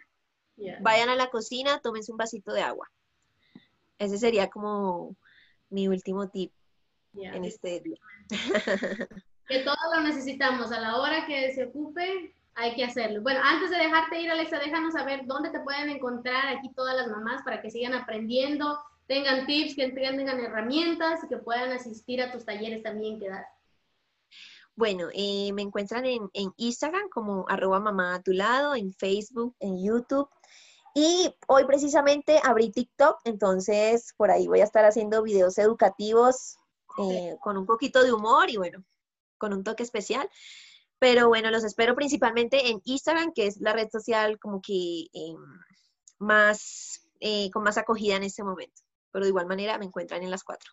Vayan 0.80 1.08
a 1.08 1.16
la 1.16 1.28
cocina, 1.28 1.80
tómense 1.80 2.12
un 2.12 2.18
vasito 2.18 2.52
de 2.52 2.62
agua. 2.62 2.90
Ese 3.98 4.18
sería 4.18 4.48
como 4.48 5.16
mi 5.70 5.88
último 5.88 6.28
tip 6.28 6.52
en 7.14 7.44
este 7.44 7.80
día. 7.80 7.98
que 9.48 9.58
todos 9.60 9.78
lo 9.94 10.02
necesitamos. 10.02 10.72
A 10.72 10.80
la 10.80 10.96
hora 10.96 11.26
que 11.26 11.54
se 11.54 11.64
ocupe, 11.64 12.34
hay 12.54 12.74
que 12.74 12.84
hacerlo. 12.84 13.22
Bueno, 13.22 13.40
antes 13.42 13.70
de 13.70 13.76
dejarte 13.76 14.20
ir, 14.20 14.30
Alexa, 14.30 14.58
déjanos 14.58 14.94
saber 14.94 15.26
dónde 15.26 15.50
te 15.50 15.60
pueden 15.60 15.90
encontrar 15.90 16.48
aquí 16.48 16.70
todas 16.74 16.96
las 16.96 17.08
mamás 17.08 17.42
para 17.42 17.60
que 17.60 17.70
sigan 17.70 17.94
aprendiendo 17.94 18.78
tengan 19.06 19.46
tips, 19.46 19.74
que 19.74 19.90
tengan 19.90 20.40
herramientas 20.40 21.24
y 21.24 21.28
que 21.28 21.36
puedan 21.36 21.72
asistir 21.72 22.20
a 22.22 22.32
tus 22.32 22.44
talleres 22.44 22.82
también 22.82 23.18
que 23.18 23.28
das. 23.28 23.46
Bueno, 24.74 25.08
eh, 25.14 25.52
me 25.54 25.62
encuentran 25.62 26.04
en, 26.04 26.28
Instagram 26.56 27.08
como 27.08 27.46
arroba 27.48 27.80
mamá 27.80 28.16
a 28.16 28.22
tu 28.22 28.32
lado, 28.32 28.74
en 28.74 28.92
Facebook, 28.92 29.54
en 29.58 29.82
YouTube. 29.82 30.28
Y 30.98 31.30
hoy 31.46 31.66
precisamente 31.66 32.40
abrí 32.42 32.70
TikTok, 32.70 33.20
entonces 33.24 34.14
por 34.16 34.30
ahí 34.30 34.46
voy 34.46 34.62
a 34.62 34.64
estar 34.64 34.86
haciendo 34.86 35.22
videos 35.22 35.58
educativos 35.58 36.56
eh, 36.98 37.36
con 37.42 37.58
un 37.58 37.66
poquito 37.66 38.02
de 38.02 38.14
humor 38.14 38.48
y 38.48 38.56
bueno, 38.56 38.82
con 39.36 39.52
un 39.52 39.62
toque 39.62 39.82
especial. 39.82 40.26
Pero 40.98 41.28
bueno, 41.28 41.50
los 41.50 41.64
espero 41.64 41.94
principalmente 41.94 42.70
en 42.70 42.80
Instagram, 42.84 43.34
que 43.34 43.46
es 43.46 43.60
la 43.60 43.74
red 43.74 43.90
social 43.90 44.38
como 44.38 44.62
que 44.62 45.08
em, 45.12 45.36
más, 46.18 47.06
eh, 47.20 47.50
con 47.50 47.62
más 47.62 47.76
acogida 47.76 48.16
en 48.16 48.22
este 48.22 48.42
momento 48.42 48.80
pero 49.16 49.24
de 49.24 49.30
igual 49.30 49.46
manera 49.46 49.78
me 49.78 49.86
encuentran 49.86 50.22
en 50.22 50.30
las 50.30 50.44
cuatro. 50.44 50.70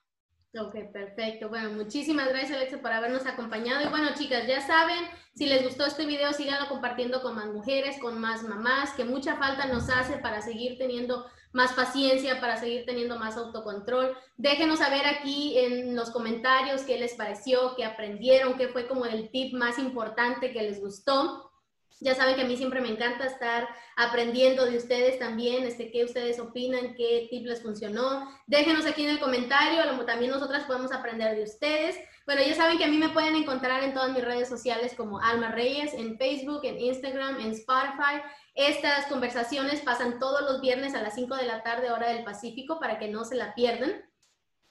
Ok, 0.55 0.75
perfecto. 0.91 1.49
Bueno, 1.49 1.71
muchísimas 1.71 2.29
gracias 2.29 2.51
Alexa 2.51 2.77
por 2.77 2.91
habernos 2.91 3.25
acompañado. 3.25 3.81
Y 3.83 3.89
bueno, 3.89 4.09
chicas, 4.13 4.45
ya 4.45 4.61
saben, 4.61 5.03
si 5.33 5.47
les 5.47 5.63
gustó 5.63 5.85
este 5.85 6.05
video, 6.05 6.31
síganlo 6.31 6.69
compartiendo 6.69 7.23
con 7.23 7.33
más 7.33 7.47
mujeres, 7.47 7.97
con 7.99 8.19
más 8.19 8.43
mamás, 8.43 8.91
que 8.91 9.03
mucha 9.03 9.35
falta 9.37 9.65
nos 9.65 9.89
hace 9.89 10.17
para 10.17 10.41
seguir 10.41 10.77
teniendo 10.77 11.25
más 11.53 11.73
paciencia, 11.73 12.39
para 12.39 12.57
seguir 12.57 12.85
teniendo 12.85 13.17
más 13.17 13.35
autocontrol. 13.35 14.15
Déjenos 14.37 14.77
saber 14.77 15.07
aquí 15.07 15.57
en 15.57 15.95
los 15.95 16.11
comentarios 16.11 16.83
qué 16.83 16.99
les 16.99 17.15
pareció, 17.15 17.75
qué 17.75 17.83
aprendieron, 17.83 18.55
qué 18.55 18.67
fue 18.67 18.87
como 18.87 19.05
el 19.05 19.31
tip 19.31 19.55
más 19.55 19.79
importante 19.79 20.51
que 20.51 20.61
les 20.61 20.79
gustó. 20.79 21.51
Ya 21.99 22.15
saben 22.15 22.35
que 22.35 22.41
a 22.41 22.45
mí 22.45 22.57
siempre 22.57 22.81
me 22.81 22.89
encanta 22.89 23.25
estar 23.25 23.67
aprendiendo 23.95 24.65
de 24.65 24.77
ustedes 24.77 25.19
también, 25.19 25.63
este, 25.63 25.91
qué 25.91 26.03
ustedes 26.03 26.39
opinan, 26.39 26.95
qué 26.95 27.27
tip 27.29 27.45
les 27.45 27.61
funcionó. 27.61 28.29
Déjenos 28.47 28.85
aquí 28.85 29.03
en 29.03 29.11
el 29.11 29.19
comentario, 29.19 29.83
también 30.05 30.31
nosotras 30.31 30.65
podemos 30.65 30.91
aprender 30.91 31.35
de 31.35 31.43
ustedes. 31.43 31.97
Bueno, 32.25 32.41
ya 32.41 32.55
saben 32.55 32.77
que 32.77 32.85
a 32.85 32.89
mí 32.89 32.97
me 32.97 33.09
pueden 33.09 33.35
encontrar 33.35 33.83
en 33.83 33.93
todas 33.93 34.11
mis 34.11 34.23
redes 34.23 34.49
sociales 34.49 34.93
como 34.95 35.19
Alma 35.19 35.51
Reyes, 35.51 35.93
en 35.93 36.17
Facebook, 36.17 36.61
en 36.63 36.79
Instagram, 36.79 37.39
en 37.39 37.51
Spotify. 37.51 38.21
Estas 38.55 39.05
conversaciones 39.07 39.81
pasan 39.81 40.19
todos 40.19 40.41
los 40.41 40.61
viernes 40.61 40.95
a 40.95 41.01
las 41.01 41.15
5 41.15 41.35
de 41.35 41.45
la 41.45 41.63
tarde, 41.63 41.91
hora 41.91 42.09
del 42.09 42.23
Pacífico, 42.23 42.79
para 42.79 42.99
que 42.99 43.07
no 43.07 43.25
se 43.25 43.35
la 43.35 43.55
pierdan. 43.55 44.03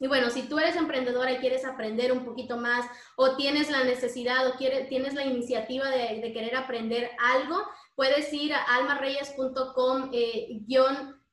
Y 0.02 0.08
bueno, 0.08 0.30
si 0.30 0.48
tú 0.48 0.58
eres 0.58 0.74
emprendedora 0.74 1.30
y 1.30 1.36
quieres 1.36 1.64
aprender 1.64 2.10
un 2.10 2.24
poquito 2.24 2.56
más 2.56 2.84
o 3.14 3.36
tienes 3.36 3.70
la 3.70 3.84
necesidad 3.84 4.48
o 4.48 4.54
quieres, 4.54 4.88
tienes 4.88 5.14
la 5.14 5.24
iniciativa 5.24 5.88
de, 5.88 6.32
querer 6.32 6.56
aprender 6.56 7.12
algo, 7.20 7.62
puedes 7.94 8.32
ir 8.32 8.52
a 8.52 8.64
almarreyes.com 8.64 10.10
eh, 10.12 10.60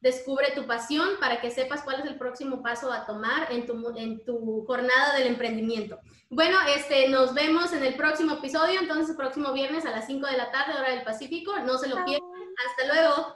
descubre 0.01 0.51
tu 0.53 0.67
pasión 0.67 1.09
para 1.19 1.41
que 1.41 1.49
sepas 1.49 1.81
cuál 1.81 2.01
es 2.01 2.05
el 2.05 2.19
próximo 2.19 2.61
paso 2.61 2.93
a 2.93 3.07
tomar 3.07 3.51
en 3.51 3.65
tu, 3.65 3.97
en 3.97 4.23
tu 4.23 4.63
jornada 4.67 5.17
del 5.17 5.25
emprendimiento. 5.25 5.99
Bueno, 6.29 6.59
este, 6.67 7.09
nos 7.09 7.33
vemos 7.33 7.73
en 7.73 7.83
el 7.83 7.95
próximo 7.95 8.35
episodio, 8.35 8.81
entonces 8.81 9.09
el 9.09 9.17
próximo 9.17 9.51
viernes 9.51 9.87
a 9.87 9.89
las 9.89 10.05
5 10.05 10.27
de 10.27 10.37
la 10.37 10.51
tarde, 10.51 10.77
hora 10.79 10.91
del 10.91 11.03
Pacífico. 11.03 11.57
No 11.61 11.79
se 11.79 11.87
lo 11.87 12.05
pierdan. 12.05 12.29
Hasta 12.69 12.93
luego. 12.93 13.35